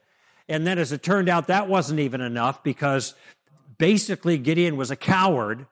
And 0.47 0.67
then 0.67 0.77
as 0.77 0.91
it 0.91 1.01
turned 1.01 1.29
out, 1.29 1.47
that 1.47 1.67
wasn't 1.67 1.99
even 1.99 2.21
enough 2.21 2.63
because 2.63 3.15
basically 3.79 4.38
Gideon 4.38 4.77
was 4.77 4.91
a 4.91 4.95
coward 4.95 5.65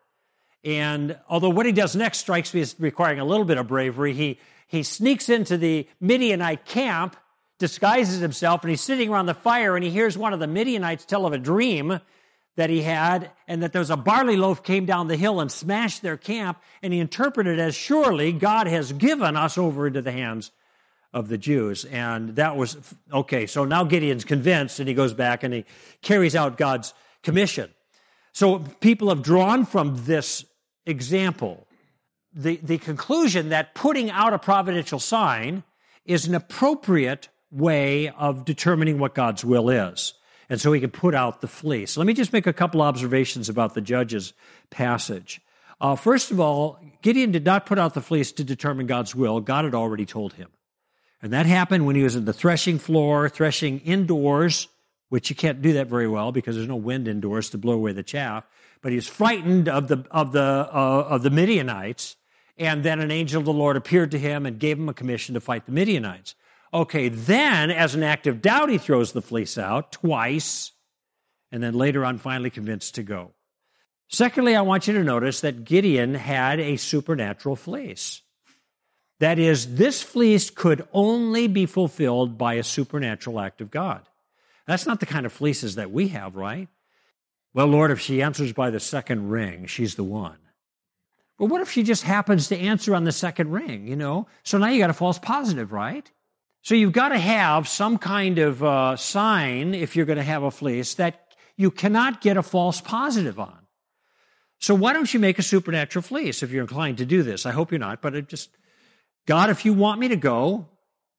and 0.63 1.17
although 1.27 1.49
what 1.49 1.65
he 1.65 1.71
does 1.71 1.95
next 1.95 2.19
strikes 2.19 2.53
me 2.53 2.61
as 2.61 2.75
requiring 2.79 3.19
a 3.19 3.25
little 3.25 3.45
bit 3.45 3.57
of 3.57 3.67
bravery, 3.67 4.13
he, 4.13 4.39
he 4.67 4.83
sneaks 4.83 5.27
into 5.27 5.57
the 5.57 5.87
Midianite 5.99 6.65
camp, 6.65 7.17
disguises 7.59 8.21
himself, 8.21 8.63
and 8.63 8.69
he's 8.69 8.81
sitting 8.81 9.09
around 9.09 9.25
the 9.25 9.33
fire 9.33 9.75
and 9.75 9.83
he 9.83 9.91
hears 9.91 10.17
one 10.17 10.33
of 10.33 10.39
the 10.39 10.47
Midianites 10.47 11.05
tell 11.05 11.25
of 11.25 11.33
a 11.33 11.37
dream 11.37 11.99
that 12.55 12.69
he 12.69 12.83
had 12.83 13.31
and 13.47 13.63
that 13.63 13.73
there 13.73 13.79
was 13.79 13.89
a 13.89 13.97
barley 13.97 14.37
loaf 14.37 14.63
came 14.63 14.85
down 14.85 15.07
the 15.07 15.17
hill 15.17 15.41
and 15.41 15.51
smashed 15.51 16.01
their 16.01 16.17
camp. 16.17 16.59
And 16.81 16.93
he 16.93 16.99
interpreted 16.99 17.59
as 17.59 17.75
surely 17.75 18.31
God 18.31 18.67
has 18.67 18.93
given 18.93 19.35
us 19.35 19.57
over 19.57 19.87
into 19.87 20.01
the 20.01 20.11
hands 20.11 20.51
of 21.13 21.27
the 21.29 21.37
Jews. 21.37 21.83
And 21.85 22.35
that 22.35 22.55
was 22.55 22.77
okay. 23.11 23.47
So 23.47 23.65
now 23.65 23.83
Gideon's 23.83 24.23
convinced 24.23 24.79
and 24.79 24.87
he 24.87 24.93
goes 24.93 25.13
back 25.13 25.43
and 25.43 25.53
he 25.53 25.65
carries 26.01 26.35
out 26.35 26.57
God's 26.57 26.93
commission. 27.21 27.71
So 28.33 28.59
people 28.59 29.09
have 29.09 29.23
drawn 29.23 29.65
from 29.65 30.05
this 30.05 30.45
example, 30.85 31.67
the, 32.33 32.57
the 32.57 32.77
conclusion 32.77 33.49
that 33.49 33.75
putting 33.75 34.09
out 34.09 34.33
a 34.33 34.39
providential 34.39 34.99
sign 34.99 35.63
is 36.05 36.25
an 36.25 36.35
appropriate 36.35 37.29
way 37.51 38.09
of 38.09 38.45
determining 38.45 38.99
what 38.99 39.13
God's 39.13 39.45
will 39.45 39.69
is. 39.69 40.13
And 40.49 40.59
so 40.59 40.73
he 40.73 40.81
can 40.81 40.91
put 40.91 41.15
out 41.15 41.41
the 41.41 41.47
fleece. 41.47 41.95
Let 41.95 42.07
me 42.07 42.13
just 42.13 42.33
make 42.33 42.47
a 42.47 42.53
couple 42.53 42.81
observations 42.81 43.49
about 43.49 43.73
the 43.73 43.81
judge's 43.81 44.33
passage. 44.69 45.41
Uh, 45.79 45.95
first 45.95 46.31
of 46.31 46.39
all, 46.39 46.79
Gideon 47.01 47.31
did 47.31 47.45
not 47.45 47.65
put 47.65 47.79
out 47.79 47.93
the 47.93 48.01
fleece 48.01 48.31
to 48.33 48.43
determine 48.43 48.87
God's 48.87 49.15
will. 49.15 49.39
God 49.39 49.65
had 49.65 49.75
already 49.75 50.05
told 50.05 50.33
him. 50.33 50.49
And 51.21 51.31
that 51.33 51.45
happened 51.45 51.85
when 51.85 51.95
he 51.95 52.03
was 52.03 52.15
in 52.15 52.25
the 52.25 52.33
threshing 52.33 52.79
floor, 52.79 53.29
threshing 53.29 53.79
indoors, 53.79 54.67
which 55.09 55.29
you 55.29 55.35
can't 55.35 55.61
do 55.61 55.73
that 55.73 55.87
very 55.87 56.07
well 56.07 56.31
because 56.31 56.55
there's 56.55 56.67
no 56.67 56.75
wind 56.75 57.07
indoors 57.07 57.49
to 57.51 57.57
blow 57.57 57.73
away 57.73 57.93
the 57.93 58.03
chaff 58.03 58.45
but 58.83 58.91
he's 58.91 59.07
frightened 59.07 59.67
of 59.67 59.87
the, 59.87 60.05
of 60.11 60.33
the, 60.33 60.41
uh, 60.41 61.07
of 61.09 61.23
the 61.23 61.31
Midianites. 61.31 62.17
And 62.57 62.83
then 62.83 62.99
an 62.99 63.09
angel 63.09 63.39
of 63.39 63.45
the 63.45 63.53
Lord 63.53 63.77
appeared 63.77 64.11
to 64.11 64.19
him 64.19 64.45
and 64.45 64.59
gave 64.59 64.77
him 64.77 64.89
a 64.89 64.93
commission 64.93 65.33
to 65.33 65.39
fight 65.39 65.65
the 65.65 65.71
Midianites. 65.71 66.35
Okay, 66.71 67.07
then 67.07 67.71
as 67.71 67.95
an 67.95 68.03
act 68.03 68.27
of 68.27 68.41
doubt, 68.41 68.69
he 68.69 68.77
throws 68.77 69.13
the 69.13 69.21
fleece 69.21 69.57
out 69.57 69.91
twice, 69.91 70.71
and 71.51 71.63
then 71.63 71.73
later 71.73 72.03
on, 72.05 72.17
finally 72.19 72.49
convinced 72.49 72.95
to 72.95 73.03
go. 73.03 73.31
Secondly, 74.07 74.55
I 74.55 74.61
want 74.61 74.87
you 74.87 74.93
to 74.93 75.03
notice 75.03 75.41
that 75.41 75.63
Gideon 75.63 76.13
had 76.13 76.59
a 76.59 76.77
supernatural 76.77 77.55
fleece. 77.55 78.21
That 79.19 79.39
is, 79.39 79.75
this 79.75 80.03
fleece 80.03 80.49
could 80.49 80.87
only 80.91 81.47
be 81.47 81.65
fulfilled 81.65 82.37
by 82.37 82.55
a 82.55 82.63
supernatural 82.63 83.39
act 83.39 83.61
of 83.61 83.71
God. 83.71 84.01
That's 84.67 84.85
not 84.85 84.99
the 84.99 85.05
kind 85.05 85.25
of 85.25 85.31
fleeces 85.31 85.75
that 85.75 85.91
we 85.91 86.09
have, 86.09 86.35
right? 86.35 86.67
Well, 87.53 87.67
Lord, 87.67 87.91
if 87.91 87.99
she 87.99 88.21
answers 88.21 88.51
by 88.53 88.69
the 88.69 88.79
second 88.79 89.29
ring, 89.29 89.67
she's 89.67 89.95
the 89.95 90.03
one. 90.03 90.37
But 91.37 91.45
what 91.45 91.61
if 91.61 91.71
she 91.71 91.83
just 91.83 92.03
happens 92.03 92.47
to 92.47 92.57
answer 92.57 92.95
on 92.95 93.03
the 93.03 93.11
second 93.11 93.51
ring, 93.51 93.87
you 93.87 93.95
know? 93.95 94.27
So 94.43 94.57
now 94.57 94.67
you 94.67 94.79
got 94.79 94.89
a 94.89 94.93
false 94.93 95.19
positive, 95.19 95.71
right? 95.71 96.09
So 96.61 96.75
you've 96.75 96.93
got 96.93 97.09
to 97.09 97.19
have 97.19 97.67
some 97.67 97.97
kind 97.97 98.39
of 98.39 98.63
uh, 98.63 98.95
sign, 98.95 99.73
if 99.73 99.95
you're 99.95 100.05
going 100.05 100.17
to 100.17 100.23
have 100.23 100.43
a 100.43 100.51
fleece, 100.51 100.93
that 100.95 101.35
you 101.57 101.69
cannot 101.69 102.21
get 102.21 102.37
a 102.37 102.43
false 102.43 102.81
positive 102.81 103.39
on. 103.39 103.59
So 104.59 104.73
why 104.73 104.93
don't 104.93 105.13
you 105.13 105.19
make 105.19 105.37
a 105.37 105.43
supernatural 105.43 106.01
fleece 106.01 106.41
if 106.41 106.51
you're 106.51 106.61
inclined 106.61 106.97
to 106.99 107.05
do 107.05 107.21
this? 107.21 107.45
I 107.45 107.51
hope 107.51 107.71
you're 107.71 107.79
not, 107.79 108.01
but 108.01 108.15
it 108.15 108.29
just, 108.29 108.49
God, 109.25 109.49
if 109.49 109.65
you 109.65 109.73
want 109.73 109.99
me 109.99 110.07
to 110.07 110.15
go, 110.15 110.67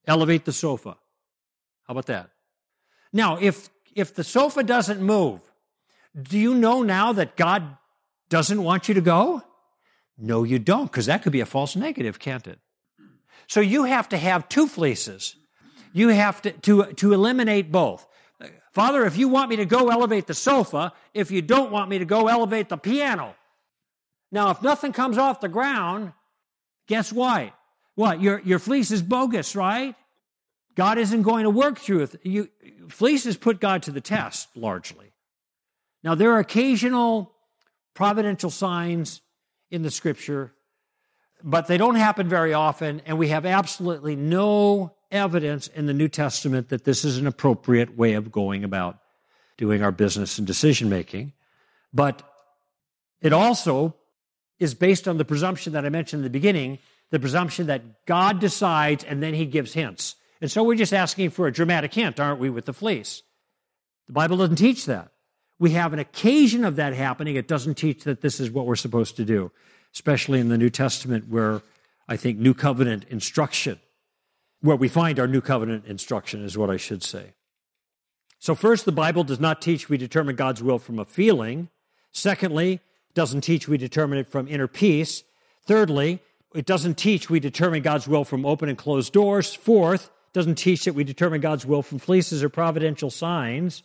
elevate 0.07 0.47
the 0.47 0.53
sofa. 0.53 0.97
How 1.87 1.93
about 1.93 2.07
that? 2.07 2.31
Now, 3.13 3.37
if, 3.37 3.69
if 3.95 4.15
the 4.15 4.25
sofa 4.25 4.63
doesn't 4.63 5.03
move, 5.03 5.43
do 6.21 6.39
you 6.39 6.55
know 6.55 6.83
now 6.83 7.13
that 7.13 7.37
God 7.37 7.77
doesn't 8.29 8.63
want 8.63 8.89
you 8.89 8.95
to 8.95 9.01
go? 9.01 9.43
No, 10.17 10.45
you 10.45 10.59
don't, 10.59 10.87
because 10.87 11.07
that 11.07 11.23
could 11.23 11.33
be 11.33 11.41
a 11.41 11.47
false 11.47 11.75
negative, 11.75 12.19
can't 12.19 12.47
it? 12.47 12.59
So 13.47 13.61
you 13.61 13.85
have 13.85 14.09
to 14.11 14.17
have 14.17 14.49
two 14.49 14.69
fleeces. 14.69 15.37
You 15.93 16.09
have 16.09 16.41
to, 16.43 16.53
to, 16.53 16.93
to 16.95 17.13
eliminate 17.13 17.71
both. 17.71 18.07
Father, 18.73 19.05
if 19.07 19.17
you 19.17 19.29
want 19.29 19.51
me 19.51 19.57
to 19.57 19.65
go 19.65 19.89
elevate 19.89 20.27
the 20.27 20.35
sofa, 20.35 20.93
if 21.13 21.31
you 21.31 21.43
don't 21.43 21.71
want 21.71 21.91
me 21.91 21.99
to 21.99 22.05
go 22.05 22.27
elevate 22.29 22.69
the 22.69 22.77
piano. 22.77 23.35
Now, 24.33 24.51
if 24.51 24.63
nothing 24.63 24.93
comes 24.93 25.17
off 25.17 25.41
the 25.41 25.49
ground, 25.49 26.13
guess 26.89 27.13
what? 27.13 27.53
What? 27.95 28.21
Your, 28.21 28.41
your 28.41 28.59
fleece 28.59 28.91
is 28.91 29.03
bogus, 29.03 29.55
right? 29.55 29.95
God 30.75 30.99
isn't 30.99 31.23
going 31.23 31.45
to 31.45 31.51
work 31.51 31.79
through 31.79 32.03
it. 32.03 32.17
You, 32.25 32.49
fleeces 32.89 33.37
put 33.37 33.61
God 33.61 33.85
to 33.85 33.93
the 33.93 34.01
test 34.01 34.49
largely. 34.57 35.14
Now, 36.05 36.15
there 36.15 36.33
are 36.33 36.39
occasional 36.39 37.33
providential 37.95 38.51
signs 38.51 39.23
in 39.71 39.83
the 39.83 39.91
scripture, 39.91 40.53
but 41.43 41.67
they 41.67 41.79
don't 41.79 41.95
happen 41.95 42.29
very 42.29 42.53
often, 42.53 43.01
and 43.07 43.19
we 43.19 43.29
have 43.29 43.47
absolutely 43.47 44.15
no 44.15 44.95
evidence 45.11 45.67
in 45.69 45.87
the 45.87 45.95
New 45.95 46.09
Testament 46.09 46.69
that 46.69 46.85
this 46.85 47.05
is 47.05 47.17
an 47.17 47.27
appropriate 47.27 47.97
way 47.97 48.13
of 48.13 48.31
going 48.31 48.65
about 48.65 48.99
doing 49.57 49.83
our 49.83 49.93
business 49.93 50.37
and 50.39 50.47
decision 50.47 50.91
making. 50.91 51.33
But 51.93 52.23
it 53.23 53.33
also 53.33 53.97
is 54.59 54.75
based 54.75 55.09
on 55.09 55.17
the 55.17 55.25
presumption 55.25 55.73
that 55.73 55.87
I 55.87 55.89
mentioned 55.89 56.21
in 56.21 56.25
the 56.25 56.31
beginning 56.31 56.79
the 57.11 57.21
presumption 57.21 57.69
that 57.69 58.07
God 58.07 58.41
decides 58.41 59.05
and 59.05 59.23
then 59.23 59.35
he 59.35 59.47
gives 59.47 59.73
hints. 59.73 60.17
And 60.41 60.51
so 60.51 60.65
we're 60.65 60.75
just 60.75 60.93
asking 60.93 61.31
for 61.31 61.47
a 61.47 61.53
dramatic 61.53 61.95
hint, 61.95 62.19
aren't 62.19 62.41
we, 62.41 62.51
with 62.51 62.65
the 62.65 62.73
fleece? 62.73 63.23
The 64.09 64.13
Bible 64.13 64.39
doesn't 64.39 64.57
teach 64.57 64.87
that. 64.87 65.14
We 65.65 65.71
have 65.71 65.95
an 65.95 65.99
occasion 65.99 66.63
of 66.63 66.77
that 66.77 66.93
happening. 66.93 67.37
It 67.37 67.49
doesn't 67.49 67.77
teach 67.77 68.05
that 68.05 68.21
this 68.21 68.39
is 68.39 68.51
what 68.51 68.67
we're 68.67 68.77
supposed 68.77 69.17
to 69.17 69.25
do, 69.25 69.51
especially 69.95 70.39
in 70.39 70.51
the 70.51 70.59
New 70.59 70.69
Testament, 70.69 71.31
where 71.31 71.63
I 72.07 72.19
think 72.19 72.39
New 72.39 72.53
Covenant 72.53 73.07
instruction, 73.09 73.81
where 74.61 74.77
we 74.77 74.89
find 74.89 75.19
our 75.19 75.27
New 75.27 75.41
Covenant 75.41 75.87
instruction, 75.87 76.45
is 76.45 76.59
what 76.59 76.69
I 76.69 76.77
should 76.77 77.03
say. 77.03 77.33
So, 78.39 78.55
first, 78.55 78.85
the 78.85 78.93
Bible 78.93 79.25
does 79.25 79.41
not 79.41 79.63
teach 79.63 79.89
we 79.89 79.97
determine 79.97 80.37
God's 80.37 80.63
will 80.63 80.79
from 80.79 80.99
a 80.99 81.07
feeling. 81.07 81.71
Secondly, 82.13 82.75
it 82.75 83.15
doesn't 83.15 83.41
teach 83.41 83.67
we 83.67 83.79
determine 83.79 84.19
it 84.19 84.27
from 84.27 84.47
inner 84.49 84.69
peace. 84.69 85.25
Thirdly, 85.65 86.21
it 86.55 86.67
doesn't 86.67 86.99
teach 86.99 87.31
we 87.31 87.41
determine 87.41 87.81
God's 87.81 88.07
will 88.07 88.27
from 88.27 88.45
open 88.45 88.69
and 88.69 88.77
closed 88.77 89.15
doors. 89.15 89.55
Fourth, 89.55 90.11
doesn't 90.35 90.57
teach 90.57 90.85
that 90.85 90.95
we 90.95 91.05
determine 91.05 91.41
God's 91.41 91.65
will 91.65 91.81
from 91.81 92.01
fleeces 92.01 92.45
or 92.45 92.51
providential 92.51 93.09
signs. 93.11 93.83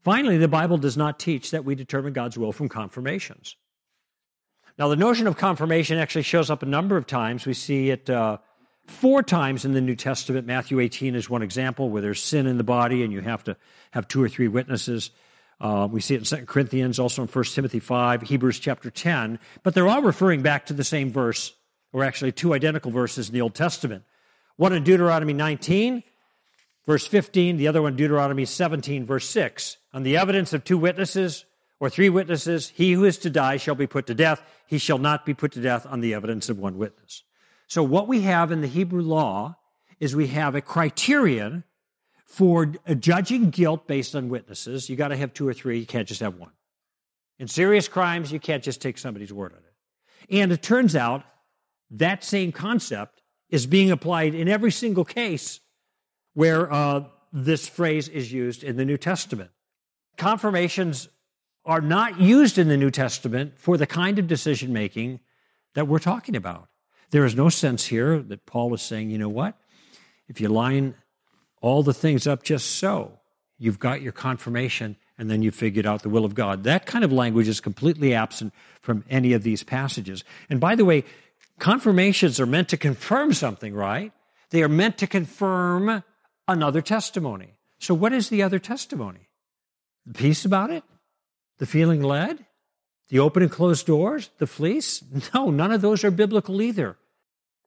Finally, 0.00 0.38
the 0.38 0.48
Bible 0.48 0.78
does 0.78 0.96
not 0.96 1.18
teach 1.18 1.50
that 1.50 1.64
we 1.64 1.74
determine 1.74 2.12
God's 2.12 2.38
will 2.38 2.52
from 2.52 2.68
confirmations. 2.68 3.56
Now, 4.78 4.88
the 4.88 4.96
notion 4.96 5.26
of 5.26 5.36
confirmation 5.36 5.98
actually 5.98 6.22
shows 6.22 6.50
up 6.50 6.62
a 6.62 6.66
number 6.66 6.96
of 6.96 7.06
times. 7.06 7.46
We 7.46 7.54
see 7.54 7.90
it 7.90 8.08
uh, 8.08 8.38
four 8.86 9.24
times 9.24 9.64
in 9.64 9.72
the 9.72 9.80
New 9.80 9.96
Testament. 9.96 10.46
Matthew 10.46 10.78
18 10.78 11.16
is 11.16 11.28
one 11.28 11.42
example 11.42 11.90
where 11.90 12.00
there's 12.00 12.22
sin 12.22 12.46
in 12.46 12.58
the 12.58 12.64
body 12.64 13.02
and 13.02 13.12
you 13.12 13.20
have 13.20 13.42
to 13.44 13.56
have 13.90 14.06
two 14.06 14.22
or 14.22 14.28
three 14.28 14.46
witnesses. 14.46 15.10
Uh, 15.60 15.88
we 15.90 16.00
see 16.00 16.14
it 16.14 16.18
in 16.18 16.38
2 16.38 16.46
Corinthians, 16.46 17.00
also 17.00 17.22
in 17.22 17.28
1 17.28 17.44
Timothy 17.46 17.80
5, 17.80 18.22
Hebrews 18.22 18.60
chapter 18.60 18.90
10, 18.90 19.40
but 19.64 19.74
they're 19.74 19.88
all 19.88 20.02
referring 20.02 20.40
back 20.40 20.66
to 20.66 20.72
the 20.72 20.84
same 20.84 21.10
verse, 21.10 21.52
or 21.92 22.04
actually 22.04 22.30
two 22.30 22.54
identical 22.54 22.92
verses 22.92 23.28
in 23.28 23.34
the 23.34 23.40
Old 23.40 23.56
Testament. 23.56 24.04
One 24.56 24.72
in 24.72 24.84
Deuteronomy 24.84 25.32
19, 25.32 26.04
verse 26.88 27.06
15, 27.06 27.58
the 27.58 27.68
other 27.68 27.82
one 27.82 27.96
Deuteronomy 27.96 28.46
17, 28.46 29.04
verse 29.04 29.28
6. 29.28 29.76
On 29.92 30.04
the 30.04 30.16
evidence 30.16 30.54
of 30.54 30.64
two 30.64 30.78
witnesses 30.78 31.44
or 31.78 31.90
three 31.90 32.08
witnesses, 32.08 32.70
he 32.70 32.92
who 32.92 33.04
is 33.04 33.18
to 33.18 33.28
die 33.28 33.58
shall 33.58 33.74
be 33.74 33.86
put 33.86 34.06
to 34.06 34.14
death. 34.14 34.42
He 34.66 34.78
shall 34.78 34.96
not 34.96 35.26
be 35.26 35.34
put 35.34 35.52
to 35.52 35.60
death 35.60 35.86
on 35.86 36.00
the 36.00 36.14
evidence 36.14 36.48
of 36.48 36.58
one 36.58 36.78
witness. 36.78 37.24
So, 37.66 37.82
what 37.82 38.08
we 38.08 38.22
have 38.22 38.50
in 38.50 38.62
the 38.62 38.66
Hebrew 38.66 39.02
law 39.02 39.58
is 40.00 40.16
we 40.16 40.28
have 40.28 40.54
a 40.54 40.62
criterion 40.62 41.64
for 42.24 42.72
judging 42.98 43.50
guilt 43.50 43.86
based 43.86 44.16
on 44.16 44.30
witnesses. 44.30 44.88
You 44.88 44.96
got 44.96 45.08
to 45.08 45.16
have 45.16 45.34
two 45.34 45.46
or 45.46 45.52
three, 45.52 45.80
you 45.80 45.86
can't 45.86 46.08
just 46.08 46.20
have 46.20 46.36
one. 46.36 46.52
In 47.38 47.48
serious 47.48 47.86
crimes, 47.86 48.32
you 48.32 48.40
can't 48.40 48.64
just 48.64 48.80
take 48.80 48.96
somebody's 48.96 49.32
word 49.32 49.52
on 49.52 49.58
it. 49.58 50.34
And 50.40 50.52
it 50.52 50.62
turns 50.62 50.96
out 50.96 51.22
that 51.90 52.24
same 52.24 52.50
concept 52.50 53.20
is 53.50 53.66
being 53.66 53.90
applied 53.90 54.34
in 54.34 54.48
every 54.48 54.72
single 54.72 55.04
case 55.04 55.60
where 56.38 56.72
uh, 56.72 57.02
this 57.32 57.66
phrase 57.66 58.06
is 58.06 58.32
used 58.32 58.62
in 58.62 58.76
the 58.76 58.84
New 58.84 58.96
Testament. 58.96 59.50
Confirmations 60.16 61.08
are 61.64 61.80
not 61.80 62.20
used 62.20 62.58
in 62.58 62.68
the 62.68 62.76
New 62.76 62.92
Testament 62.92 63.58
for 63.58 63.76
the 63.76 63.88
kind 63.88 64.20
of 64.20 64.28
decision 64.28 64.72
making 64.72 65.18
that 65.74 65.88
we're 65.88 65.98
talking 65.98 66.36
about. 66.36 66.68
There 67.10 67.24
is 67.24 67.34
no 67.34 67.48
sense 67.48 67.86
here 67.86 68.20
that 68.20 68.46
Paul 68.46 68.72
is 68.72 68.82
saying, 68.82 69.10
you 69.10 69.18
know 69.18 69.28
what? 69.28 69.58
If 70.28 70.40
you 70.40 70.48
line 70.48 70.94
all 71.60 71.82
the 71.82 71.92
things 71.92 72.24
up 72.28 72.44
just 72.44 72.76
so, 72.76 73.18
you've 73.58 73.80
got 73.80 74.00
your 74.00 74.12
confirmation 74.12 74.94
and 75.18 75.28
then 75.28 75.42
you 75.42 75.50
figured 75.50 75.86
out 75.86 76.04
the 76.04 76.08
will 76.08 76.24
of 76.24 76.36
God. 76.36 76.62
That 76.62 76.86
kind 76.86 77.04
of 77.04 77.10
language 77.10 77.48
is 77.48 77.60
completely 77.60 78.14
absent 78.14 78.54
from 78.80 79.04
any 79.10 79.32
of 79.32 79.42
these 79.42 79.64
passages. 79.64 80.22
And 80.48 80.60
by 80.60 80.76
the 80.76 80.84
way, 80.84 81.02
Confirmations 81.58 82.38
are 82.38 82.46
meant 82.46 82.68
to 82.68 82.76
confirm 82.76 83.32
something, 83.32 83.74
right? 83.74 84.12
They 84.50 84.62
are 84.62 84.68
meant 84.68 84.96
to 84.98 85.06
confirm 85.06 86.04
another 86.48 86.80
testimony. 86.80 87.54
So, 87.78 87.94
what 87.94 88.12
is 88.12 88.28
the 88.28 88.42
other 88.42 88.58
testimony? 88.58 89.28
The 90.06 90.14
peace 90.14 90.44
about 90.44 90.70
it? 90.70 90.82
The 91.58 91.66
feeling 91.66 92.02
led? 92.02 92.44
The 93.08 93.20
open 93.20 93.42
and 93.42 93.52
closed 93.52 93.86
doors? 93.86 94.30
The 94.38 94.46
fleece? 94.46 95.04
No, 95.34 95.50
none 95.50 95.70
of 95.70 95.82
those 95.82 96.02
are 96.02 96.10
biblical 96.10 96.60
either. 96.60 96.96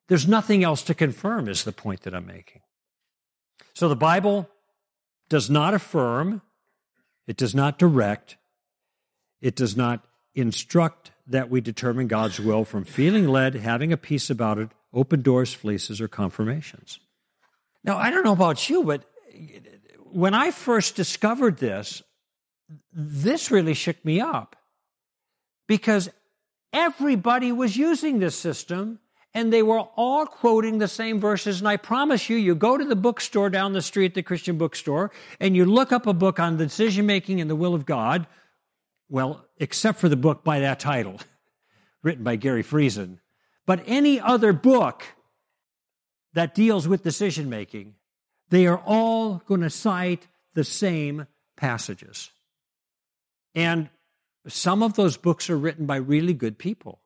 There's 0.08 0.28
nothing 0.28 0.64
else 0.64 0.84
to 0.84 0.94
confirm, 0.94 1.48
is 1.48 1.64
the 1.64 1.72
point 1.72 2.02
that 2.02 2.14
I'm 2.14 2.26
making. 2.26 2.62
So, 3.74 3.88
the 3.88 3.96
Bible 3.96 4.50
does 5.30 5.50
not 5.50 5.74
affirm, 5.74 6.42
it 7.28 7.38
does 7.38 7.56
not 7.56 7.80
direct, 7.80 8.36
it 9.40 9.56
does 9.56 9.78
not 9.78 10.04
instruct 10.36 11.12
that 11.28 11.50
we 11.50 11.62
determine 11.62 12.08
God's 12.08 12.40
will 12.40 12.66
from 12.66 12.84
feeling 12.84 13.28
led, 13.28 13.56
having 13.56 13.94
a 13.94 13.98
peace 13.98 14.30
about 14.30 14.58
it, 14.58 14.70
open 14.94 15.22
doors, 15.22 15.54
fleeces, 15.54 16.02
or 16.02 16.08
confirmations. 16.08 17.00
Now, 17.84 17.98
I 17.98 18.12
don't 18.12 18.24
know 18.24 18.34
about 18.34 18.70
you, 18.70 18.84
but 18.84 19.04
when 20.12 20.34
I 20.34 20.52
first 20.52 20.96
discovered 20.96 21.58
this, 21.58 22.02
this 22.94 23.52
really 23.52 23.74
shook 23.74 24.04
me 24.06 24.20
up 24.20 24.56
because 25.68 26.10
everybody 26.74 27.52
was 27.52 27.78
using 27.78 28.20
this 28.20 28.36
system 28.36 29.00
and 29.34 29.52
they 29.52 29.64
were 29.64 29.80
all 29.96 30.26
quoting 30.26 30.78
the 30.78 30.88
same 30.88 31.20
verses. 31.20 31.60
And 31.60 31.68
I 31.68 31.78
promise 31.78 32.30
you, 32.30 32.36
you 32.36 32.54
go 32.54 32.78
to 32.78 32.84
the 32.84 32.96
bookstore 32.96 33.50
down 33.50 33.74
the 33.74 33.82
street, 33.82 34.14
the 34.14 34.24
Christian 34.24 34.58
bookstore, 34.58 35.12
and 35.40 35.56
you 35.56 35.66
look 35.66 35.92
up 35.92 36.06
a 36.06 36.14
book 36.14 36.40
on 36.40 36.58
decision 36.58 37.06
making 37.06 37.40
and 37.40 37.50
the 37.50 37.56
will 37.56 37.74
of 37.74 37.86
God, 37.86 38.28
well, 39.10 39.46
except 39.58 40.00
for 40.00 40.10
the 40.10 40.18
book 40.18 40.44
by 40.44 40.60
that 40.60 40.80
title, 40.80 41.20
written 42.04 42.24
by 42.24 42.36
Garry 42.36 42.64
Friesen. 42.64 43.20
But 43.66 43.84
any 43.86 44.20
other 44.20 44.52
book 44.52 45.06
that 46.34 46.56
deals 46.56 46.88
with 46.88 47.04
decision 47.04 47.50
making, 47.50 47.96
they 48.50 48.68
are 48.68 48.82
all 48.86 49.42
going 49.48 49.62
to 49.62 49.70
cite 49.70 50.28
the 50.54 50.64
same 50.64 51.28
passages. 51.58 52.32
And 53.56 53.90
some 54.48 54.82
of 54.84 54.96
those 54.96 55.18
books 55.18 55.50
are 55.50 55.58
written 55.58 55.86
by 55.86 55.98
really 55.98 56.34
good 56.34 56.58
people. 56.58 57.02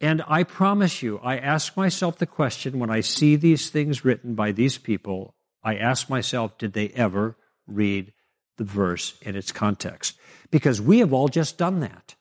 And 0.00 0.22
I 0.28 0.44
promise 0.44 1.02
you, 1.02 1.18
I 1.18 1.38
ask 1.38 1.76
myself 1.76 2.18
the 2.18 2.26
question 2.26 2.78
when 2.78 2.90
I 2.90 3.00
see 3.00 3.34
these 3.34 3.70
things 3.70 4.04
written 4.04 4.34
by 4.34 4.52
these 4.52 4.78
people, 4.78 5.34
I 5.62 5.76
ask 5.76 6.08
myself, 6.08 6.56
did 6.56 6.72
they 6.72 6.88
ever 6.90 7.36
read 7.66 8.12
the 8.56 8.64
verse 8.64 9.18
in 9.22 9.34
its 9.34 9.50
context? 9.50 10.18
because 10.50 10.80
we 10.80 11.00
have 11.00 11.12
all 11.12 11.28
just 11.28 11.58
done 11.58 11.80
that. 11.80 12.14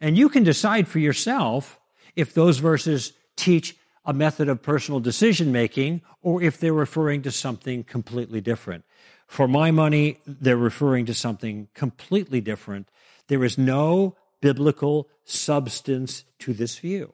And 0.00 0.16
you 0.16 0.28
can 0.28 0.44
decide 0.44 0.88
for 0.88 0.98
yourself 0.98 1.78
if 2.16 2.34
those 2.34 2.58
verses 2.58 3.12
teach 3.36 3.76
a 4.08 4.14
method 4.14 4.48
of 4.48 4.62
personal 4.62 5.00
decision 5.00 5.52
making 5.52 6.00
or 6.22 6.42
if 6.42 6.58
they're 6.58 6.72
referring 6.72 7.20
to 7.20 7.30
something 7.30 7.84
completely 7.84 8.40
different. 8.40 8.82
For 9.26 9.46
my 9.46 9.70
money, 9.70 10.18
they're 10.26 10.56
referring 10.56 11.04
to 11.06 11.14
something 11.14 11.68
completely 11.74 12.40
different. 12.40 12.88
There 13.26 13.44
is 13.44 13.58
no 13.58 14.16
biblical 14.40 15.08
substance 15.24 16.24
to 16.38 16.54
this 16.54 16.78
view. 16.78 17.12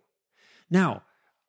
Now, 0.70 1.02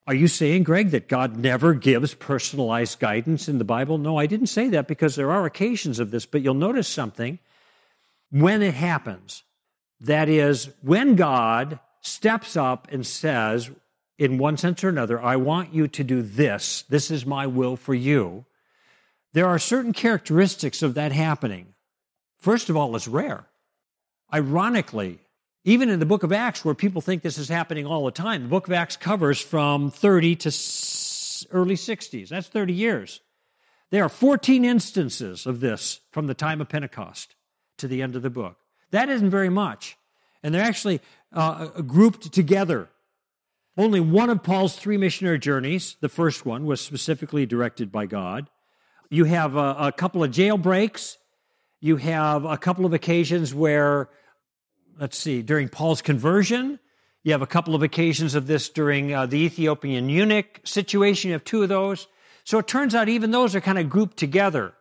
are 0.07 0.15
you 0.15 0.27
saying, 0.27 0.63
Greg, 0.63 0.89
that 0.89 1.07
God 1.07 1.37
never 1.37 1.75
gives 1.75 2.15
personalized 2.15 2.99
guidance 2.99 3.47
in 3.47 3.59
the 3.59 3.63
Bible? 3.63 3.99
No, 3.99 4.17
I 4.17 4.25
didn't 4.25 4.47
say 4.47 4.69
that 4.69 4.87
because 4.87 5.15
there 5.15 5.31
are 5.31 5.45
occasions 5.45 5.99
of 5.99 6.09
this, 6.09 6.25
but 6.25 6.41
you'll 6.41 6.55
notice 6.55 6.87
something 6.87 7.37
when 8.31 8.63
it 8.63 8.73
happens. 8.73 9.43
That 9.99 10.27
is, 10.27 10.69
when 10.81 11.15
God 11.15 11.79
steps 12.01 12.57
up 12.57 12.87
and 12.91 13.05
says, 13.05 13.69
in 14.17 14.37
one 14.37 14.57
sense 14.57 14.83
or 14.83 14.89
another, 14.89 15.21
I 15.21 15.35
want 15.35 15.73
you 15.73 15.87
to 15.87 16.03
do 16.03 16.21
this, 16.21 16.83
this 16.89 17.11
is 17.11 17.25
my 17.25 17.47
will 17.47 17.75
for 17.75 17.93
you, 17.93 18.45
there 19.33 19.47
are 19.47 19.59
certain 19.59 19.91
characteristics 19.91 20.81
of 20.81 20.93
that 20.93 21.11
happening. 21.11 21.73
First 22.37 22.69
of 22.69 22.77
all, 22.77 22.95
it's 22.95 23.07
rare. 23.07 23.45
Ironically, 24.33 25.19
even 25.65 25.89
in 25.89 25.99
the 25.99 26.05
book 26.05 26.23
of 26.23 26.31
Acts, 26.31 26.63
where 26.63 26.75
people 26.75 27.01
think 27.01 27.21
this 27.21 27.37
is 27.37 27.49
happening 27.49 27.85
all 27.85 28.05
the 28.05 28.11
time, 28.11 28.43
the 28.43 28.49
book 28.49 28.67
of 28.67 28.73
Acts 28.73 28.95
covers 28.95 29.41
from 29.41 29.91
30 29.91 30.35
to 30.37 30.49
early 31.51 31.75
60s. 31.75 32.29
That's 32.29 32.47
30 32.47 32.73
years. 32.73 33.19
There 33.91 34.03
are 34.03 34.09
14 34.09 34.63
instances 34.63 35.45
of 35.45 35.59
this 35.59 36.01
from 36.11 36.27
the 36.27 36.33
time 36.33 36.61
of 36.61 36.69
Pentecost 36.69 37.35
to 37.77 37.87
the 37.87 38.01
end 38.01 38.15
of 38.15 38.21
the 38.21 38.29
book. 38.29 38.57
That 38.91 39.09
isn't 39.09 39.29
very 39.29 39.49
much. 39.49 39.97
And 40.43 40.53
they're 40.53 40.61
actually 40.61 41.01
uh, 41.33 41.81
grouped 41.81 42.31
together. 42.31 42.89
Only 43.77 43.99
one 43.99 44.29
of 44.29 44.41
Paul's 44.41 44.77
three 44.77 44.97
missionary 44.97 45.39
journeys, 45.39 45.97
the 45.99 46.09
first 46.09 46.45
one, 46.45 46.65
was 46.65 46.79
specifically 46.79 47.45
directed 47.45 47.91
by 47.91 48.05
God. 48.05 48.49
You 49.09 49.25
have 49.25 49.55
a, 49.55 49.75
a 49.79 49.91
couple 49.91 50.23
of 50.23 50.31
jailbreaks. 50.31 51.17
You 51.81 51.97
have 51.97 52.45
a 52.45 52.57
couple 52.57 52.85
of 52.85 52.93
occasions 52.93 53.53
where, 53.53 54.09
let's 54.97 55.17
see, 55.17 55.41
during 55.41 55.67
Paul's 55.67 56.01
conversion, 56.01 56.79
you 57.23 57.33
have 57.33 57.41
a 57.41 57.47
couple 57.47 57.75
of 57.75 57.83
occasions 57.83 58.33
of 58.33 58.47
this 58.47 58.69
during 58.69 59.13
uh, 59.13 59.25
the 59.25 59.39
Ethiopian 59.39 60.09
eunuch 60.09 60.61
situation. 60.63 61.29
You 61.29 61.33
have 61.33 61.43
two 61.43 61.63
of 61.63 61.69
those. 61.69 62.07
So 62.45 62.59
it 62.59 62.67
turns 62.67 62.95
out 62.95 63.09
even 63.09 63.31
those 63.31 63.55
are 63.55 63.61
kind 63.61 63.79
of 63.79 63.89
grouped 63.89 64.17
together. 64.17 64.73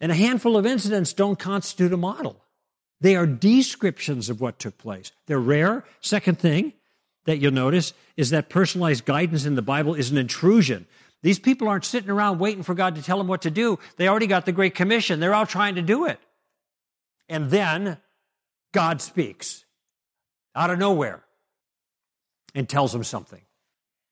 And 0.00 0.12
a 0.12 0.14
handful 0.14 0.56
of 0.56 0.64
incidents 0.64 1.12
don't 1.12 1.38
constitute 1.38 1.92
a 1.92 1.96
model. 1.96 2.44
They 3.00 3.16
are 3.16 3.26
descriptions 3.26 4.30
of 4.30 4.40
what 4.40 4.58
took 4.58 4.78
place. 4.78 5.12
They're 5.26 5.40
rare. 5.40 5.84
Second 6.00 6.38
thing 6.38 6.74
that 7.30 7.38
you'll 7.38 7.52
notice 7.52 7.92
is 8.16 8.30
that 8.30 8.48
personalized 8.48 9.04
guidance 9.04 9.44
in 9.44 9.54
the 9.54 9.62
Bible 9.62 9.94
is 9.94 10.10
an 10.10 10.18
intrusion. 10.18 10.86
These 11.22 11.38
people 11.38 11.68
aren't 11.68 11.84
sitting 11.84 12.10
around 12.10 12.40
waiting 12.40 12.64
for 12.64 12.74
God 12.74 12.96
to 12.96 13.02
tell 13.02 13.18
them 13.18 13.28
what 13.28 13.42
to 13.42 13.50
do. 13.50 13.78
They 13.96 14.08
already 14.08 14.26
got 14.26 14.46
the 14.46 14.52
Great 14.52 14.74
Commission. 14.74 15.20
They're 15.20 15.34
out 15.34 15.48
trying 15.48 15.76
to 15.76 15.82
do 15.82 16.06
it. 16.06 16.18
And 17.28 17.50
then 17.50 17.98
God 18.72 19.00
speaks 19.00 19.64
out 20.56 20.70
of 20.70 20.78
nowhere 20.78 21.22
and 22.52 22.68
tells 22.68 22.92
them 22.92 23.04
something, 23.04 23.42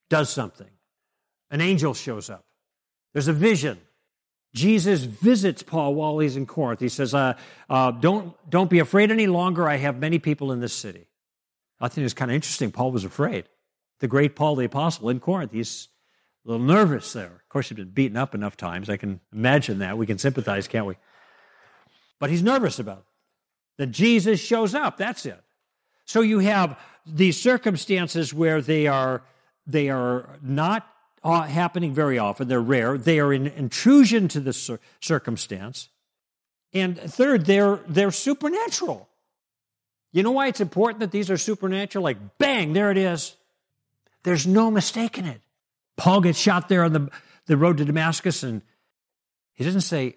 does 0.08 0.30
something. 0.30 0.70
An 1.50 1.60
angel 1.60 1.94
shows 1.94 2.30
up. 2.30 2.44
There's 3.14 3.26
a 3.26 3.32
vision. 3.32 3.80
Jesus 4.54 5.02
visits 5.02 5.64
Paul 5.64 5.94
while 5.96 6.20
he's 6.20 6.36
in 6.36 6.46
Corinth. 6.46 6.78
He 6.78 6.88
says, 6.88 7.14
uh, 7.14 7.34
uh, 7.68 7.90
don't, 7.90 8.32
don't 8.48 8.70
be 8.70 8.78
afraid 8.78 9.10
any 9.10 9.26
longer. 9.26 9.68
I 9.68 9.76
have 9.76 9.98
many 9.98 10.20
people 10.20 10.52
in 10.52 10.60
this 10.60 10.72
city. 10.72 11.07
I 11.80 11.88
think 11.88 12.04
it's 12.04 12.14
kind 12.14 12.30
of 12.30 12.34
interesting. 12.34 12.70
Paul 12.70 12.92
was 12.92 13.04
afraid. 13.04 13.44
The 14.00 14.08
great 14.08 14.36
Paul 14.36 14.56
the 14.56 14.64
Apostle 14.64 15.08
in 15.08 15.20
Corinth, 15.20 15.52
he's 15.52 15.88
a 16.44 16.50
little 16.50 16.64
nervous 16.64 17.12
there. 17.12 17.26
Of 17.26 17.48
course, 17.48 17.68
he's 17.68 17.76
been 17.76 17.90
beaten 17.90 18.16
up 18.16 18.34
enough 18.34 18.56
times. 18.56 18.88
I 18.88 18.96
can 18.96 19.20
imagine 19.32 19.78
that. 19.80 19.98
We 19.98 20.06
can 20.06 20.18
sympathize, 20.18 20.68
can't 20.68 20.86
we? 20.86 20.96
But 22.18 22.30
he's 22.30 22.42
nervous 22.42 22.78
about 22.78 22.98
it. 22.98 23.04
That 23.78 23.86
Jesus 23.88 24.40
shows 24.40 24.74
up. 24.74 24.96
That's 24.96 25.24
it. 25.26 25.40
So 26.04 26.20
you 26.20 26.40
have 26.40 26.78
these 27.06 27.40
circumstances 27.40 28.32
where 28.34 28.60
they 28.60 28.86
are 28.86 29.22
they 29.66 29.90
are 29.90 30.38
not 30.42 30.86
happening 31.22 31.92
very 31.92 32.18
often. 32.18 32.48
They're 32.48 32.60
rare. 32.60 32.96
They 32.96 33.20
are 33.20 33.32
an 33.32 33.46
intrusion 33.46 34.28
to 34.28 34.40
the 34.40 34.78
circumstance. 35.00 35.90
And 36.72 36.98
third, 36.98 37.46
they're 37.46 37.80
they're 37.86 38.10
supernatural. 38.10 39.07
You 40.12 40.22
know 40.22 40.30
why 40.30 40.46
it's 40.48 40.60
important 40.60 41.00
that 41.00 41.10
these 41.10 41.30
are 41.30 41.36
supernatural? 41.36 42.02
Like 42.02 42.38
bang, 42.38 42.72
there 42.72 42.90
it 42.90 42.98
is. 42.98 43.36
There's 44.22 44.46
no 44.46 44.70
mistaking 44.70 45.26
it. 45.26 45.40
Paul 45.96 46.20
gets 46.20 46.38
shot 46.38 46.68
there 46.68 46.84
on 46.84 46.92
the, 46.92 47.10
the 47.46 47.56
road 47.56 47.78
to 47.78 47.84
Damascus, 47.84 48.42
and 48.42 48.62
he 49.54 49.64
doesn't 49.64 49.82
say, 49.82 50.16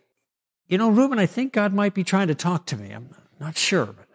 You 0.67 0.77
know, 0.77 0.89
Reuben, 0.89 1.19
I 1.19 1.25
think 1.25 1.53
God 1.53 1.73
might 1.73 1.93
be 1.93 2.03
trying 2.03 2.27
to 2.27 2.35
talk 2.35 2.65
to 2.67 2.77
me. 2.77 2.91
I'm 2.91 3.09
not 3.39 3.57
sure, 3.57 3.87
but 3.87 4.07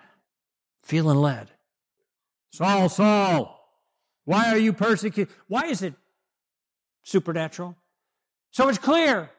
feeling 0.82 1.18
led. 1.18 1.50
Saul, 2.52 2.88
Saul, 2.88 3.68
why 4.24 4.50
are 4.50 4.58
you 4.58 4.72
persecuted? 4.72 5.34
Why 5.48 5.66
is 5.66 5.82
it 5.82 5.94
supernatural? 7.02 7.76
So 8.50 8.68
it's 8.68 8.78
clear. 8.78 9.30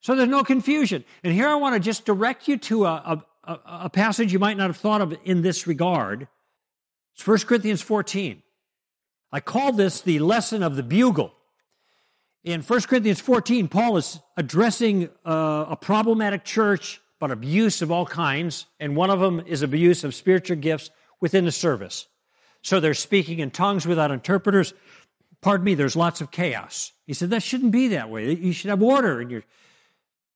So 0.00 0.14
there's 0.14 0.28
no 0.28 0.44
confusion. 0.44 1.04
And 1.22 1.32
here 1.32 1.48
I 1.48 1.56
want 1.56 1.74
to 1.74 1.80
just 1.80 2.04
direct 2.04 2.48
you 2.48 2.56
to 2.58 2.86
a, 2.86 2.92
a, 2.92 3.24
a 3.46 3.90
passage 3.90 4.32
you 4.32 4.38
might 4.38 4.56
not 4.56 4.68
have 4.68 4.76
thought 4.76 5.00
of 5.00 5.16
in 5.24 5.42
this 5.42 5.66
regard. 5.66 6.28
It's 7.14 7.26
1 7.26 7.38
Corinthians 7.40 7.82
14. 7.82 8.42
I 9.32 9.40
call 9.40 9.72
this 9.72 10.00
the 10.00 10.18
lesson 10.18 10.62
of 10.62 10.76
the 10.76 10.82
bugle. 10.82 11.32
In 12.44 12.62
1 12.62 12.82
Corinthians 12.82 13.20
14, 13.20 13.68
Paul 13.68 13.96
is 13.96 14.20
addressing 14.36 15.08
uh, 15.24 15.66
a 15.68 15.76
problematic 15.76 16.44
church, 16.44 17.00
but 17.18 17.30
abuse 17.30 17.82
of 17.82 17.90
all 17.90 18.06
kinds, 18.06 18.66
and 18.78 18.94
one 18.94 19.10
of 19.10 19.20
them 19.20 19.42
is 19.46 19.62
abuse 19.62 20.04
of 20.04 20.14
spiritual 20.14 20.56
gifts 20.56 20.90
within 21.20 21.44
the 21.44 21.52
service. 21.52 22.06
So 22.62 22.78
they're 22.78 22.94
speaking 22.94 23.40
in 23.40 23.50
tongues 23.50 23.86
without 23.86 24.10
interpreters. 24.10 24.74
Pardon 25.40 25.64
me, 25.64 25.74
there's 25.74 25.96
lots 25.96 26.20
of 26.20 26.30
chaos. 26.30 26.92
He 27.06 27.14
said, 27.14 27.30
that 27.30 27.42
shouldn't 27.42 27.72
be 27.72 27.88
that 27.88 28.10
way. 28.10 28.34
You 28.34 28.52
should 28.52 28.70
have 28.70 28.82
order 28.82 29.20
in 29.20 29.30
your. 29.30 29.44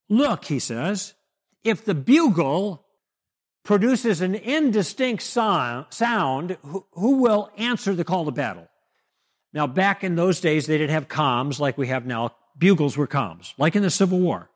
Look, 0.09 0.47
he 0.47 0.59
says, 0.59 1.15
if 1.63 1.85
the 1.85 1.95
bugle 1.95 2.87
produces 3.71 4.21
an 4.21 4.35
indistinct 4.35 5.23
sound, 5.23 6.57
who 6.65 7.23
will 7.23 7.53
answer 7.57 7.95
the 7.95 8.03
call 8.03 8.25
to 8.25 8.33
battle? 8.33 8.67
Now, 9.53 9.69
back 9.69 10.03
in 10.03 10.17
those 10.17 10.41
days, 10.41 10.67
they 10.67 10.77
didn't 10.77 10.91
have 10.91 11.07
comms 11.07 11.61
like 11.61 11.79
we 11.79 11.87
have 11.87 12.05
now. 12.05 12.35
Bugles 12.59 12.97
were 12.97 13.07
comms, 13.07 13.55
like 13.59 13.77
in 13.77 13.83
the 13.83 13.91
Civil 13.91 14.19
War. 14.19 14.51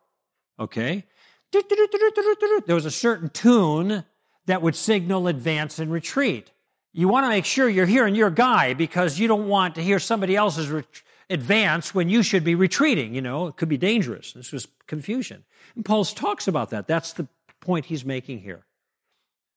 Okay? 0.58 1.04
There 1.52 2.74
was 2.74 2.86
a 2.86 2.90
certain 2.90 3.28
tune 3.28 4.04
that 4.46 4.62
would 4.62 4.74
signal 4.74 5.28
advance 5.28 5.78
and 5.78 5.92
retreat. 5.92 6.50
You 6.92 7.06
want 7.06 7.22
to 7.22 7.28
make 7.28 7.44
sure 7.44 7.68
you're 7.68 7.86
hearing 7.86 8.16
your 8.16 8.30
guy 8.30 8.74
because 8.74 9.20
you 9.20 9.28
don't 9.28 9.46
want 9.46 9.76
to 9.76 9.80
hear 9.80 10.00
somebody 10.00 10.34
else's 10.34 10.68
re- 10.68 10.82
advance 11.30 11.94
when 11.94 12.08
you 12.08 12.24
should 12.24 12.42
be 12.42 12.56
retreating. 12.56 13.14
You 13.14 13.22
know, 13.22 13.46
it 13.46 13.56
could 13.56 13.68
be 13.68 13.78
dangerous. 13.78 14.32
This 14.32 14.50
was 14.50 14.66
confusion. 14.88 15.44
And 15.76 15.84
Paul 15.84 16.04
talks 16.04 16.48
about 16.48 16.70
that. 16.70 16.88
That's 16.88 17.12
the 17.12 17.28
point 17.60 17.84
he's 17.84 18.04
making 18.04 18.40
here. 18.40 18.63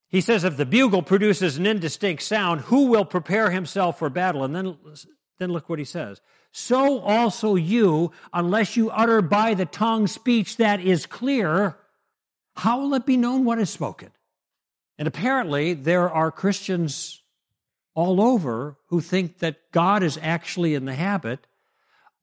He 0.10 0.22
says, 0.22 0.44
if 0.44 0.56
the 0.56 0.66
bugle 0.66 1.02
produces 1.02 1.58
an 1.58 1.66
indistinct 1.66 2.24
sound, 2.24 2.62
who 2.62 2.88
will 2.88 3.06
prepare 3.06 3.52
himself 3.52 4.00
for 4.00 4.10
battle? 4.10 4.44
And 4.44 4.56
then 4.56 4.78
then 5.40 5.52
look 5.52 5.70
what 5.70 5.80
he 5.80 5.86
says. 5.86 6.22
So 6.52 7.00
also 7.00 7.56
you, 7.56 8.12
unless 8.34 8.76
you 8.76 8.90
utter 8.90 9.22
by 9.22 9.54
the 9.54 9.66
tongue 9.66 10.08
speech 10.08 10.58
that 10.58 10.80
is 10.80 11.06
clear, 11.06 11.78
how 12.56 12.82
will 12.82 12.94
it 12.96 13.06
be 13.06 13.18
known 13.18 13.46
what 13.46 13.60
is 13.60 13.70
spoken? 13.70 14.10
And 14.98 15.08
apparently, 15.08 15.74
there 15.76 16.10
are 16.10 16.32
Christians 16.32 17.22
all 17.94 18.20
over 18.20 18.78
who 18.88 19.02
think 19.02 19.40
that 19.40 19.72
God 19.72 20.02
is 20.02 20.18
actually 20.22 20.74
in 20.74 20.86
the 20.86 20.96
habit 20.96 21.46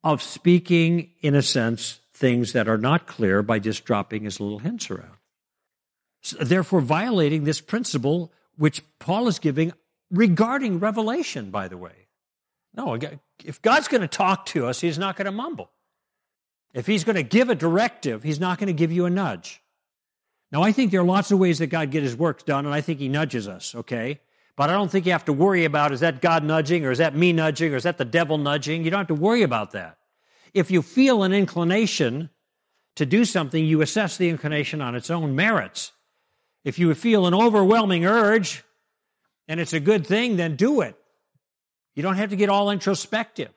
of 0.02 0.22
speaking, 0.22 1.10
in 1.20 1.34
a 1.34 1.42
sense, 1.42 2.00
things 2.12 2.52
that 2.52 2.68
are 2.68 2.78
not 2.78 3.06
clear 3.06 3.42
by 3.42 3.58
just 3.58 3.84
dropping 3.84 4.24
his 4.24 4.40
little 4.40 4.58
hints 4.58 4.90
around. 4.90 5.16
Therefore, 6.32 6.80
violating 6.80 7.44
this 7.44 7.60
principle 7.60 8.32
which 8.56 8.82
Paul 8.98 9.28
is 9.28 9.38
giving 9.38 9.72
regarding 10.10 10.78
revelation, 10.78 11.50
by 11.50 11.68
the 11.68 11.76
way. 11.76 12.08
No, 12.74 12.98
if 13.44 13.62
God's 13.62 13.88
going 13.88 14.00
to 14.00 14.08
talk 14.08 14.46
to 14.46 14.66
us, 14.66 14.80
He's 14.80 14.98
not 14.98 15.16
going 15.16 15.26
to 15.26 15.32
mumble. 15.32 15.70
If 16.72 16.86
He's 16.86 17.04
going 17.04 17.16
to 17.16 17.22
give 17.22 17.48
a 17.50 17.54
directive, 17.54 18.22
He's 18.22 18.40
not 18.40 18.58
going 18.58 18.68
to 18.68 18.72
give 18.72 18.92
you 18.92 19.06
a 19.06 19.10
nudge. 19.10 19.60
Now, 20.50 20.62
I 20.62 20.72
think 20.72 20.90
there 20.90 21.00
are 21.00 21.04
lots 21.04 21.30
of 21.30 21.38
ways 21.38 21.58
that 21.58 21.66
God 21.66 21.90
gets 21.90 22.04
His 22.04 22.16
work 22.16 22.44
done, 22.44 22.64
and 22.64 22.74
I 22.74 22.80
think 22.80 23.00
He 23.00 23.08
nudges 23.08 23.48
us, 23.48 23.74
okay? 23.74 24.20
But 24.56 24.70
I 24.70 24.74
don't 24.74 24.90
think 24.90 25.04
you 25.06 25.12
have 25.12 25.24
to 25.24 25.32
worry 25.32 25.64
about 25.64 25.92
is 25.92 26.00
that 26.00 26.20
God 26.22 26.44
nudging, 26.44 26.84
or 26.84 26.90
is 26.90 26.98
that 26.98 27.16
me 27.16 27.32
nudging, 27.32 27.72
or 27.72 27.76
is 27.76 27.82
that 27.82 27.98
the 27.98 28.04
devil 28.04 28.38
nudging? 28.38 28.84
You 28.84 28.90
don't 28.90 29.00
have 29.00 29.08
to 29.08 29.14
worry 29.14 29.42
about 29.42 29.72
that. 29.72 29.98
If 30.52 30.70
you 30.70 30.82
feel 30.82 31.24
an 31.24 31.32
inclination 31.32 32.30
to 32.94 33.04
do 33.04 33.24
something, 33.24 33.64
you 33.64 33.80
assess 33.82 34.16
the 34.16 34.28
inclination 34.28 34.80
on 34.80 34.94
its 34.94 35.10
own 35.10 35.34
merits. 35.34 35.92
If 36.64 36.78
you 36.78 36.92
feel 36.94 37.26
an 37.26 37.34
overwhelming 37.34 38.06
urge 38.06 38.64
and 39.46 39.60
it's 39.60 39.72
a 39.72 39.80
good 39.80 40.06
thing, 40.06 40.36
then 40.36 40.56
do 40.56 40.80
it. 40.80 40.96
You 41.94 42.02
don't 42.02 42.16
have 42.16 42.30
to 42.30 42.36
get 42.36 42.48
all 42.48 42.70
introspective. 42.70 43.50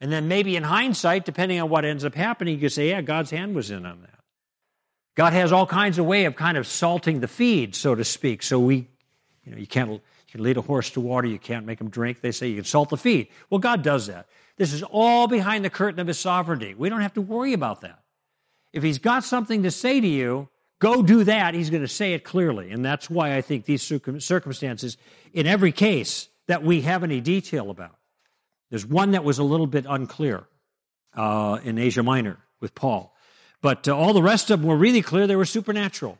And 0.00 0.10
then 0.10 0.26
maybe 0.28 0.56
in 0.56 0.64
hindsight, 0.64 1.24
depending 1.24 1.60
on 1.60 1.68
what 1.68 1.84
ends 1.84 2.04
up 2.04 2.14
happening, 2.14 2.54
you 2.54 2.60
can 2.60 2.70
say, 2.70 2.90
yeah, 2.90 3.00
God's 3.00 3.30
hand 3.30 3.54
was 3.54 3.70
in 3.70 3.86
on 3.86 4.00
that. 4.02 4.20
God 5.14 5.32
has 5.32 5.52
all 5.52 5.66
kinds 5.66 5.98
of 5.98 6.06
way 6.06 6.24
of 6.24 6.34
kind 6.34 6.58
of 6.58 6.66
salting 6.66 7.20
the 7.20 7.28
feed, 7.28 7.76
so 7.76 7.94
to 7.94 8.04
speak. 8.04 8.42
So 8.42 8.58
we, 8.58 8.88
you 9.44 9.52
know, 9.52 9.58
you 9.58 9.66
can't 9.66 9.90
you 9.90 10.00
can 10.30 10.42
lead 10.42 10.56
a 10.56 10.62
horse 10.62 10.90
to 10.90 11.00
water, 11.00 11.28
you 11.28 11.38
can't 11.38 11.64
make 11.64 11.80
him 11.80 11.88
drink. 11.88 12.20
They 12.20 12.32
say 12.32 12.48
you 12.48 12.56
can 12.56 12.64
salt 12.64 12.90
the 12.90 12.96
feed. 12.96 13.28
Well, 13.50 13.60
God 13.60 13.82
does 13.82 14.08
that. 14.08 14.26
This 14.56 14.72
is 14.72 14.82
all 14.82 15.28
behind 15.28 15.64
the 15.64 15.70
curtain 15.70 16.00
of 16.00 16.08
his 16.08 16.18
sovereignty. 16.18 16.74
We 16.74 16.88
don't 16.88 17.00
have 17.00 17.14
to 17.14 17.20
worry 17.20 17.52
about 17.52 17.82
that. 17.82 18.00
If 18.72 18.82
he's 18.82 18.98
got 18.98 19.22
something 19.22 19.62
to 19.62 19.70
say 19.70 20.00
to 20.00 20.06
you, 20.06 20.48
go 20.78 21.02
do 21.02 21.24
that. 21.24 21.54
He's 21.54 21.70
going 21.70 21.82
to 21.82 21.88
say 21.88 22.14
it 22.14 22.24
clearly. 22.24 22.70
And 22.70 22.84
that's 22.84 23.08
why 23.08 23.36
I 23.36 23.40
think 23.40 23.64
these 23.64 23.82
circumstances, 23.82 24.96
in 25.32 25.46
every 25.46 25.72
case, 25.72 26.28
that 26.46 26.62
we 26.62 26.82
have 26.82 27.02
any 27.02 27.20
detail 27.20 27.70
about. 27.70 27.96
There's 28.70 28.86
one 28.86 29.12
that 29.12 29.24
was 29.24 29.38
a 29.38 29.44
little 29.44 29.66
bit 29.66 29.86
unclear 29.88 30.44
uh, 31.14 31.58
in 31.62 31.78
Asia 31.78 32.02
Minor 32.02 32.38
with 32.60 32.74
Paul. 32.74 33.14
But 33.62 33.88
uh, 33.88 33.96
all 33.96 34.12
the 34.12 34.22
rest 34.22 34.50
of 34.50 34.60
them 34.60 34.68
were 34.68 34.76
really 34.76 35.02
clear, 35.02 35.26
they 35.26 35.36
were 35.36 35.44
supernatural. 35.44 36.18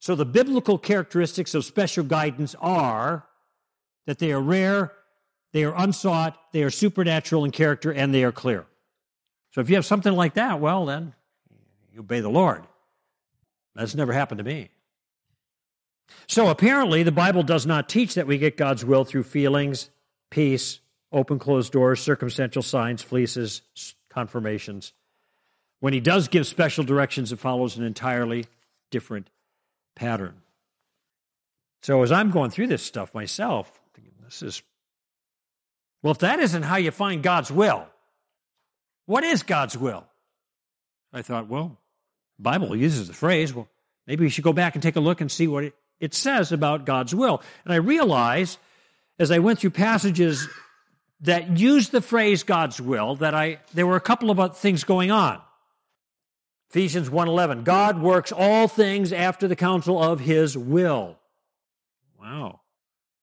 So 0.00 0.14
the 0.14 0.26
biblical 0.26 0.78
characteristics 0.78 1.54
of 1.54 1.64
special 1.64 2.04
guidance 2.04 2.56
are 2.60 3.24
that 4.06 4.18
they 4.18 4.32
are 4.32 4.40
rare, 4.40 4.92
they 5.52 5.64
are 5.64 5.74
unsought, 5.76 6.36
they 6.52 6.62
are 6.62 6.70
supernatural 6.70 7.44
in 7.44 7.52
character, 7.52 7.92
and 7.92 8.12
they 8.12 8.24
are 8.24 8.32
clear. 8.32 8.66
So 9.52 9.60
if 9.60 9.70
you 9.70 9.76
have 9.76 9.86
something 9.86 10.14
like 10.14 10.34
that, 10.34 10.60
well, 10.60 10.86
then 10.86 11.14
you 11.92 12.00
obey 12.00 12.20
the 12.20 12.28
Lord. 12.28 12.64
That's 13.74 13.94
never 13.94 14.12
happened 14.12 14.38
to 14.38 14.44
me. 14.44 14.70
So 16.26 16.48
apparently, 16.48 17.02
the 17.02 17.12
Bible 17.12 17.42
does 17.42 17.66
not 17.66 17.88
teach 17.88 18.14
that 18.14 18.26
we 18.26 18.38
get 18.38 18.56
God's 18.56 18.84
will 18.84 19.04
through 19.04 19.22
feelings, 19.22 19.90
peace, 20.30 20.80
open 21.10 21.38
closed 21.38 21.72
doors, 21.72 22.00
circumstantial 22.00 22.62
signs, 22.62 23.02
fleeces, 23.02 23.62
confirmations. 24.10 24.92
When 25.80 25.92
he 25.92 26.00
does 26.00 26.28
give 26.28 26.46
special 26.46 26.84
directions, 26.84 27.32
it 27.32 27.38
follows 27.38 27.76
an 27.76 27.84
entirely 27.84 28.46
different 28.90 29.28
pattern. 29.94 30.34
So 31.82 32.02
as 32.02 32.12
I'm 32.12 32.30
going 32.30 32.50
through 32.50 32.68
this 32.68 32.82
stuff 32.82 33.14
myself, 33.14 33.80
this 34.24 34.42
is 34.42 34.62
well, 36.02 36.12
if 36.12 36.18
that 36.18 36.40
isn't 36.40 36.64
how 36.64 36.76
you 36.76 36.90
find 36.90 37.22
God's 37.22 37.50
will, 37.50 37.86
what 39.06 39.24
is 39.24 39.42
God's 39.42 39.78
will? 39.78 40.04
I 41.12 41.22
thought, 41.22 41.48
well, 41.48 41.78
Bible 42.42 42.74
uses 42.76 43.08
the 43.08 43.14
phrase, 43.14 43.54
well, 43.54 43.68
maybe 44.06 44.24
we 44.24 44.30
should 44.30 44.44
go 44.44 44.52
back 44.52 44.74
and 44.74 44.82
take 44.82 44.96
a 44.96 45.00
look 45.00 45.20
and 45.20 45.30
see 45.30 45.46
what 45.46 45.72
it, 46.00 46.14
says 46.14 46.50
about 46.50 46.84
God's 46.84 47.14
will. 47.14 47.40
And 47.64 47.72
I 47.72 47.76
realized 47.76 48.58
as 49.18 49.30
I 49.30 49.38
went 49.38 49.60
through 49.60 49.70
passages 49.70 50.48
that 51.20 51.56
used 51.56 51.92
the 51.92 52.00
phrase 52.00 52.42
God's 52.42 52.80
will 52.80 53.14
that 53.16 53.34
I 53.34 53.60
there 53.72 53.86
were 53.86 53.94
a 53.94 54.00
couple 54.00 54.30
of 54.30 54.58
things 54.58 54.82
going 54.82 55.12
on. 55.12 55.40
Ephesians 56.70 57.08
1:11 57.08 57.62
God 57.62 58.02
works 58.02 58.32
all 58.32 58.66
things 58.66 59.12
after 59.12 59.46
the 59.46 59.54
counsel 59.54 60.02
of 60.02 60.18
his 60.18 60.58
will. 60.58 61.18
Wow. 62.20 62.62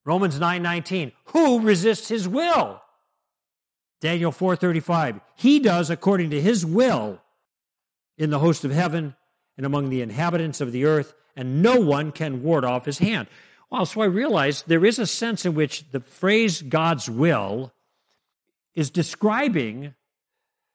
Romans 0.05 0.39
9:19 0.39 1.11
Who 1.25 1.59
resists 1.59 2.07
his 2.07 2.29
will? 2.29 2.81
Daniel 3.99 4.31
4:35 4.31 5.19
He 5.35 5.59
does 5.59 5.89
according 5.89 6.29
to 6.29 6.39
his 6.39 6.65
will 6.65 7.19
in 8.19 8.29
the 8.29 8.39
host 8.39 8.63
of 8.63 8.71
heaven 8.71 9.15
and 9.57 9.65
among 9.65 9.89
the 9.89 10.03
inhabitants 10.03 10.61
of 10.61 10.71
the 10.71 10.85
earth 10.85 11.15
and 11.35 11.63
no 11.63 11.79
one 11.79 12.11
can 12.11 12.43
ward 12.43 12.65
off 12.65 12.85
his 12.85 12.99
hand. 12.99 13.27
Well, 13.71 13.85
so 13.85 14.01
I 14.01 14.05
realized 14.05 14.65
there 14.67 14.85
is 14.85 14.99
a 14.99 15.07
sense 15.07 15.45
in 15.45 15.55
which 15.55 15.89
the 15.91 16.01
phrase 16.01 16.61
God's 16.61 17.09
will 17.09 17.71
is 18.75 18.89
describing 18.89 19.95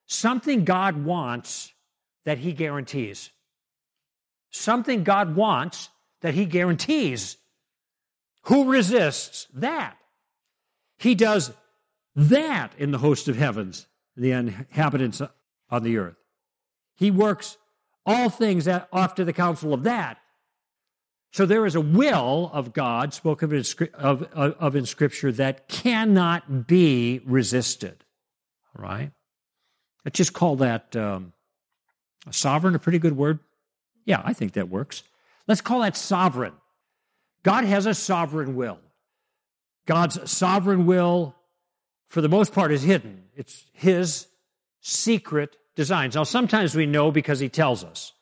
something 0.06 0.64
God 0.64 1.04
wants 1.04 1.72
that 2.24 2.38
he 2.38 2.52
guarantees. 2.52 3.30
Something 4.50 5.04
God 5.04 5.36
wants 5.36 5.90
that 6.22 6.34
he 6.34 6.46
guarantees. 6.46 7.36
Who 8.44 8.70
resists 8.70 9.48
that? 9.54 9.96
He 10.98 11.14
does 11.14 11.52
that 12.16 12.72
in 12.78 12.92
the 12.92 12.98
host 12.98 13.28
of 13.28 13.36
heavens, 13.36 13.86
the 14.16 14.30
inhabitants 14.30 15.20
on 15.70 15.82
the 15.82 15.98
earth. 15.98 16.23
He 16.96 17.10
works 17.10 17.56
all 18.06 18.28
things 18.28 18.68
after 18.68 19.24
the 19.24 19.32
counsel 19.32 19.72
of 19.72 19.82
that. 19.84 20.18
So 21.32 21.46
there 21.46 21.66
is 21.66 21.74
a 21.74 21.80
will 21.80 22.50
of 22.52 22.72
God 22.72 23.12
spoken 23.12 23.52
of 23.94 24.22
in, 24.22 24.28
of, 24.32 24.76
in 24.76 24.86
Scripture 24.86 25.32
that 25.32 25.68
cannot 25.68 26.68
be 26.68 27.20
resisted. 27.24 28.04
All 28.76 28.84
right? 28.84 29.10
Let's 30.04 30.16
just 30.16 30.32
call 30.32 30.56
that 30.56 30.94
um, 30.94 31.32
sovereign 32.30 32.74
a 32.74 32.78
pretty 32.78 33.00
good 33.00 33.16
word. 33.16 33.40
Yeah, 34.04 34.22
I 34.24 34.32
think 34.32 34.52
that 34.52 34.68
works. 34.68 35.02
Let's 35.48 35.60
call 35.60 35.80
that 35.80 35.96
sovereign. 35.96 36.52
God 37.42 37.64
has 37.64 37.86
a 37.86 37.94
sovereign 37.94 38.54
will. 38.54 38.78
God's 39.86 40.30
sovereign 40.30 40.86
will, 40.86 41.34
for 42.06 42.20
the 42.20 42.28
most 42.28 42.52
part, 42.52 42.70
is 42.70 42.82
hidden. 42.82 43.24
It's 43.34 43.64
His 43.72 44.28
secret 44.80 45.56
designs. 45.76 46.14
Now, 46.14 46.24
sometimes 46.24 46.74
we 46.74 46.86
know 46.86 47.10
because 47.10 47.40
He 47.40 47.48
tells 47.48 47.84
us. 47.84 48.12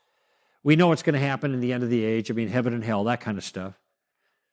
We 0.65 0.77
know 0.77 0.89
what's 0.89 1.03
going 1.03 1.15
to 1.15 1.21
happen 1.21 1.55
in 1.55 1.61
the 1.61 1.73
end 1.73 1.83
of 1.83 1.91
the 1.91 2.05
age. 2.05 2.31
I 2.31 2.35
mean, 2.35 2.49
heaven 2.49 2.73
and 2.73 2.85
hell, 2.85 3.05
that 3.05 3.21
kind 3.21 3.37
of 3.37 3.45
stuff. 3.45 3.79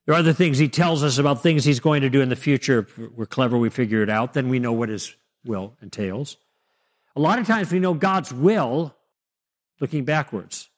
There 0.05 0.15
are 0.15 0.19
other 0.19 0.33
things 0.33 0.57
he 0.57 0.69
tells 0.69 1.03
us 1.03 1.19
about 1.19 1.43
things 1.43 1.63
he's 1.63 1.79
going 1.79 2.01
to 2.01 2.09
do 2.09 2.21
in 2.21 2.29
the 2.29 2.35
future. 2.35 2.79
If 2.79 2.97
we're 2.97 3.27
clever, 3.27 3.59
we 3.59 3.69
figure 3.69 4.01
it 4.01 4.09
out. 4.09 4.33
Then 4.33 4.49
we 4.49 4.57
know 4.57 4.73
what 4.73 4.89
his 4.89 5.15
will 5.45 5.75
entails. 5.83 6.37
A 7.15 7.19
lot 7.19 7.37
of 7.37 7.45
times 7.45 7.71
we 7.71 7.79
know 7.79 7.93
God's 7.93 8.33
will 8.33 8.95
looking 9.79 10.05
backwards, 10.05 10.69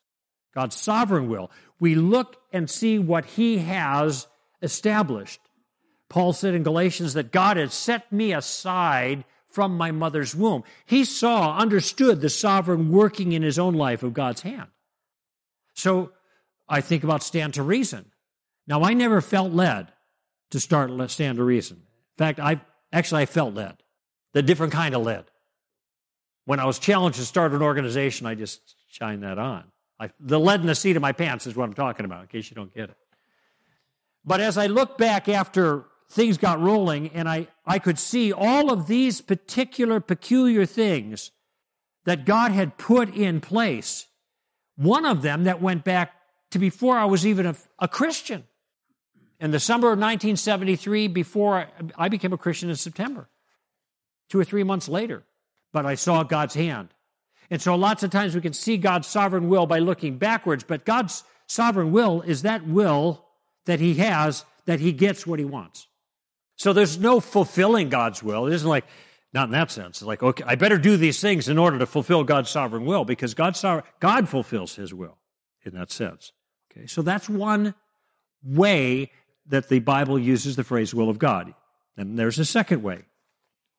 God's 0.54 0.76
sovereign 0.76 1.30
will. 1.30 1.50
We 1.80 1.96
look 1.96 2.42
and 2.52 2.70
see 2.70 3.00
what 3.00 3.26
he 3.26 3.60
has 3.60 4.28
established. 4.62 5.40
Paul 6.10 6.34
said 6.34 6.54
in 6.54 6.64
Galatians 6.64 7.14
that 7.14 7.32
God 7.32 7.56
had 7.56 7.72
set 7.72 8.12
me 8.12 8.34
aside 8.34 9.24
from 9.52 9.78
my 9.78 9.92
mother's 9.92 10.36
womb. 10.36 10.64
He 10.86 11.04
saw, 11.04 11.58
understood 11.58 12.22
the 12.22 12.30
sovereign 12.30 12.92
working 12.92 13.32
in 13.32 13.42
his 13.42 13.60
own 13.60 13.74
life 13.74 14.04
of 14.04 14.14
God's 14.14 14.42
hand. 14.42 14.70
So 15.74 16.12
I 16.68 16.82
think 16.82 17.04
about 17.04 17.24
Stand 17.24 17.56
to 17.56 17.64
Reason. 17.64 18.06
Now, 18.68 18.84
I 18.84 18.94
never 18.94 19.22
felt 19.22 19.52
led 19.52 19.92
to 20.52 20.60
start 20.60 20.92
Stand 21.10 21.38
to 21.38 21.44
Reason. 21.44 21.78
In 21.78 22.18
fact, 22.18 22.40
I 22.40 22.62
actually 22.94 23.24
I 23.24 23.26
felt 23.26 23.54
led, 23.54 23.78
the 24.34 24.42
different 24.42 24.74
kind 24.74 24.96
of 24.96 25.04
led. 25.04 25.26
When 26.46 26.60
I 26.60 26.66
was 26.66 26.80
challenged 26.80 27.20
to 27.20 27.26
start 27.26 27.54
an 27.54 27.62
organization, 27.62 28.28
I 28.28 28.36
just 28.36 28.62
shined 28.90 29.24
that 29.24 29.38
on. 29.38 29.66
I, 30.00 30.10
the 30.20 30.40
lead 30.40 30.62
in 30.62 30.68
the 30.68 30.76
seat 30.76 30.96
of 30.96 31.02
my 31.02 31.12
pants 31.12 31.46
is 31.46 31.56
what 31.56 31.66
I'm 31.66 31.74
talking 31.74 32.06
about, 32.06 32.22
in 32.22 32.28
case 32.28 32.50
you 32.50 32.56
don't 32.56 32.74
get 32.74 32.90
it. 32.90 32.98
But 34.26 34.40
as 34.40 34.58
I 34.58 34.68
look 34.68 34.98
back 34.98 35.30
after 35.30 35.86
things 36.12 36.38
got 36.38 36.60
rolling 36.60 37.10
and 37.10 37.28
I, 37.28 37.48
I 37.66 37.80
could 37.80 37.98
see 37.98 38.34
all 38.34 38.72
of 38.72 38.88
these 38.88 39.22
particular 39.22 40.00
peculiar 40.00 40.66
things 40.66 41.32
that 42.06 42.26
God 42.26 42.52
had 42.52 42.78
put 42.78 43.16
in 43.16 43.42
place 43.42 44.08
one 44.76 45.06
of 45.06 45.22
them 45.22 45.44
that 45.44 45.62
went 45.62 45.84
back 45.84 46.14
to 46.52 46.60
before 46.60 46.98
I 46.98 47.06
was 47.06 47.26
even 47.26 47.46
a, 47.46 47.56
a 47.78 47.88
Christian. 47.88 48.46
In 49.40 49.52
the 49.52 49.60
summer 49.60 49.88
of 49.88 50.00
1973, 50.00 51.08
before 51.08 51.58
I, 51.58 51.68
I 51.98 52.10
became 52.10 52.34
a 52.34 52.38
Christian 52.38 52.70
in 52.70 52.76
September, 52.76 53.30
two 54.30 54.40
or 54.40 54.44
three 54.44 54.64
months 54.64 54.88
later, 54.88 55.24
but 55.72 55.86
I 55.86 55.96
saw 55.96 56.24
God's 56.24 56.56
hand. 56.56 56.90
And 57.50 57.62
so 57.62 57.76
lots 57.76 58.02
of 58.02 58.12
times 58.12 58.34
we 58.34 58.42
can 58.42 58.54
see 58.54 58.78
God's 58.78 59.08
sovereign 59.08 59.50
will 59.50 59.68
by 59.68 59.80
looking 59.80 60.18
backwards, 60.18 60.64
but 60.64 60.86
God's 60.86 61.24
sovereign 61.48 61.92
will 61.92 62.22
is 62.22 62.42
that 62.44 62.66
will 62.66 63.26
that 63.66 63.80
He 63.80 63.96
has 63.96 64.46
that 64.66 64.80
He 64.80 64.92
gets 64.92 65.28
what 65.28 65.40
He 65.40 65.46
wants. 65.46 65.88
So 66.62 66.74
there's 66.74 67.00
no 67.00 67.20
fulfilling 67.20 67.90
God's 67.90 68.22
will. 68.22 68.46
It 68.46 68.54
isn't 68.54 68.70
like, 68.70 68.86
not 69.34 69.46
in 69.46 69.52
that 69.54 69.72
sense. 69.72 69.98
It's 69.98 70.04
like, 70.04 70.22
okay, 70.22 70.44
I 70.46 70.54
better 70.54 70.78
do 70.78 70.96
these 70.96 71.20
things 71.20 71.50
in 71.50 71.58
order 71.58 71.80
to 71.80 71.88
fulfill 71.88 72.24
God's 72.24 72.52
sovereign 72.52 72.86
will 72.86 73.04
because 73.04 73.34
God, 73.34 73.58
God 74.00 74.30
fulfills 74.30 74.76
his 74.76 74.94
will 74.94 75.18
in 75.64 75.74
that 75.74 75.90
sense. 75.90 76.32
Okay, 76.72 76.86
so 76.86 77.02
that's 77.02 77.28
one 77.28 77.74
way 78.44 79.10
that 79.48 79.70
the 79.70 79.80
Bible 79.80 80.20
uses 80.20 80.56
the 80.56 80.64
phrase 80.64 80.94
will 80.94 81.10
of 81.10 81.18
God. 81.18 81.56
And 81.98 82.20
there's 82.20 82.38
a 82.38 82.46
second 82.46 82.84
way. 82.84 83.06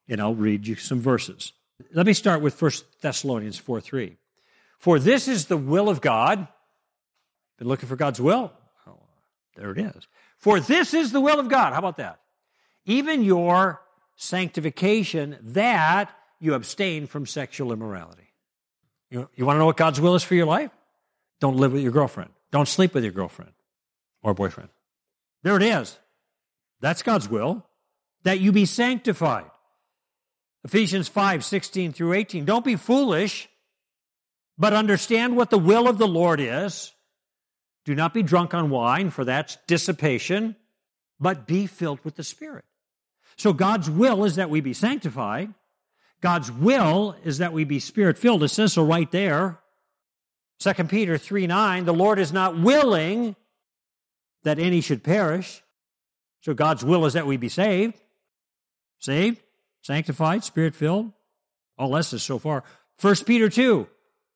And 0.09 0.20
I'll 0.20 0.35
read 0.35 0.66
you 0.66 0.74
some 0.74 1.01
verses. 1.01 1.53
Let 1.95 2.05
me 2.05 2.12
start 2.12 2.43
with 2.43 2.61
1 2.61 2.72
Thessalonians 3.01 3.59
4 3.59 3.80
3. 3.80 4.16
For 4.78 4.99
this 4.99 5.28
is 5.28 5.47
the 5.47 5.57
will 5.57 5.89
of 5.89 6.01
God. 6.01 6.49
Been 7.59 7.68
looking 7.68 7.89
for 7.89 7.95
God's 7.95 8.20
will? 8.20 8.53
Oh, 8.89 9.05
there 9.55 9.70
it 9.70 9.78
is. 9.78 10.09
For 10.37 10.59
this 10.59 10.95
is 10.95 11.12
the 11.12 11.20
will 11.20 11.39
of 11.39 11.49
God. 11.49 11.74
How 11.74 11.78
about 11.78 11.99
that? 11.99 12.18
Even 12.85 13.22
your 13.22 13.80
sanctification 14.16 15.39
that 15.43 16.14
you 16.41 16.55
abstain 16.55 17.07
from 17.07 17.26
sexual 17.26 17.72
immorality. 17.72 18.33
You, 19.11 19.28
you 19.35 19.47
want 19.47 19.57
to 19.57 19.59
know 19.61 19.66
what 19.66 19.76
God's 19.76 20.01
will 20.01 20.14
is 20.14 20.22
for 20.22 20.35
your 20.35 20.47
life? 20.47 20.70
Don't 21.41 21.57
live 21.57 21.72
with 21.72 21.83
your 21.83 21.93
girlfriend. 21.93 22.30
Don't 22.51 22.68
sleep 22.68 22.95
with 22.95 23.05
your 23.05 23.12
girlfriend 23.12 23.53
or 24.22 24.35
boyfriend. 24.35 24.70
There 25.43 25.57
it 25.57 25.62
is. 25.62 25.99
That's 26.80 27.03
God's 27.03 27.28
will, 27.28 27.64
that 28.24 28.41
you 28.41 28.53
be 28.53 28.64
sanctified. 28.64 29.51
Ephesians 30.64 31.09
5 31.09 31.45
16 31.45 31.93
through 31.93 32.12
18. 32.12 32.45
Don't 32.45 32.64
be 32.64 32.76
foolish, 32.76 33.49
but 34.57 34.72
understand 34.72 35.37
what 35.37 35.51
the 35.51 35.59
will 35.59 35.89
of 35.89 35.99
the 35.99 36.09
Lord 36.09 36.41
is. 36.41 36.93
Do 37.85 37.95
not 37.95 38.14
be 38.14 38.22
drunk 38.22 38.55
on 38.55 38.70
wine, 38.70 39.11
for 39.11 39.24
that's 39.24 39.59
dissipation, 39.66 40.57
but 41.18 41.47
be 41.47 41.66
filled 41.66 42.05
with 42.05 42.14
the 42.14 42.24
Spirit. 42.24 42.64
So 43.43 43.53
God's 43.53 43.90
will 43.90 44.22
is 44.22 44.36
that 44.36 44.51
we 44.51 44.61
be 44.61 44.72
sanctified. 44.72 45.53
God's 46.20 46.53
will 46.53 47.16
is 47.24 47.38
that 47.38 47.53
we 47.53 47.64
be 47.64 47.80
spirit 47.80 48.16
filled. 48.16 48.45
It 48.45 48.51
says 48.51 48.74
so 48.74 48.84
right 48.84 49.11
there. 49.11 49.59
2 50.61 50.84
Peter 50.84 51.18
3 51.18 51.49
9, 51.49 51.84
the 51.84 51.93
Lord 51.93 52.20
is 52.20 52.32
not 52.32 52.57
willing 52.57 53.34
that 54.45 54.61
any 54.61 54.80
should 54.80 55.03
perish. 55.03 55.61
So 56.43 56.55
God's 56.55 56.84
will 56.84 57.05
is 57.05 57.14
that 57.14 57.26
we 57.26 57.36
be 57.36 57.49
saved. 57.49 58.01
Saved, 59.01 59.40
sanctified, 59.80 60.45
spirit 60.45 60.76
filled. 60.76 61.11
All 61.76 61.88
lessons 61.88 62.22
so 62.22 62.38
far. 62.38 62.62
1 63.01 63.16
Peter 63.26 63.49
2 63.49 63.88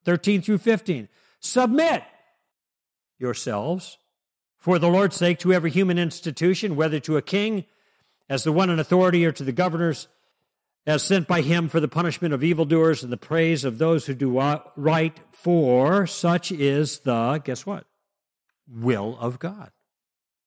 13 0.05 0.43
through 0.43 0.59
15. 0.59 1.09
Submit 1.39 2.03
yourselves 3.21 3.99
for 4.59 4.81
the 4.81 4.89
Lord's 4.89 5.15
sake 5.15 5.39
to 5.39 5.53
every 5.53 5.71
human 5.71 5.97
institution, 5.97 6.75
whether 6.75 6.99
to 6.99 7.17
a 7.17 7.23
king 7.23 7.67
as 8.29 8.45
the 8.45 8.53
one 8.53 8.71
in 8.71 8.79
authority 8.79 9.25
or 9.25 9.33
to 9.33 9.45
the 9.45 9.53
governors 9.53 10.09
as 10.87 11.03
sent 11.03 11.27
by 11.27 11.41
him 11.41 11.69
for 11.69 11.81
the 11.81 11.89
punishment 11.89 12.33
of 12.33 12.45
evildoers 12.45 13.03
and 13.03 13.13
the 13.13 13.17
praise 13.17 13.65
of 13.65 13.79
those 13.79 14.07
who 14.07 14.15
do 14.15 14.39
right, 14.77 15.21
for 15.33 16.07
such 16.07 16.53
is 16.53 17.01
the, 17.01 17.41
guess 17.45 17.67
what? 17.67 17.85
Will 18.69 19.19
of 19.21 19.39
God. 19.39 19.73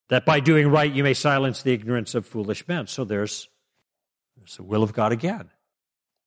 That 0.08 0.26
by 0.26 0.40
doing 0.40 0.70
right 0.70 0.92
you 0.92 1.04
may 1.04 1.14
silence 1.14 1.62
the 1.62 1.74
ignorance 1.74 2.16
of 2.16 2.26
foolish 2.26 2.68
men. 2.68 2.88
So 2.88 3.04
there's, 3.04 3.50
there's 4.38 4.56
the 4.56 4.64
will 4.64 4.82
of 4.82 4.94
God 4.94 5.12
again. 5.12 5.50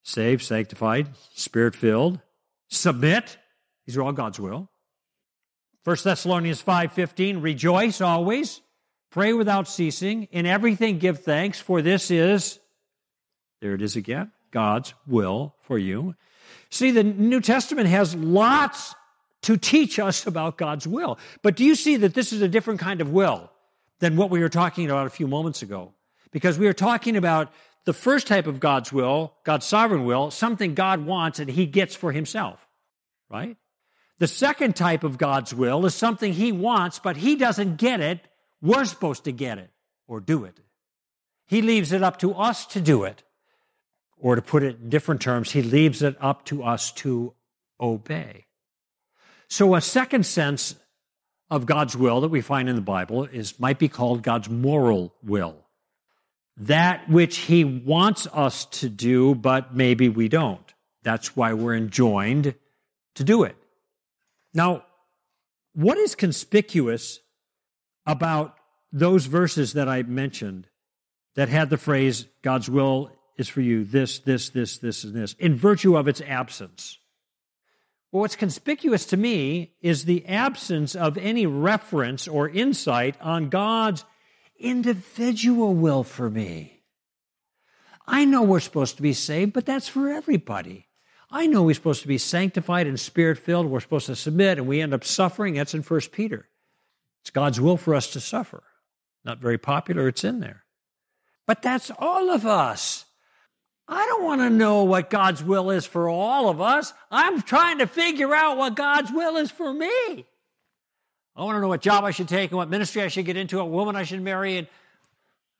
Saved, 0.03 0.43
sanctified, 0.43 1.09
spirit 1.35 1.75
filled, 1.75 2.21
submit. 2.69 3.39
These 3.87 3.97
are 3.97 4.03
all 4.03 4.13
God's 4.13 4.39
will. 4.39 4.69
1 5.85 5.97
Thessalonians 6.05 6.63
5:15 6.63 7.43
rejoice 7.43 8.01
always 8.01 8.61
pray 9.13 9.33
without 9.33 9.69
ceasing 9.69 10.25
in 10.33 10.47
everything 10.47 10.99
give 10.99 11.21
thanks 11.21 11.61
for 11.61 11.81
this 11.81 12.11
is 12.11 12.59
there 13.61 13.75
it 13.75 13.83
is 13.83 13.95
again 13.95 14.33
God's 14.51 14.95
will 15.07 15.55
for 15.61 15.79
you. 15.79 16.15
See 16.71 16.91
the 16.91 17.03
New 17.03 17.41
Testament 17.41 17.89
has 17.89 18.15
lots 18.15 18.95
to 19.43 19.57
teach 19.57 19.99
us 19.99 20.27
about 20.27 20.59
God's 20.59 20.87
will. 20.87 21.19
But 21.43 21.57
do 21.57 21.65
you 21.65 21.75
see 21.75 21.97
that 21.97 22.15
this 22.15 22.33
is 22.33 22.43
a 22.43 22.49
different 22.49 22.81
kind 22.81 23.01
of 23.01 23.11
will 23.11 23.51
than 23.99 24.17
what 24.17 24.31
we 24.31 24.41
were 24.41 24.49
talking 24.49 24.85
about 24.85 25.07
a 25.07 25.11
few 25.11 25.27
moments 25.27 25.63
ago? 25.63 25.93
Because 26.31 26.59
we 26.59 26.67
are 26.67 26.73
talking 26.73 27.17
about 27.17 27.53
the 27.85 27.93
first 27.93 28.27
type 28.27 28.47
of 28.47 28.61
God's 28.61 28.93
will, 28.93 29.35
God's 29.45 29.67
sovereign 29.67 30.05
will, 30.05 30.31
something 30.31 30.75
God 30.75 31.05
wants 31.05 31.39
and 31.41 31.51
he 31.51 31.67
gets 31.67 31.97
for 31.97 32.13
himself, 32.13 32.67
right? 33.29 33.57
The 34.19 34.29
second 34.29 34.77
type 34.77 35.03
of 35.03 35.19
God's 35.19 35.53
will 35.53 35.85
is 35.85 35.95
something 35.95 36.33
he 36.33 36.53
wants, 36.53 37.01
but 37.01 37.17
he 37.17 37.35
doesn't 37.35 37.77
get 37.77 38.01
it. 38.01 38.21
We're 38.63 38.85
supposed 38.85 39.25
to 39.25 39.33
get 39.33 39.59
it 39.59 39.71
or 40.07 40.21
do 40.21 40.45
it. 40.45 40.61
He 41.47 41.61
leaves 41.61 41.93
it 41.93 42.03
up 42.03 42.19
to 42.21 42.33
us 42.35 42.65
to 42.67 42.81
do 42.81 43.05
it. 43.05 43.23
Or 44.17 44.37
to 44.37 44.43
put 44.43 44.63
it 44.63 44.79
in 44.81 44.89
different 44.89 45.21
terms, 45.21 45.51
he 45.51 45.63
leaves 45.63 46.01
it 46.01 46.17
up 46.21 46.45
to 46.47 46.63
us 46.63 46.93
to 46.93 47.35
obey. 47.81 48.47
So 49.49 49.75
a 49.75 49.81
second 49.81 50.25
sense 50.25 50.77
of 51.51 51.67
God's 51.67 51.97
will 51.97 52.21
that 52.21 52.29
we 52.29 52.41
find 52.41 52.69
in 52.69 52.77
the 52.77 52.83
Bible 52.83 53.25
is 53.25 53.59
might 53.59 53.81
be 53.81 53.89
called 53.89 54.23
God's 54.23 54.49
moral 54.49 55.13
will 55.25 55.63
that 56.57 57.09
which 57.09 57.39
he 57.39 57.65
wants 57.65 58.27
us 58.33 58.67
to 58.67 58.89
do, 58.89 59.35
but 59.35 59.75
maybe 59.75 60.09
we 60.09 60.29
don't. 60.29 60.73
That's 61.03 61.35
why 61.35 61.53
we're 61.55 61.75
enjoined 61.75 62.55
to 63.15 63.25
do 63.25 63.43
it. 63.45 63.57
Now, 64.55 64.85
what 65.75 65.99
is 65.99 66.15
conspicuous 66.15 67.21
about 68.07 68.57
those 68.93 69.27
verses 69.27 69.73
that 69.73 69.89
I 69.89 70.03
mentioned 70.03 70.69
that 71.35 71.49
had 71.49 71.71
the 71.71 71.79
phrase, 71.79 72.27
God's 72.43 72.69
will 72.69 73.11
is 73.37 73.49
for 73.49 73.61
you, 73.61 73.85
this, 73.85 74.19
this, 74.19 74.51
this, 74.51 74.79
this, 74.79 75.05
and 75.05 75.15
this, 75.15 75.35
in 75.35 75.55
virtue 75.55 75.97
of 75.97 76.09
its 76.09 76.21
absence? 76.21 76.99
Well, 78.11 78.21
what's 78.21 78.37
conspicuous 78.37 79.07
to 79.07 79.17
me 79.17 79.73
is 79.81 80.05
the 80.05 80.27
absence 80.27 80.95
of 80.95 81.17
any 81.17 81.47
reference 81.47 82.29
or 82.29 82.49
insight 82.49 83.17
on 83.23 83.49
God's 83.49 84.05
individual 84.59 85.75
will 85.75 86.05
for 86.05 86.29
me. 86.29 86.83
I 88.07 88.27
know 88.27 88.43
we're 88.43 88.61
supposed 88.61 88.97
to 88.97 89.03
be 89.03 89.15
saved, 89.15 89.55
but 89.55 89.65
that's 89.65 89.89
for 89.89 90.11
everybody. 90.11 90.89
I 91.31 91.47
know 91.47 91.63
we're 91.63 91.75
supposed 91.75 92.03
to 92.03 92.09
be 92.09 92.19
sanctified 92.19 92.87
and 92.87 93.01
spirit 93.01 93.39
filled. 93.39 93.67
We're 93.67 93.81
supposed 93.81 94.07
to 94.07 94.17
submit, 94.17 94.59
and 94.59 94.67
we 94.67 94.83
end 94.83 94.93
up 94.93 95.05
suffering. 95.05 95.55
That's 95.55 95.73
in 95.73 95.83
First 95.83 96.13
Peter. 96.13 96.49
It's 97.23 97.31
God's 97.31 97.61
will 97.61 97.77
for 97.77 97.95
us 97.95 98.09
to 98.13 98.21
suffer. 98.21 98.63
Not 99.25 99.39
very 99.39 99.59
popular, 99.59 100.09
it's 100.09 100.25
in 100.25 100.41
there. 100.41 100.65
But 101.47 101.63
that's 101.63 101.91
all 101.99 102.31
of 102.31 102.45
us. 102.47 103.05
I 103.89 104.07
don't 104.07 104.25
want 104.25 104.41
to 104.41 104.51
know 104.51 104.85
what 104.85 105.11
God's 105.11 105.43
will 105.43 105.71
is 105.71 105.87
for 105.87 106.09
all 106.09 106.49
of 106.49 106.61
us. 106.61 106.93
I'm 107.11 107.43
trying 107.43 107.79
to 107.79 107.87
figure 107.87 108.35
out 108.35 108.57
what 108.57 108.75
God's 108.75 109.11
will 109.11 109.37
is 109.37 109.51
for 109.51 109.73
me. 109.73 110.27
I 111.35 111.45
want 111.45 111.57
to 111.57 111.61
know 111.61 111.69
what 111.69 111.83
job 111.83 112.05
I 112.05 112.11
should 112.11 112.29
take 112.29 112.51
and 112.51 112.59
what 112.59 112.69
ministry 112.69 113.03
I 113.03 113.09
should 113.09 113.25
get 113.25 113.37
into, 113.37 113.59
what 113.59 113.71
woman 113.71 113.97
I 113.97 114.05
should 114.05 114.23
marry, 114.23 114.59
and 114.59 114.67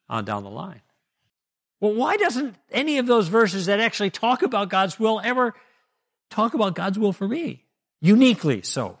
on 0.09 0.25
down 0.25 0.43
the 0.43 0.49
line. 0.49 0.81
Well, 1.79 1.93
why 1.93 2.17
doesn't 2.17 2.55
any 2.71 2.97
of 2.97 3.07
those 3.07 3.27
verses 3.27 3.65
that 3.65 3.79
actually 3.79 4.09
talk 4.09 4.41
about 4.41 4.69
God's 4.69 4.99
will 4.99 5.19
ever 5.23 5.53
talk 6.29 6.53
about 6.53 6.75
God's 6.75 6.97
will 6.97 7.13
for 7.13 7.27
me? 7.27 7.65
Uniquely 8.01 8.61
so. 8.61 8.97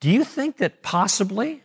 Do 0.00 0.10
you 0.10 0.24
think 0.24 0.58
that 0.58 0.82
possibly 0.82 1.62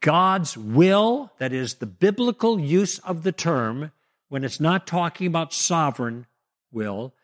God's 0.00 0.56
will, 0.56 1.32
that 1.38 1.52
is 1.52 1.74
the 1.74 1.86
biblical 1.86 2.60
use 2.60 2.98
of 3.00 3.22
the 3.22 3.32
term, 3.32 3.92
when 4.28 4.44
it's 4.44 4.60
not 4.60 4.86
talking 4.86 5.26
about 5.26 5.52
sovereign 5.52 6.26
will, 6.70 7.14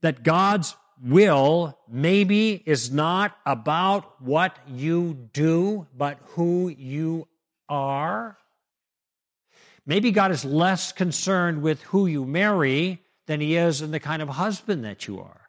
that 0.00 0.22
God's 0.22 0.74
will 1.02 1.78
maybe 1.88 2.62
is 2.66 2.90
not 2.90 3.36
about 3.46 4.20
what 4.20 4.56
you 4.68 5.28
do, 5.32 5.86
but 5.96 6.18
who 6.34 6.68
you 6.68 7.28
are. 7.68 8.38
Maybe 9.86 10.10
God 10.10 10.30
is 10.30 10.44
less 10.44 10.92
concerned 10.92 11.62
with 11.62 11.82
who 11.84 12.06
you 12.06 12.24
marry 12.24 13.00
than 13.26 13.40
he 13.40 13.56
is 13.56 13.82
in 13.82 13.90
the 13.90 14.00
kind 14.00 14.22
of 14.22 14.28
husband 14.28 14.84
that 14.84 15.06
you 15.06 15.20
are. 15.20 15.41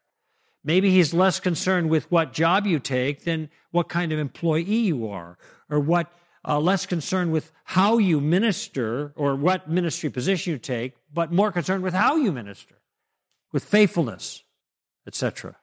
Maybe 0.64 0.92
he's 0.92 1.14
less 1.14 1.40
concerned 1.40 1.90
with 1.90 2.10
what 2.10 2.34
job 2.34 2.66
you 2.66 2.80
take 2.80 3.24
than 3.24 3.50
what 3.72 3.90
kind 3.90 4.12
of 4.12 4.20
employee 4.20 4.64
you 4.64 5.08
are, 5.10 5.38
or 5.70 5.80
what 5.80 6.12
uh, 6.48 6.60
less 6.60 6.86
concerned 6.86 7.32
with 7.32 7.52
how 7.64 7.98
you 7.98 8.20
minister 8.22 9.14
or 9.16 9.36
what 9.36 9.70
ministry 9.70 10.10
position 10.10 10.54
you 10.54 10.60
take, 10.60 10.94
but 11.14 11.32
more 11.32 11.52
concerned 11.52 11.84
with 11.84 11.94
how 11.94 12.16
you 12.16 12.32
minister, 12.32 12.76
with 13.52 13.64
faithfulness, 13.64 14.44
etc. 15.08 15.56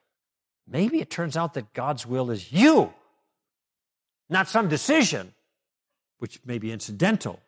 Maybe 0.67 1.01
it 1.01 1.11
turns 1.11 1.37
out 1.37 1.55
that 1.55 1.73
God's 1.73 2.07
will 2.07 2.31
is 2.31 2.53
you, 2.53 2.93
not 4.29 4.49
some 4.49 4.69
decision, 4.69 5.35
which 6.19 6.41
may 6.45 6.59
be 6.59 6.73
incidental, 6.73 7.41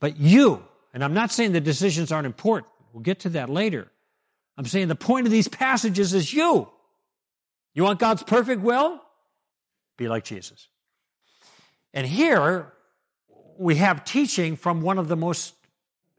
but 0.00 0.18
you. 0.18 0.64
And 0.92 1.04
I'm 1.04 1.14
not 1.14 1.30
saying 1.30 1.52
the 1.52 1.60
decisions 1.60 2.10
aren't 2.10 2.26
important. 2.26 2.72
We'll 2.92 3.02
get 3.02 3.20
to 3.20 3.28
that 3.30 3.48
later. 3.48 3.90
I'm 4.60 4.66
saying 4.66 4.88
the 4.88 4.94
point 4.94 5.24
of 5.24 5.32
these 5.32 5.48
passages 5.48 6.12
is 6.12 6.34
you. 6.34 6.68
You 7.72 7.82
want 7.82 7.98
God's 7.98 8.22
perfect 8.22 8.60
will? 8.60 9.00
Be 9.96 10.06
like 10.06 10.22
Jesus. 10.22 10.68
And 11.94 12.06
here 12.06 12.70
we 13.56 13.76
have 13.76 14.04
teaching 14.04 14.56
from 14.56 14.82
one 14.82 14.98
of 14.98 15.08
the 15.08 15.16
most, 15.16 15.54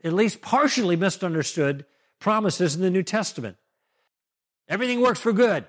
at 0.03 0.13
least 0.13 0.41
partially 0.41 0.95
misunderstood 0.95 1.85
promises 2.17 2.75
in 2.75 2.81
the 2.81 2.89
New 2.89 3.03
Testament. 3.03 3.57
Everything 4.67 5.01
works 5.01 5.19
for 5.19 5.33
good. 5.33 5.67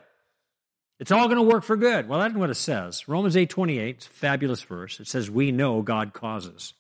It's 0.99 1.12
all 1.12 1.29
going 1.29 1.37
to 1.37 1.43
work 1.43 1.64
for 1.64 1.77
good. 1.77 2.09
Well, 2.09 2.20
that's 2.20 2.35
what 2.35 2.49
it 2.49 2.55
says. 2.55 3.07
Romans 3.07 3.37
8 3.37 3.51
28, 3.51 3.97
it's 3.97 4.07
a 4.07 4.09
fabulous 4.09 4.62
verse. 4.62 4.99
It 4.99 5.09
says, 5.09 5.31
We 5.31 5.53
know 5.53 5.83
God 5.83 6.14
causes 6.14 6.73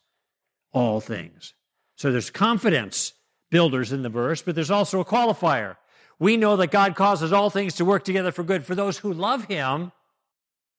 all 0.72 1.02
things. 1.02 1.52
So 1.96 2.10
there's 2.10 2.30
confidence 2.30 3.12
builders 3.50 3.92
in 3.92 4.00
the 4.02 4.08
verse, 4.08 4.40
but 4.40 4.54
there's 4.54 4.70
also 4.70 4.98
a 4.98 5.04
qualifier. 5.04 5.76
We 6.18 6.36
know 6.36 6.56
that 6.56 6.70
God 6.70 6.94
causes 6.94 7.32
all 7.32 7.50
things 7.50 7.74
to 7.74 7.84
work 7.84 8.04
together 8.04 8.32
for 8.32 8.42
good 8.42 8.64
for 8.64 8.74
those 8.74 8.98
who 8.98 9.12
love 9.12 9.46
Him 9.46 9.92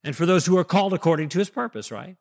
and 0.03 0.15
for 0.15 0.25
those 0.25 0.45
who 0.45 0.57
are 0.57 0.63
called 0.63 0.93
according 0.93 1.29
to 1.29 1.39
His 1.39 1.49
purpose, 1.49 1.91
right? 1.91 2.17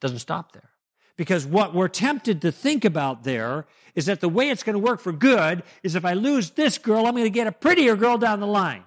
Doesn't 0.00 0.18
stop 0.18 0.52
there. 0.52 0.70
Because 1.16 1.46
what 1.46 1.74
we're 1.74 1.88
tempted 1.88 2.40
to 2.42 2.52
think 2.52 2.84
about 2.84 3.24
there 3.24 3.66
is 3.94 4.06
that 4.06 4.20
the 4.20 4.28
way 4.28 4.48
it's 4.48 4.62
going 4.62 4.74
to 4.74 4.78
work 4.78 5.00
for 5.00 5.12
good 5.12 5.62
is 5.82 5.94
if 5.94 6.04
I 6.04 6.14
lose 6.14 6.50
this 6.50 6.78
girl, 6.78 7.06
I'm 7.06 7.12
going 7.12 7.24
to 7.24 7.30
get 7.30 7.46
a 7.46 7.52
prettier 7.52 7.96
girl 7.96 8.18
down 8.18 8.40
the 8.40 8.46
line. 8.46 8.84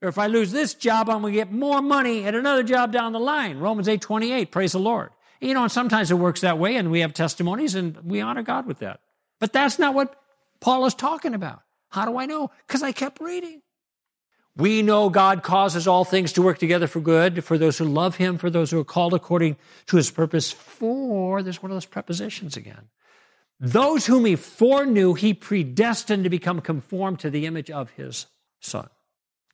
Or 0.00 0.08
if 0.08 0.18
I 0.18 0.26
lose 0.26 0.52
this 0.52 0.74
job, 0.74 1.08
I'm 1.08 1.20
going 1.20 1.32
to 1.32 1.38
get 1.38 1.52
more 1.52 1.80
money 1.80 2.24
at 2.24 2.34
another 2.34 2.62
job 2.62 2.92
down 2.92 3.12
the 3.12 3.20
line. 3.20 3.58
Romans 3.58 3.88
8 3.88 4.00
28, 4.00 4.50
praise 4.50 4.72
the 4.72 4.78
Lord. 4.78 5.10
You 5.40 5.54
know, 5.54 5.62
and 5.62 5.72
sometimes 5.72 6.10
it 6.10 6.14
works 6.14 6.40
that 6.42 6.58
way, 6.58 6.76
and 6.76 6.90
we 6.90 7.00
have 7.00 7.14
testimonies, 7.14 7.74
and 7.74 7.96
we 8.04 8.20
honor 8.20 8.42
God 8.42 8.66
with 8.66 8.78
that. 8.78 9.00
But 9.40 9.52
that's 9.52 9.78
not 9.78 9.94
what 9.94 10.16
Paul 10.60 10.86
is 10.86 10.94
talking 10.94 11.34
about. 11.34 11.62
How 11.92 12.06
do 12.06 12.18
I 12.18 12.26
know? 12.26 12.50
Because 12.66 12.82
I 12.82 12.92
kept 12.92 13.20
reading. 13.20 13.62
We 14.56 14.82
know 14.82 15.08
God 15.08 15.42
causes 15.42 15.86
all 15.86 16.04
things 16.04 16.32
to 16.32 16.42
work 16.42 16.58
together 16.58 16.86
for 16.86 17.00
good 17.00 17.44
for 17.44 17.56
those 17.56 17.78
who 17.78 17.84
love 17.84 18.16
Him, 18.16 18.36
for 18.36 18.50
those 18.50 18.70
who 18.70 18.80
are 18.80 18.84
called 18.84 19.14
according 19.14 19.56
to 19.86 19.96
His 19.96 20.10
purpose. 20.10 20.50
For, 20.50 21.42
there's 21.42 21.62
one 21.62 21.70
of 21.70 21.76
those 21.76 21.86
prepositions 21.86 22.56
again. 22.56 22.88
Those 23.60 24.06
whom 24.06 24.24
He 24.24 24.36
foreknew, 24.36 25.14
He 25.14 25.32
predestined 25.32 26.24
to 26.24 26.30
become 26.30 26.60
conformed 26.60 27.20
to 27.20 27.30
the 27.30 27.46
image 27.46 27.70
of 27.70 27.90
His 27.90 28.26
Son. 28.60 28.88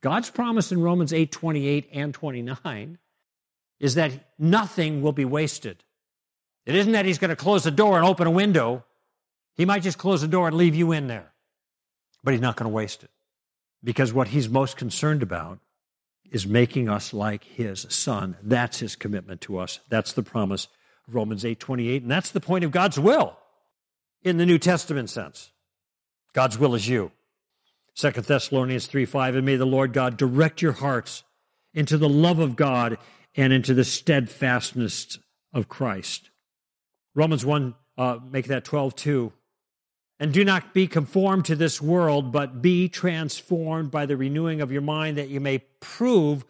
God's 0.01 0.30
promise 0.30 0.72
in 0.72 0.80
Romans 0.80 1.12
8 1.12 1.30
28 1.30 1.89
and 1.93 2.14
29 2.14 2.99
is 3.80 3.95
that 3.95 4.12
nothing 4.39 5.03
will 5.03 5.12
be 5.12 5.24
wasted. 5.24 5.84
It 6.66 6.74
isn't 6.74 6.93
that 6.93 7.05
He's 7.05 7.18
going 7.18 7.30
to 7.30 7.36
close 7.36 7.64
the 7.64 7.70
door 7.70 7.97
and 7.97 8.07
open 8.07 8.26
a 8.26 8.32
window. 8.32 8.84
He 9.55 9.64
might 9.64 9.82
just 9.82 9.99
close 9.99 10.20
the 10.20 10.28
door 10.28 10.49
and 10.49 10.57
leave 10.57 10.74
you 10.74 10.93
in 10.93 11.09
there, 11.09 11.32
but 12.23 12.33
He's 12.33 12.41
not 12.41 12.57
going 12.57 12.71
to 12.71 12.75
waste 12.75 13.05
it 13.05 13.11
because 13.83 14.12
what 14.12 14.29
he's 14.29 14.49
most 14.49 14.77
concerned 14.77 15.23
about 15.23 15.59
is 16.31 16.47
making 16.47 16.89
us 16.89 17.12
like 17.12 17.45
his 17.45 17.87
son. 17.89 18.37
That's 18.43 18.81
his 18.81 18.97
commitment 18.97 19.41
to 19.43 19.59
us. 19.59 19.81
That's 19.89 20.12
the 20.12 20.23
promise 20.23 20.69
of 21.07 21.14
Romans 21.14 21.45
8 21.45 21.59
28. 21.59 22.03
And 22.03 22.11
that's 22.11 22.31
the 22.31 22.41
point 22.41 22.64
of 22.64 22.71
God's 22.71 22.99
will 22.99 23.39
in 24.23 24.37
the 24.37 24.47
New 24.47 24.59
Testament 24.59 25.11
sense. 25.11 25.53
God's 26.35 26.59
will 26.59 26.75
is 26.75 26.89
you. 26.89 27.12
2 27.97 28.11
Thessalonians 28.11 28.87
3 28.87 29.05
5. 29.05 29.37
And 29.37 29.47
may 29.47 29.57
the 29.57 29.64
Lord 29.64 29.93
God 29.93 30.16
direct 30.16 30.61
your 30.61 30.73
hearts 30.73 31.23
into 31.73 31.97
the 31.97 32.09
love 32.09 32.39
of 32.39 32.57
God 32.57 32.99
and 33.37 33.53
into 33.53 33.75
the 33.75 33.85
steadfastness 33.85 35.19
of 35.53 35.69
Christ. 35.69 36.31
Romans 37.14 37.45
1, 37.45 37.75
uh, 37.97 38.19
make 38.31 38.47
that 38.47 38.64
12 38.64 38.95
2. 38.95 39.33
And 40.21 40.33
do 40.33 40.45
not 40.45 40.75
be 40.75 40.89
conformed 40.89 41.45
to 41.45 41.55
this 41.55 41.81
world, 41.81 42.33
but 42.33 42.61
be 42.61 42.89
transformed 42.89 43.91
by 43.91 44.05
the 44.05 44.16
renewing 44.16 44.61
of 44.61 44.73
your 44.73 44.83
mind 44.83 45.16
that 45.16 45.29
you 45.29 45.41
may 45.41 45.59
prove 45.81 46.45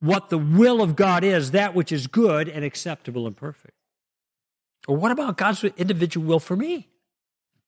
what 0.00 0.28
the 0.28 0.38
will 0.38 0.82
of 0.82 0.96
God 0.96 1.22
is, 1.22 1.52
that 1.52 1.74
which 1.74 1.92
is 1.92 2.06
good 2.06 2.48
and 2.48 2.64
acceptable 2.64 3.26
and 3.26 3.36
perfect. 3.36 3.74
Or 4.88 4.96
what 4.96 5.12
about 5.12 5.36
God's 5.36 5.62
individual 5.62 6.26
will 6.26 6.40
for 6.40 6.56
me? 6.56 6.88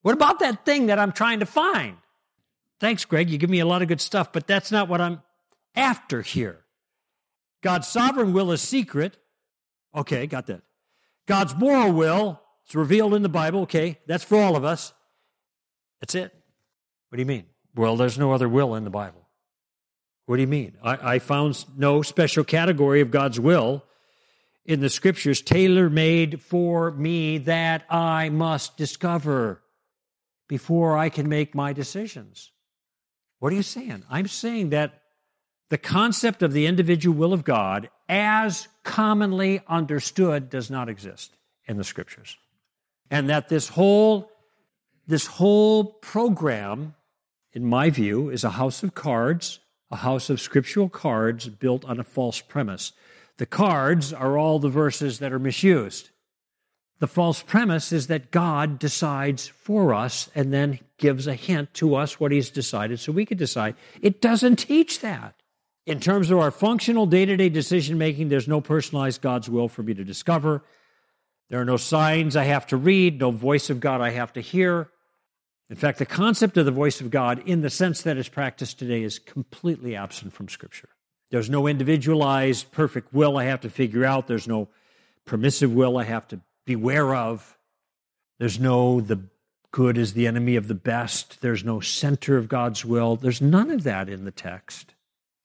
What 0.00 0.14
about 0.14 0.40
that 0.40 0.64
thing 0.64 0.86
that 0.86 0.98
I'm 0.98 1.12
trying 1.12 1.40
to 1.40 1.46
find? 1.46 1.98
Thanks, 2.80 3.04
Greg. 3.04 3.30
You 3.30 3.38
give 3.38 3.50
me 3.50 3.60
a 3.60 3.66
lot 3.66 3.82
of 3.82 3.88
good 3.88 4.00
stuff, 4.00 4.32
but 4.32 4.48
that's 4.48 4.72
not 4.72 4.88
what 4.88 5.00
I'm 5.00 5.22
after 5.76 6.22
here. 6.22 6.64
God's 7.62 7.86
sovereign 7.86 8.32
will 8.32 8.50
is 8.50 8.60
secret. 8.60 9.18
Okay, 9.94 10.26
got 10.26 10.46
that. 10.48 10.62
God's 11.26 11.54
moral 11.54 11.92
will 11.92 12.40
is 12.66 12.74
revealed 12.74 13.14
in 13.14 13.22
the 13.22 13.28
Bible. 13.28 13.60
Okay, 13.60 14.00
that's 14.06 14.24
for 14.24 14.36
all 14.36 14.56
of 14.56 14.64
us. 14.64 14.92
That's 16.02 16.16
it. 16.16 16.34
What 17.08 17.16
do 17.16 17.22
you 17.22 17.26
mean? 17.26 17.44
Well, 17.76 17.96
there's 17.96 18.18
no 18.18 18.32
other 18.32 18.48
will 18.48 18.74
in 18.74 18.82
the 18.82 18.90
Bible. 18.90 19.28
What 20.26 20.36
do 20.36 20.42
you 20.42 20.48
mean? 20.48 20.76
I, 20.82 21.14
I 21.14 21.18
found 21.20 21.64
no 21.78 22.02
special 22.02 22.42
category 22.42 23.00
of 23.00 23.12
God's 23.12 23.38
will 23.38 23.84
in 24.64 24.80
the 24.80 24.90
scriptures 24.90 25.40
tailor 25.40 25.88
made 25.88 26.40
for 26.40 26.90
me 26.90 27.38
that 27.38 27.84
I 27.88 28.30
must 28.30 28.76
discover 28.76 29.62
before 30.48 30.98
I 30.98 31.08
can 31.08 31.28
make 31.28 31.54
my 31.54 31.72
decisions. 31.72 32.50
What 33.38 33.52
are 33.52 33.56
you 33.56 33.62
saying? 33.62 34.02
I'm 34.10 34.26
saying 34.26 34.70
that 34.70 35.02
the 35.70 35.78
concept 35.78 36.42
of 36.42 36.52
the 36.52 36.66
individual 36.66 37.16
will 37.16 37.32
of 37.32 37.44
God, 37.44 37.90
as 38.08 38.66
commonly 38.82 39.60
understood, 39.68 40.50
does 40.50 40.68
not 40.68 40.88
exist 40.88 41.36
in 41.66 41.76
the 41.76 41.84
scriptures. 41.84 42.36
And 43.08 43.30
that 43.30 43.48
this 43.48 43.68
whole 43.68 44.31
this 45.12 45.26
whole 45.26 45.84
program, 45.84 46.94
in 47.52 47.66
my 47.66 47.90
view, 47.90 48.30
is 48.30 48.44
a 48.44 48.50
house 48.52 48.82
of 48.82 48.94
cards, 48.94 49.60
a 49.90 49.96
house 49.96 50.30
of 50.30 50.40
scriptural 50.40 50.88
cards 50.88 51.50
built 51.50 51.84
on 51.84 52.00
a 52.00 52.04
false 52.04 52.40
premise. 52.40 52.92
The 53.36 53.44
cards 53.44 54.14
are 54.14 54.38
all 54.38 54.58
the 54.58 54.70
verses 54.70 55.18
that 55.18 55.30
are 55.30 55.38
misused. 55.38 56.08
The 56.98 57.06
false 57.06 57.42
premise 57.42 57.92
is 57.92 58.06
that 58.06 58.30
God 58.30 58.78
decides 58.78 59.48
for 59.48 59.92
us 59.92 60.30
and 60.34 60.50
then 60.50 60.78
gives 60.96 61.26
a 61.26 61.34
hint 61.34 61.74
to 61.74 61.94
us 61.94 62.18
what 62.18 62.32
He's 62.32 62.48
decided 62.48 62.98
so 62.98 63.12
we 63.12 63.26
can 63.26 63.36
decide. 63.36 63.74
It 64.00 64.22
doesn't 64.22 64.56
teach 64.56 65.00
that. 65.00 65.34
In 65.84 66.00
terms 66.00 66.30
of 66.30 66.38
our 66.38 66.50
functional 66.50 67.04
day 67.04 67.26
to 67.26 67.36
day 67.36 67.50
decision 67.50 67.98
making, 67.98 68.30
there's 68.30 68.48
no 68.48 68.62
personalized 68.62 69.20
God's 69.20 69.50
will 69.50 69.68
for 69.68 69.82
me 69.82 69.92
to 69.92 70.04
discover. 70.04 70.64
There 71.50 71.60
are 71.60 71.66
no 71.66 71.76
signs 71.76 72.34
I 72.34 72.44
have 72.44 72.66
to 72.68 72.78
read, 72.78 73.20
no 73.20 73.30
voice 73.30 73.68
of 73.68 73.78
God 73.78 74.00
I 74.00 74.08
have 74.08 74.32
to 74.32 74.40
hear. 74.40 74.88
In 75.70 75.76
fact, 75.76 75.98
the 75.98 76.06
concept 76.06 76.56
of 76.56 76.66
the 76.66 76.70
voice 76.70 77.00
of 77.00 77.10
God, 77.10 77.42
in 77.46 77.62
the 77.62 77.70
sense 77.70 78.02
that 78.02 78.16
it's 78.16 78.28
practiced 78.28 78.78
today, 78.78 79.02
is 79.02 79.18
completely 79.18 79.96
absent 79.96 80.32
from 80.32 80.48
Scripture. 80.48 80.90
There's 81.30 81.48
no 81.48 81.66
individualized, 81.66 82.70
perfect 82.72 83.14
will 83.14 83.38
I 83.38 83.44
have 83.44 83.62
to 83.62 83.70
figure 83.70 84.04
out. 84.04 84.26
There's 84.26 84.46
no 84.46 84.68
permissive 85.24 85.72
will 85.72 85.96
I 85.96 86.04
have 86.04 86.28
to 86.28 86.40
beware 86.66 87.14
of. 87.14 87.56
There's 88.38 88.60
no 88.60 89.00
the 89.00 89.20
good 89.70 89.96
is 89.96 90.12
the 90.12 90.26
enemy 90.26 90.56
of 90.56 90.68
the 90.68 90.74
best. 90.74 91.40
There's 91.40 91.64
no 91.64 91.80
center 91.80 92.36
of 92.36 92.48
God's 92.48 92.84
will. 92.84 93.16
There's 93.16 93.40
none 93.40 93.70
of 93.70 93.84
that 93.84 94.08
in 94.08 94.24
the 94.24 94.30
text, 94.30 94.94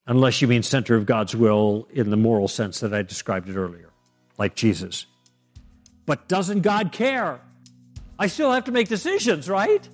unless 0.06 0.42
you 0.42 0.48
mean 0.48 0.62
center 0.64 0.96
of 0.96 1.06
God's 1.06 1.36
will 1.36 1.88
in 1.92 2.10
the 2.10 2.18
moral 2.18 2.50
sense 2.50 2.82
that 2.82 2.94
I 2.94 3.02
described 3.02 3.48
it 3.48 3.56
earlier, 3.56 3.90
like 4.38 4.56
Jesus. 4.56 5.06
But 6.06 6.28
doesn't 6.28 6.62
God 6.62 6.92
care? 6.92 7.40
I 8.20 8.28
still 8.28 8.52
have 8.52 8.66
to 8.66 8.72
make 8.72 8.90
decisions, 8.90 9.50
right? 9.50 9.88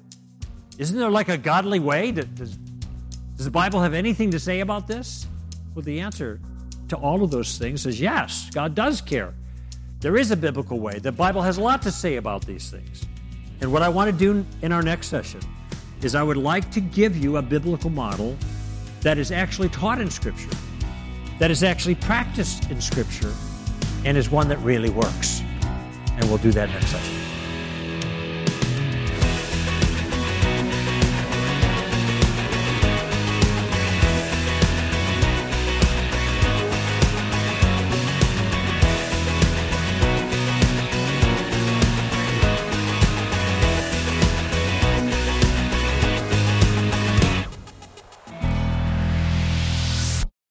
Isn't 0.77 0.97
there 0.97 1.11
like 1.11 1.29
a 1.29 1.37
godly 1.37 1.79
way? 1.79 2.11
Does, 2.11 2.57
does 3.37 3.45
the 3.45 3.51
Bible 3.51 3.81
have 3.81 3.93
anything 3.93 4.31
to 4.31 4.39
say 4.39 4.61
about 4.61 4.87
this? 4.87 5.27
Well, 5.75 5.83
the 5.83 5.99
answer 5.99 6.39
to 6.89 6.95
all 6.97 7.23
of 7.23 7.31
those 7.31 7.57
things 7.57 7.85
is 7.85 7.99
yes, 7.99 8.49
God 8.51 8.75
does 8.75 9.01
care. 9.01 9.33
There 9.99 10.17
is 10.17 10.31
a 10.31 10.37
biblical 10.37 10.79
way. 10.79 10.99
The 10.99 11.11
Bible 11.11 11.41
has 11.41 11.57
a 11.57 11.61
lot 11.61 11.81
to 11.83 11.91
say 11.91 12.17
about 12.17 12.45
these 12.45 12.69
things. 12.69 13.05
And 13.61 13.71
what 13.71 13.81
I 13.81 13.89
want 13.89 14.11
to 14.11 14.17
do 14.17 14.45
in 14.61 14.71
our 14.71 14.81
next 14.81 15.07
session 15.07 15.39
is 16.01 16.15
I 16.15 16.23
would 16.23 16.37
like 16.37 16.69
to 16.71 16.81
give 16.81 17.15
you 17.15 17.37
a 17.37 17.41
biblical 17.41 17.89
model 17.89 18.37
that 19.01 19.17
is 19.17 19.31
actually 19.31 19.69
taught 19.69 20.01
in 20.01 20.09
Scripture, 20.09 20.49
that 21.39 21.51
is 21.51 21.63
actually 21.63 21.95
practiced 21.95 22.69
in 22.69 22.81
Scripture, 22.81 23.33
and 24.03 24.17
is 24.17 24.29
one 24.29 24.49
that 24.49 24.57
really 24.57 24.89
works. 24.89 25.41
And 26.11 26.25
we'll 26.25 26.37
do 26.39 26.51
that 26.51 26.69
next 26.69 26.87
session. 26.87 27.22